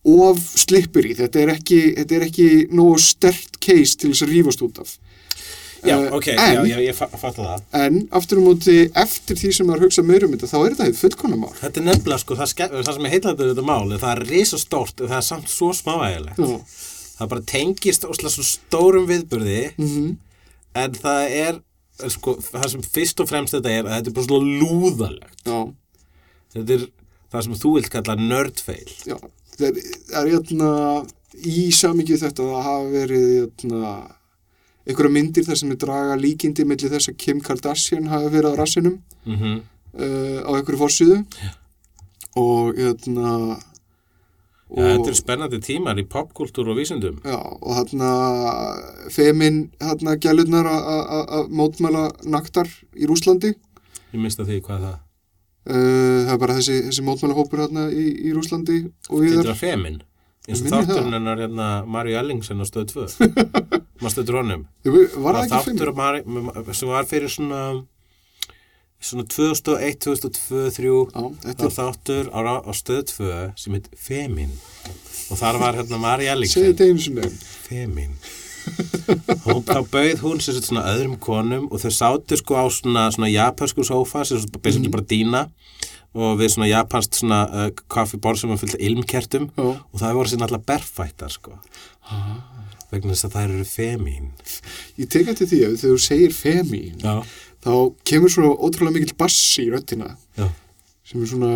of 0.08 0.38
slippur 0.58 1.04
í, 1.06 1.12
þetta 1.18 1.42
er 1.42 1.52
ekki, 1.52 1.80
þetta 1.98 2.16
er 2.18 2.24
ekki 2.28 2.48
nógu 2.72 2.98
stert 3.04 3.58
case 3.62 3.98
til 4.00 4.10
þess 4.14 4.24
að 4.26 4.32
rífast 4.36 4.64
út 4.66 4.80
af 4.84 4.96
Já, 5.86 5.94
Eh, 5.94 6.08
ok, 6.10 6.26
en- 6.34 6.64
já, 6.66 6.78
ég 6.82 6.94
fa- 6.98 7.06
fatta 7.06 7.38
það. 7.44 7.60
En 7.78 7.98
aftur 8.18 8.40
um 8.40 8.48
móti, 8.48 8.72
eftir 8.98 9.36
því 9.38 9.50
sem 9.54 9.66
maður 9.68 9.84
hugsa 9.86 10.02
meira 10.02 10.26
um 10.26 10.32
þetta, 10.34 10.48
þá 10.50 10.56
er 10.58 10.72
þetta 10.74 10.86
heitt 10.88 10.98
fullkona 10.98 11.36
mál. 11.38 11.52
Þetta 11.60 11.78
er 11.78 11.84
nefnilega, 11.86 12.18
sko, 12.18 12.34
það, 12.40 12.48
ske- 12.50 12.66
það 12.72 12.88
sem 12.96 13.06
er 13.06 13.12
heitlættur 13.12 13.46
við 13.46 13.52
þetta 13.52 13.66
mál, 13.68 13.92
það 14.02 14.08
er 14.16 14.22
risastórt, 14.32 14.96
það 15.04 15.14
er 15.20 15.26
samt 15.28 15.52
svo 15.54 15.68
smáægilegt. 15.78 16.40
Það 17.20 17.30
bara 17.30 17.46
tengist 17.52 18.08
óslega 18.10 18.32
svo 18.34 18.46
stórum 18.48 19.06
viðburði, 19.06 19.60
Mm 19.78 20.16
en 20.82 20.92
það 20.98 21.30
er, 21.46 21.62
sko, 22.14 22.36
það 22.44 22.68
sem 22.72 22.82
fyrst 22.86 23.20
og 23.24 23.28
fremst 23.30 23.56
þetta 23.56 23.72
er, 23.74 23.86
að 23.88 23.96
þetta 23.96 24.10
er 24.12 24.16
bara 24.18 24.28
svona 24.28 24.58
lúðalegt. 24.62 25.40
Já, 25.48 25.58
Þetta 26.54 26.74
er 26.78 26.84
það 27.32 27.42
sem 27.44 27.56
þú 27.60 27.72
vilt 27.76 27.90
kalla 27.92 28.14
nerdfeil. 28.20 28.92
já. 29.06 29.16
Það 29.58 29.66
er, 29.68 29.80
er 30.20 30.28
hérna, 30.32 30.68
í 31.44 31.64
samikið 31.74 32.22
þetta 32.22 32.44
að 32.44 32.52
það 32.54 32.68
hafa 32.68 32.90
verið 32.94 33.26
hérna, 33.34 33.90
einhverja 34.88 35.12
myndir 35.18 35.44
þar 35.48 35.58
sem 35.60 35.72
er 35.74 35.80
draga 35.82 36.14
líkindi 36.16 36.64
milli 36.64 36.88
þess 36.92 37.10
að 37.10 37.18
Kim 37.24 37.40
Kardashian 37.44 38.06
hafi 38.08 38.30
verið 38.36 38.54
á 38.54 38.60
rassinum 38.62 39.00
Mm 39.26 39.58
uh, 39.98 40.40
á 40.46 40.50
einhverju 40.54 40.78
fórsíðu 40.78 41.18
og 42.38 42.78
hérna 44.68 44.88
Já, 44.88 44.96
þetta 44.98 45.08
er 45.14 45.18
spennandi 45.18 45.58
tímar 45.64 45.98
í 45.98 46.04
popkultúr 46.04 46.68
og 46.68 46.76
vísindum. 46.76 47.16
Já, 47.24 47.36
og 47.40 47.72
þarna 47.78 48.08
femin 49.10 49.70
þarna 49.80 50.16
gælurnar 50.20 50.66
að- 50.68 51.48
mótmæla 51.50 52.02
naktar 52.28 52.68
í 52.96 53.06
Rúslandi 53.08 53.54
Ég 54.12 54.20
mista 54.20 54.44
því 54.44 54.60
hvað 54.64 54.80
það. 54.86 54.98
uh, 55.68 56.20
það 56.26 56.32
er 56.34 56.38
bara 56.38 56.54
þessi, 56.58 56.76
þessi 56.88 57.02
mótmælahópur 57.04 57.64
þarna 57.64 57.88
í, 57.92 58.04
í 58.28 58.32
Rúslandi 58.36 58.78
og 59.10 59.20
við 59.24 59.36
Þetta 59.38 59.50
er 59.56 59.60
femin. 59.62 59.98
Eins 60.48 60.60
og 60.62 60.66
Ég 60.66 60.70
minni 60.70 60.78
það. 60.78 60.88
þátturinn 60.88 61.16
hennar 61.18 61.38
hérna 61.42 61.66
Marju 61.86 62.16
Ellingsen 62.16 62.60
á 62.60 62.66
stöð 62.68 62.86
2. 62.94 63.28
Maður 64.00 64.12
stöður 64.14 64.38
honum. 64.40 64.62
var 64.84 65.34
það 65.34 65.42
ekki 65.42 65.52
þáttur 65.52 65.72
femin? 65.74 65.88
af 65.88 65.96
Mari, 65.98 66.74
sem 66.78 66.88
var 66.88 67.04
fyrir 67.10 67.28
svona 67.32 67.60
svona 69.00 69.24
2001, 69.30 70.00
2002, 70.04 70.40
2003 70.48 70.88
Já, 70.88 71.22
það 71.22 71.46
þetta 71.46 71.62
var 71.62 71.70
er, 71.70 71.76
þáttur 71.78 72.30
á, 72.34 72.40
á 72.66 72.72
stöð 72.74 73.02
2 73.12 73.30
sem 73.62 73.78
heit 73.78 73.88
Femin 73.94 74.52
og 75.28 75.40
þar 75.40 75.60
var 75.62 75.78
hérna 75.78 76.16
segið 76.48 76.84
Ellingsen 76.84 77.38
Femin 77.68 78.14
hún, 79.46 79.62
þá 79.64 79.80
bauð 79.88 80.24
hún 80.24 80.42
sér 80.44 80.58
svona 80.60 80.86
öðrum 80.92 81.16
konum 81.22 81.68
og 81.70 81.80
þau 81.82 81.92
sátu 81.94 82.38
sko 82.40 82.58
á 82.58 82.64
svona, 82.72 83.06
svona 83.14 83.30
japansku 83.30 83.86
sófa 83.86 84.24
sem 84.28 84.40
svona 84.42 84.62
basically 84.64 84.92
bara 84.92 85.06
dýna 85.08 85.46
og 86.18 86.38
við 86.40 86.54
svona 86.54 86.68
japanst 86.70 87.18
svona 87.20 87.40
uh, 87.48 87.66
kaffiborð 87.90 88.42
sem 88.42 88.52
var 88.52 88.60
fyllt 88.60 88.78
ilmkertum 88.80 89.50
Já. 89.52 89.66
og 89.76 90.00
það 90.00 90.16
voru 90.18 90.32
sér 90.32 90.42
náttúrulega 90.42 90.70
berfættar 90.72 91.34
sko. 91.34 91.58
Vegna 92.88 93.12
þess 93.12 93.26
að 93.28 93.34
þær 93.36 93.50
eru 93.52 93.66
femín. 93.68 94.30
Ég 94.96 95.10
tek 95.12 95.28
eftir 95.28 95.50
því 95.50 95.58
að 95.66 95.74
þegar 95.82 95.98
þú 95.98 96.04
segir 96.06 96.32
femin 96.36 97.02
Já. 97.04 97.18
Þá 97.64 97.74
kemur 98.08 98.32
svo 98.32 98.54
ótrúlega 98.54 98.96
mikill 98.96 99.18
bassi 99.18 99.66
í 99.66 99.72
röddina 99.72 100.14
Já. 100.38 100.48
sem 101.06 101.22
er 101.22 101.30
svona 101.32 101.52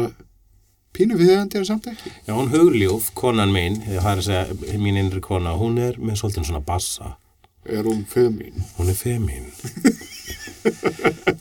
pínu 0.93 1.17
viðandi 1.21 1.61
en 1.61 1.69
samt 1.69 1.89
ekki 1.93 2.13
Já, 2.27 2.35
hún 2.35 2.53
hugljúf, 2.53 3.11
konan 3.19 3.55
mín, 3.55 3.81
það 3.87 4.11
er 4.13 4.23
að 4.23 4.29
segja 4.29 4.79
mín 4.83 5.01
innri 5.01 5.23
kona, 5.25 5.55
hún 5.59 5.79
er 5.81 5.99
með 6.01 6.21
svolítið 6.21 6.51
svona 6.51 6.65
bassa. 6.67 7.17
er 7.65 7.87
hún 7.87 8.05
femín 8.11 8.59
Hún 8.77 8.91
er 8.91 8.99
femín. 8.99 9.47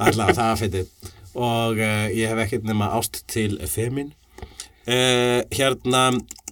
Alltaf, 0.02 0.32
það 0.36 0.48
er 0.48 0.60
fyndið. 0.62 0.88
Og 1.38 1.80
uh, 1.80 2.08
ég 2.14 2.32
hef 2.32 2.42
ekkert 2.46 2.66
nema 2.68 2.92
ást 2.98 3.22
til 3.32 3.60
femín. 3.70 4.12
Uh, 4.82 5.44
hérna, 5.54 6.08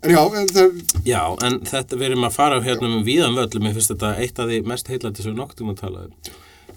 já, 0.05 0.19
en 0.21 0.51
það, 0.53 0.75
já, 1.03 1.21
en 1.43 1.57
þetta 1.65 1.97
við 1.97 2.11
erum 2.11 2.27
að 2.27 2.35
fara 2.35 2.59
hérna 2.61 2.91
um 2.91 3.01
víðan 3.07 3.33
völlum, 3.35 3.65
ég 3.71 3.79
finnst 3.79 3.89
þetta 3.95 4.11
eitt 4.21 4.39
af 4.39 4.51
því 4.51 4.59
mest 4.69 4.91
heillandi 4.91 5.25
sem 5.25 5.33
við 5.33 5.41
noktum 5.41 5.71
að 5.73 5.79
tala 5.81 6.03
um. 6.05 6.13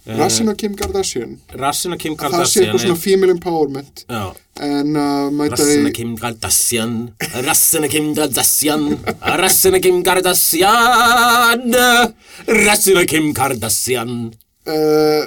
Uh, 0.02 0.16
rassin 0.18 0.50
á 0.50 0.54
Kim 0.58 0.72
Kardashian. 0.74 1.36
Rassina 1.54 1.96
Kim 2.00 2.16
það 2.16 2.18
sé 2.18 2.30
Kardashian 2.32 2.64
eitthvað 2.66 2.84
svona 2.86 2.98
female 2.98 3.34
empowerment. 3.36 4.02
Já, 4.10 4.22
en 4.66 4.96
uh, 4.98 5.28
mæta 5.30 5.62
í 5.62 5.92
Kim 5.94 6.16
Kardashian. 6.18 6.96
Rassina 7.46 7.90
Kim 7.92 8.08
Kardashian. 8.16 8.88
Rassina 9.42 9.82
Kim 9.84 10.02
Kardashian. 10.02 11.68
Rassina 12.66 13.06
Kim 13.06 13.30
Kardashian. 13.36 14.16
Uh, 14.66 15.22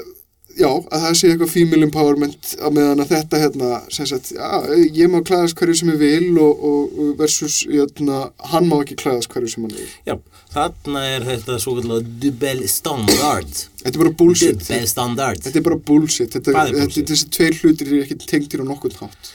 já, 0.56 0.70
að 0.70 1.04
það 1.04 1.16
sé 1.20 1.30
eitthvað 1.32 1.52
female 1.52 1.88
empowerment 1.88 2.52
á 2.58 2.68
meðan 2.74 3.04
að 3.04 3.12
þetta 3.12 3.42
hérna 3.42 3.70
sagt, 3.94 4.32
já, 4.36 4.50
ég 4.96 5.12
má 5.12 5.20
klæðast 5.26 5.58
hverju 5.60 5.78
sem 5.82 5.92
ég 5.94 6.00
vil 6.02 6.40
og, 6.42 6.66
og 6.66 7.12
versus 7.20 7.62
hérna, 7.70 8.22
hann 8.52 8.70
má 8.70 8.78
ekki 8.80 8.98
klæðast 9.02 9.32
hverju 9.34 9.52
sem 9.52 9.68
hann 9.68 9.76
vil. 9.76 9.88
Já, 10.08 10.16
þarna 10.56 11.06
er 11.14 11.28
þetta 11.30 11.58
svo 11.64 11.76
kallar 11.80 12.06
Dubel 12.24 12.64
Standard. 12.72 13.64
Þetta 13.84 13.94
er 13.94 14.04
bara 14.04 14.14
bullshit. 14.22 14.62
Dubel 14.62 14.88
Standard. 14.92 15.42
Þetta 15.46 15.62
er 15.62 15.68
bara 15.70 15.82
bullshit. 15.92 16.32
Þetta, 16.36 16.54
er 16.54 16.62
þetta, 16.62 16.86
bullshit? 16.86 17.10
þessi 17.12 17.34
tveir 17.38 17.60
hlutir 17.62 17.92
er 17.92 18.06
ekki 18.06 18.22
tengtir 18.26 18.64
á 18.64 18.66
nokkurn 18.68 19.02
hátt. 19.04 19.34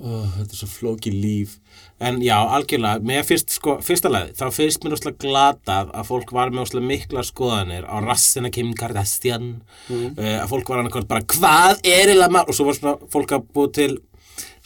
Ó, 0.00 0.10
Þetta 0.38 0.50
er 0.50 0.58
svo 0.58 0.68
flóki 0.70 1.12
líf 1.12 1.58
En 1.96 2.18
já, 2.20 2.36
algjörlega, 2.36 3.00
mér 3.08 3.22
fyrst, 3.24 3.54
sko, 3.56 3.78
fyrsta 3.84 4.10
lagi, 4.12 4.34
þá 4.36 4.50
fyrst 4.52 4.82
mér 4.84 4.98
óslega 4.98 5.16
glatað 5.22 5.94
að 5.96 6.08
fólk 6.10 6.34
var 6.36 6.50
með 6.52 6.66
óslega 6.66 6.88
miklar 6.90 7.24
skoðanir 7.24 7.86
á 7.88 7.96
rassina 8.04 8.50
Kim 8.52 8.74
Kardashian 8.76 9.54
uh, 9.88 10.42
að 10.42 10.50
fólk 10.50 10.68
var 10.68 10.82
annarkvæmt 10.82 11.08
bara, 11.08 11.24
hvað 11.24 11.80
er 11.88 12.12
eða 12.12 12.28
maður, 12.28 12.52
og 12.52 12.58
svo 12.58 12.68
var 12.68 12.76
svona 12.76 13.08
fólk 13.14 13.32
að 13.38 13.48
búa 13.56 13.72
til 13.78 13.96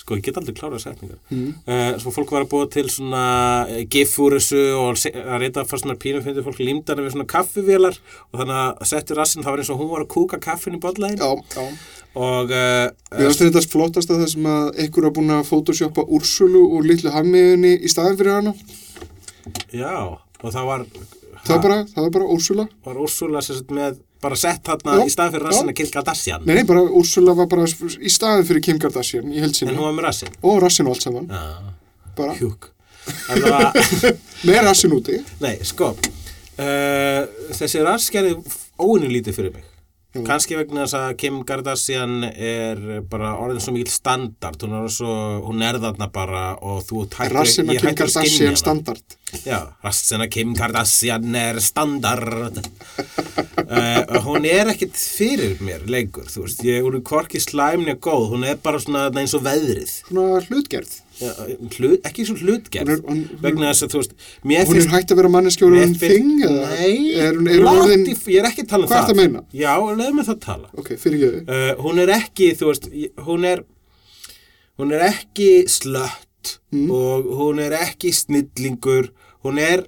sko, 0.00 0.18
ég 0.18 0.26
get 0.26 0.40
aldrei 0.40 0.56
klárað 0.58 0.82
setningar. 0.82 1.20
Uh, 1.30 1.94
svo 2.02 2.10
fólk 2.16 2.34
var 2.34 2.48
að 2.48 2.50
búa 2.50 2.66
til 2.74 2.86
svona 2.90 3.22
uh, 3.68 3.78
gif 3.94 4.16
úr 4.18 4.34
þessu 4.40 4.64
og 4.80 4.98
að 4.98 5.38
reyta 5.44 5.66
fara 5.70 5.84
svona 5.84 5.98
pínum 6.02 6.26
fyndi 6.26 6.42
fólk 6.42 6.58
límdana 6.64 7.06
við 7.06 7.14
svona 7.14 7.30
kaffivélar 7.30 8.02
og 8.32 8.42
þannig 8.42 8.58
að 8.58 8.90
setti 8.90 9.20
rassin, 9.20 9.46
það 9.46 9.54
var 9.54 9.62
eins 9.62 9.70
og 9.70 9.82
hún 9.84 9.94
var 9.94 10.06
að 10.08 10.12
kúka 10.16 10.42
kaffin 10.42 10.80
í 10.80 10.82
já 10.82 11.70
og 12.18 12.50
Mér 12.50 12.90
finnst 13.28 13.42
þetta 13.44 13.62
flottast 13.70 14.10
að 14.10 14.24
það 14.24 14.30
sem 14.34 14.46
að 14.50 14.80
einhver 14.82 15.06
er 15.06 15.14
búin 15.14 15.30
að 15.36 15.44
photoshoppa 15.50 16.02
Úrsulu 16.10 16.62
úr 16.78 16.88
litlu 16.90 17.12
hammiðinni 17.14 17.76
í 17.86 17.90
staðin 17.92 18.18
fyrir 18.18 18.32
hana. 18.40 18.54
já, 19.72 19.94
og 20.42 20.52
það 20.52 20.64
var 20.72 20.86
Það 21.40 21.54
var 21.56 21.62
bara, 21.64 21.76
það 21.88 22.02
var 22.04 22.10
bara 22.18 22.24
Úrsula. 22.34 22.64
var 22.84 22.98
Úrsula 23.00 23.40
sem 23.42 23.56
sagt 23.56 23.70
með 23.72 23.94
bara 24.20 24.36
sett 24.36 24.66
Já, 24.68 24.96
í 25.06 25.08
staðin 25.14 25.32
fyrir 25.32 25.46
rassina 25.48 25.72
Kim 25.72 25.86
Kardashian 25.94 26.42
Nei, 26.44 26.54
nei, 26.58 26.64
bara 26.68 26.82
Úrsula 26.84 27.32
var 27.38 27.46
bara 27.48 27.64
í 27.64 28.10
staðin 28.12 28.44
fyrir 28.44 28.60
Kim 28.66 28.78
Kardashian 28.82 29.30
í 29.32 29.40
held 29.40 29.56
en 29.64 29.70
hún 29.78 29.86
var 29.86 29.94
með 29.96 30.04
rassin 30.10 30.34
Og 30.42 30.60
rassin 30.60 30.86
og 30.90 30.92
allt 30.98 31.06
saman. 31.06 31.30
já, 31.32 31.72
Bara 32.18 32.34
hjúk 32.36 32.68
var, 33.40 33.72
með 34.50 34.60
rassin 34.66 34.92
úti. 34.92 35.16
nei, 35.40 35.54
sko 35.64 35.94
uh, 35.94 37.22
þessi 37.56 37.80
rass 37.86 38.10
gerði 38.12 38.36
óinu 38.76 39.08
lítið 39.08 39.38
fyrir 39.40 39.54
mig 39.56 39.64
Já. 40.10 40.24
kannski 40.26 40.56
vegna 40.58 40.82
þess 40.84 40.96
að 40.98 41.12
Kim 41.22 41.36
Kardashian 41.46 42.24
er 42.26 42.80
bara 43.10 43.36
orðin 43.38 43.62
svo 43.62 43.74
mikil 43.76 43.92
standard 43.94 44.64
hún 44.64 44.72
er, 44.80 44.88
svo, 44.90 45.12
hún 45.46 45.62
er 45.62 45.78
þarna 45.82 46.08
bara 46.10 46.44
og 46.58 46.80
þú 46.88 47.04
tættir 47.12 47.36
Rassin 47.36 47.70
og 47.70 47.78
Kim 47.78 47.94
Kardashian 48.00 48.58
standard. 48.58 49.16
Já, 49.46 49.60
rassina 49.84 50.26
Kim 50.26 50.56
Kardashian 50.58 51.36
er 51.38 51.60
standard 51.62 52.58
uh, 53.70 54.18
Hún 54.26 54.48
er 54.50 54.72
ekkit 54.72 54.98
fyrir 54.98 55.60
mér 55.62 55.86
lengur, 55.86 56.26
þú 56.26 56.48
veist 56.48 56.64
ég, 56.66 56.82
hún 56.82 56.98
er 56.98 57.04
hvorki 57.06 57.38
slæmni 57.42 57.94
og 57.94 58.02
góð 58.08 58.26
hún 58.34 58.48
er 58.50 58.58
bara 58.58 58.82
svona 58.82 59.06
eins 59.14 59.36
og 59.38 59.46
veðrið 59.46 59.94
Svona 60.08 60.42
hlutgerð. 60.48 60.98
Hlut, 61.20 62.00
ekki 62.08 62.24
svo 62.24 62.36
hlutgerð 62.40 62.88
Hún 62.88 62.94
er- 62.94 63.02
hún- 63.04 63.40
vegna 63.42 63.70
þess 63.70 63.84
að 63.86 63.92
þú 63.92 64.00
veist 64.00 64.14
Hún 64.70 64.80
er 64.80 64.88
hægt 64.94 65.10
að 65.12 65.16
vera 65.20 65.28
manneskjóður 65.34 65.82
um 65.84 65.94
þing? 65.94 66.30
Nei, 66.40 67.14
Er 67.20 67.34
er 67.34 67.60
langt 67.64 67.82
orðin, 67.84 68.06
ég 68.08 68.38
er 68.40 68.48
ekki 68.50 68.64
að 68.64 68.68
tala 68.72 68.84
um 68.86 68.90
það 68.90 69.02
ertu 69.02 69.12
að 69.14 69.20
meina? 69.20 69.42
Já, 69.52 69.74
leið 70.00 70.14
með 70.16 70.24
það 70.30 70.36
að 70.36 70.40
tala 70.46 70.70
ok, 70.76 70.88
fyrir 70.96 71.26
ekki. 71.26 71.42
uh, 71.48 71.82
hún 71.84 71.98
er 72.04 72.08
ekki, 72.16 72.48
veist, 72.64 72.88
hún 73.26 73.44
er 73.44 73.64
hún 74.78 74.92
er 74.96 75.00
ekki 75.10 75.50
slött 75.68 76.26
Mm. 76.72 76.90
og 76.90 77.24
hún 77.36 77.58
er 77.60 77.72
ekki 77.76 78.10
snillingur, 78.16 79.10
hún 79.44 79.58
er 79.60 79.84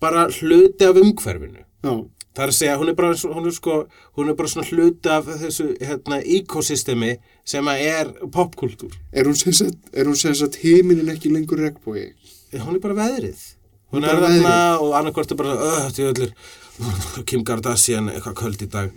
bara 0.00 0.28
hluti 0.28 0.80
af 0.88 0.96
umhverfinu 0.96 1.60
Já, 1.84 1.92
það 2.34 2.44
er 2.44 2.48
að 2.48 2.56
segja, 2.56 2.78
hún 2.80 2.88
er 2.88 2.94
bara, 2.94 3.12
hún 3.14 3.46
er 3.46 3.50
sko, 3.52 3.86
hún 4.16 4.28
er 4.30 4.34
bara 4.34 4.48
svona 4.48 4.66
hluti 4.70 5.10
af 5.10 5.26
þessu 5.26 5.76
hérna, 5.78 6.22
ekosystemi 6.24 7.18
sem 7.50 7.70
að 7.70 7.84
er 7.90 8.12
popkultúr. 8.34 8.94
Er 9.12 9.28
hún 9.28 9.38
sem 9.38 9.56
sagt, 9.56 9.90
sagt 10.38 10.60
heiminin 10.62 11.10
ekki 11.12 11.32
lengur 11.34 11.62
regnbói? 11.62 12.10
hún 12.58 12.76
er 12.76 12.82
bara 12.82 12.98
veðrið. 12.98 13.42
Hún 13.90 14.04
Hún 14.04 14.06
er 14.06 14.20
þarna 14.22 14.56
og 14.78 14.92
annarkvort 14.94 15.32
er 15.34 15.38
bara 15.38 15.54
öh, 15.66 15.86
tjóðlir, 15.94 16.34
Kim 17.28 17.42
Kardashian 17.44 18.06
eitthvað 18.12 18.36
köld 18.38 18.60
í 18.62 18.68
dag. 18.70 18.92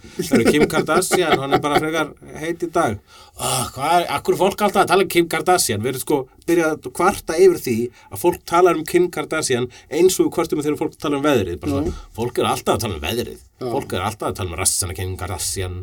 Kim 0.47 0.65
Kardashian, 0.69 1.33
hann 1.41 1.55
er 1.57 1.61
bara 1.63 1.79
frekar 1.81 2.11
heit 2.39 2.61
í 2.63 2.69
dag. 2.71 2.99
Oh, 3.33 3.63
hvað 3.73 4.05
akkur 4.13 4.37
fólk 4.39 4.61
alltaf 4.67 4.83
að 4.83 4.91
tala 4.93 5.05
um 5.07 5.09
Kim 5.11 5.27
Kardashian? 5.31 5.81
Við 5.83 5.93
erum 5.95 6.03
sko 6.03 6.19
byrjað 6.47 6.75
að 6.77 6.91
kvarta 6.99 7.39
yfir 7.41 7.59
því 7.65 7.75
að 8.11 8.21
fólk 8.21 8.45
talar 8.53 8.79
um 8.79 8.85
Kim 8.93 9.09
Kardashian 9.13 9.67
eins 9.89 10.19
og 10.21 10.29
kvartum 10.35 10.61
þegar 10.61 10.79
fólk 10.83 10.95
tala 11.01 11.19
um 11.19 11.25
veðrið. 11.25 11.57
Bara 11.63 11.75
svona, 11.79 11.97
fólk 12.19 12.39
er 12.39 12.51
alltaf 12.53 12.77
að 12.77 12.85
tala 12.85 12.99
um 12.99 13.03
veðrið. 13.03 13.41
Já. 13.63 13.67
fólk 13.73 13.97
er 13.97 14.05
alltaf 14.11 14.29
að 14.29 14.39
tala 14.39 14.53
um 14.53 14.61
rassana 14.61 14.97
Kim 15.01 15.17
Kardashian 15.19 15.81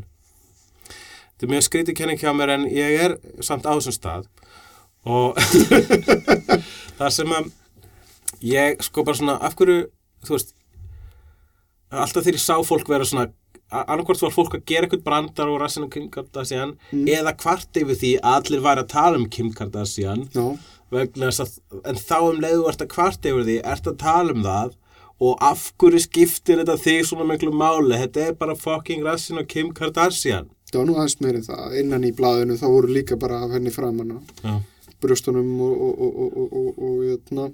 þetta 1.40 1.48
er 1.48 1.52
mjög 1.54 1.66
skrítið 1.66 1.96
kenning 1.96 2.20
hjá 2.20 2.34
mér 2.36 2.52
en 2.58 2.68
ég 2.68 3.00
er 3.06 3.16
samt 3.40 3.64
á 3.64 3.72
þessum 3.72 3.96
stað. 3.96 4.28
Og 5.08 5.38
það 7.00 7.12
sem 7.16 7.32
að 7.32 7.48
ég 8.44 8.82
sko 8.84 9.04
bara 9.08 9.16
svona 9.16 9.38
af 9.40 9.56
hverju, 9.56 9.86
þú 10.28 10.36
veist 10.36 10.52
alltaf 11.90 12.24
þegar 12.24 12.36
ég 12.36 12.44
sá 12.44 12.56
fólk 12.66 12.90
vera 12.92 13.06
svona 13.08 13.30
annarkvort 13.70 14.22
var 14.24 14.34
fólk 14.34 14.56
að 14.58 14.66
gera 14.66 14.86
eitthvað 14.86 15.06
brandar 15.06 15.50
og 15.50 15.60
rassinu 15.62 15.88
Kim 15.90 16.08
Kardashian 16.10 16.74
eða 16.90 17.34
hvart 17.38 17.78
yfir 17.78 17.98
því 17.98 18.12
að 18.18 18.36
allir 18.36 18.62
væri 18.64 18.84
að 18.84 18.92
tala 18.92 19.20
um 19.20 19.26
Kim 19.30 19.50
Kardashian 19.54 20.26
Já, 20.34 20.44
vegna 20.90 21.30
þess 21.30 21.44
að 21.44 21.82
en 21.92 22.00
þá 22.00 22.16
um 22.18 22.40
leiðu 22.42 22.68
ert 22.70 22.84
að 22.84 22.94
hvart 22.96 23.28
yfir 23.30 23.46
því 23.46 23.58
ert 23.72 23.90
að 23.90 23.98
tala 24.02 24.34
um 24.34 24.46
það 24.46 24.76
og 25.20 25.44
af 25.44 25.66
hverju 25.78 26.02
skiptir 26.02 26.62
þetta 26.62 26.78
þig 26.80 27.02
svona 27.06 27.26
miklu 27.28 27.52
máli? 27.52 27.98
Þetta 28.00 28.26
er 28.26 28.38
bara 28.40 28.56
fucking 28.58 29.04
rassinu 29.06 29.44
Kim 29.46 29.70
Kardashian 29.76 30.50
það 30.72 30.80
var 30.82 30.86
nú 30.90 30.94
aðeins 30.98 31.18
meiri 31.24 31.40
það. 31.46 31.64
Innan 31.82 32.04
í 32.06 32.12
blaðinu 32.16 32.56
þá 32.60 32.66
voru 32.70 32.88
líka 32.94 33.16
bara 33.20 33.42
af 33.44 33.50
henni 33.56 33.72
framanna. 33.74 34.20
Já. 34.44 34.54
Brjóstunum 35.00 35.50
og, 35.64 35.74
og, 35.80 36.00
og, 36.00 36.12
og, 36.20 36.30
og, 36.36 36.48
og, 36.60 36.80
og, 36.84 36.96
jötna, 37.08 37.44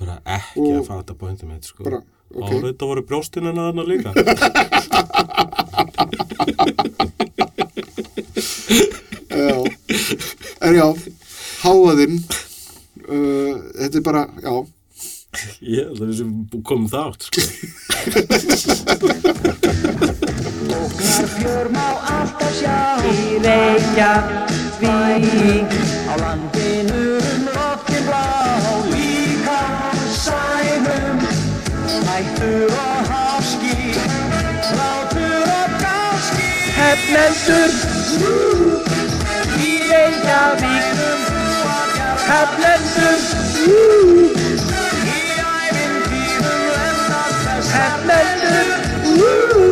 bara 0.00 0.14
ekki 0.38 0.60
Og- 0.64 0.78
að 0.80 0.86
fatta 0.88 1.14
pointum 1.20 1.50
mitt 1.52 1.64
sko 1.68 1.84
bara, 1.84 1.98
ok. 2.32 2.40
og 2.48 2.62
þetta 2.64 2.88
voru 2.88 3.02
brjóstina 3.04 3.52
þarna 3.52 3.84
líka 3.84 4.10
Já, 9.30 9.64
en 10.60 10.74
já, 10.74 10.86
háaðinn, 11.62 12.16
uh, 13.08 13.54
þetta 13.76 13.98
er 14.00 14.04
bara, 14.06 14.22
já, 14.42 14.54
ég 15.60 15.84
held 15.90 16.00
að 16.00 16.08
við 16.10 16.16
sem 16.22 16.30
komum 16.64 16.88
þátt 16.90 17.20
sko 17.28 17.40
Óknar 20.86 21.26
fjör 21.26 21.68
má 21.68 21.88
alltaf 22.16 22.54
sjá. 22.58 23.02
Í 23.10 23.42
Reykjavík. 23.42 24.86
Á 26.10 26.14
landinu 26.22 27.18
um 27.18 27.42
loftin 27.54 28.02
blá. 28.06 28.26
Líka 28.92 29.62
sænum 30.24 31.18
Hættur 32.06 32.70
og 32.70 33.00
háski 33.10 33.78
Látur 34.78 35.46
og 35.60 35.70
gáski 35.82 36.50
Hefnendur 36.78 37.70
Í 39.58 39.72
Reykjavík. 39.90 40.86
Hefnendur 42.30 43.20
Í 45.14 45.18
lendar 46.70 47.32
þess 47.42 47.68
Hefnendur 47.74 49.65